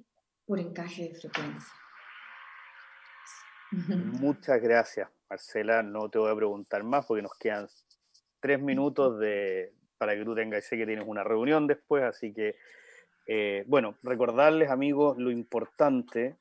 por 0.46 0.58
encaje 0.58 1.08
de 1.08 1.14
frecuencia. 1.14 1.72
Muchas 4.20 4.60
gracias, 4.62 5.08
Marcela. 5.28 5.82
No 5.82 6.08
te 6.08 6.18
voy 6.18 6.30
a 6.30 6.36
preguntar 6.36 6.84
más 6.84 7.04
porque 7.04 7.22
nos 7.22 7.36
quedan 7.38 7.68
tres 8.40 8.60
minutos 8.60 9.18
de, 9.18 9.74
para 9.98 10.14
que 10.14 10.24
tú 10.24 10.34
tengas, 10.34 10.64
sé 10.64 10.76
que 10.76 10.86
tienes 10.86 11.04
una 11.06 11.22
reunión 11.22 11.66
después, 11.66 12.02
así 12.02 12.32
que, 12.32 12.56
eh, 13.26 13.64
bueno, 13.66 13.98
recordarles, 14.02 14.70
amigos, 14.70 15.16
lo 15.18 15.30
importante, 15.30 16.36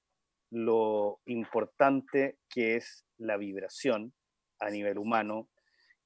lo 0.49 1.19
importante 1.25 2.37
que 2.49 2.75
es 2.75 3.05
la 3.17 3.37
vibración 3.37 4.13
a 4.59 4.69
nivel 4.69 4.97
humano, 4.97 5.49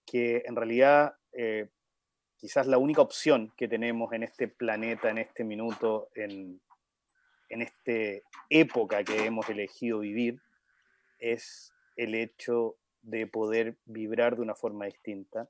que 0.06 0.44
en 0.46 0.56
realidad 0.56 1.16
eh, 1.32 1.70
quizás 2.38 2.68
la 2.68 2.78
única 2.78 3.02
opción 3.02 3.54
que 3.58 3.68
tenemos 3.68 4.12
en 4.14 4.24
este 4.24 4.48
planeta, 4.48 5.10
en 5.10 5.18
este 5.18 5.44
minuto, 5.44 6.10
en, 6.14 6.62
en 7.50 7.62
esta 7.62 8.26
época 8.50 9.04
que 9.04 9.26
hemos 9.26 9.50
elegido 9.50 10.00
vivir, 10.00 10.42
es 11.20 11.74
el 11.96 12.16
hecho 12.16 12.78
de 13.02 13.28
poder 13.28 13.78
vibrar 13.86 14.36
de 14.36 14.42
una 14.42 14.56
forma 14.56 14.86
distinta 14.86 15.50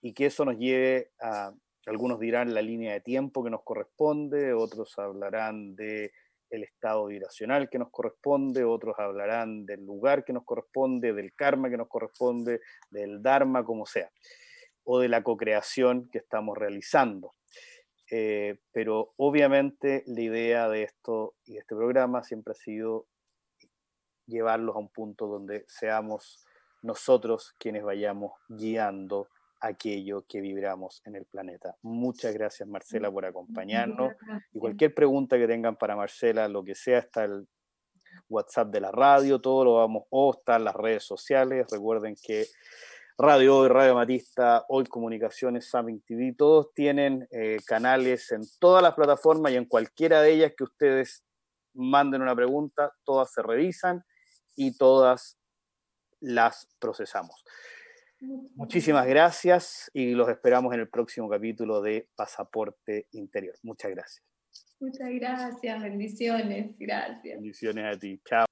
y 0.00 0.12
que 0.12 0.26
eso 0.26 0.44
nos 0.44 0.56
lleve 0.56 1.12
a, 1.20 1.52
algunos 1.86 2.18
dirán 2.18 2.54
la 2.54 2.62
línea 2.62 2.92
de 2.92 3.00
tiempo 3.00 3.44
que 3.44 3.50
nos 3.50 3.62
corresponde, 3.62 4.54
otros 4.54 4.98
hablarán 4.98 5.76
de 5.76 6.12
el 6.50 6.62
estado 6.62 7.06
vibracional 7.06 7.68
que 7.68 7.78
nos 7.78 7.90
corresponde, 7.90 8.64
otros 8.64 8.94
hablarán 8.98 9.66
del 9.66 9.84
lugar 9.84 10.24
que 10.24 10.32
nos 10.32 10.44
corresponde, 10.44 11.12
del 11.12 11.34
karma 11.34 11.68
que 11.68 11.76
nos 11.76 11.88
corresponde, 11.88 12.60
del 12.90 13.22
dharma, 13.22 13.64
como 13.64 13.86
sea, 13.86 14.10
o 14.84 15.00
de 15.00 15.08
la 15.08 15.22
cocreación 15.22 16.08
que 16.10 16.18
estamos 16.18 16.56
realizando. 16.56 17.32
Eh, 18.10 18.58
pero 18.70 19.14
obviamente 19.16 20.04
la 20.06 20.20
idea 20.20 20.68
de 20.68 20.84
esto 20.84 21.34
y 21.44 21.54
de 21.54 21.60
este 21.60 21.74
programa 21.74 22.22
siempre 22.22 22.52
ha 22.52 22.54
sido 22.54 23.06
llevarlos 24.26 24.76
a 24.76 24.78
un 24.78 24.90
punto 24.90 25.26
donde 25.26 25.64
seamos 25.68 26.44
nosotros 26.82 27.54
quienes 27.58 27.82
vayamos 27.82 28.32
guiando 28.48 29.28
aquello 29.64 30.26
que 30.28 30.40
vibramos 30.40 31.00
en 31.06 31.16
el 31.16 31.24
planeta. 31.24 31.76
Muchas 31.80 32.34
gracias 32.34 32.68
Marcela 32.68 33.10
por 33.10 33.24
acompañarnos 33.24 34.12
y 34.52 34.58
cualquier 34.58 34.94
pregunta 34.94 35.38
que 35.38 35.46
tengan 35.46 35.76
para 35.76 35.96
Marcela, 35.96 36.48
lo 36.48 36.62
que 36.62 36.74
sea, 36.74 36.98
está 36.98 37.24
el 37.24 37.48
WhatsApp 38.28 38.68
de 38.68 38.80
la 38.80 38.92
radio, 38.92 39.40
todo 39.40 39.64
lo 39.64 39.74
vamos, 39.76 40.04
o 40.10 40.34
están 40.34 40.64
las 40.64 40.74
redes 40.74 41.04
sociales, 41.04 41.66
recuerden 41.70 42.14
que 42.22 42.46
Radio 43.16 43.58
Hoy, 43.58 43.68
Radio 43.68 43.94
Matista, 43.94 44.66
Hoy 44.68 44.84
Comunicaciones, 44.84 45.70
Summit 45.70 46.04
TV, 46.04 46.34
todos 46.36 46.74
tienen 46.74 47.26
eh, 47.30 47.56
canales 47.66 48.32
en 48.32 48.42
todas 48.58 48.82
las 48.82 48.94
plataformas 48.94 49.52
y 49.52 49.56
en 49.56 49.64
cualquiera 49.64 50.20
de 50.20 50.32
ellas 50.32 50.52
que 50.56 50.64
ustedes 50.64 51.24
manden 51.72 52.20
una 52.20 52.36
pregunta, 52.36 52.92
todas 53.02 53.32
se 53.32 53.40
revisan 53.40 54.04
y 54.56 54.76
todas 54.76 55.38
las 56.20 56.68
procesamos. 56.78 57.44
Muchísimas 58.54 59.06
gracias 59.06 59.90
y 59.92 60.12
los 60.12 60.28
esperamos 60.28 60.72
en 60.74 60.80
el 60.80 60.88
próximo 60.88 61.28
capítulo 61.28 61.80
de 61.80 62.08
Pasaporte 62.16 63.08
Interior. 63.12 63.54
Muchas 63.62 63.90
gracias. 63.90 64.24
Muchas 64.80 65.08
gracias, 65.12 65.82
bendiciones, 65.82 66.76
gracias. 66.78 67.36
Bendiciones 67.36 67.96
a 67.96 67.98
ti, 67.98 68.20
chao. 68.24 68.46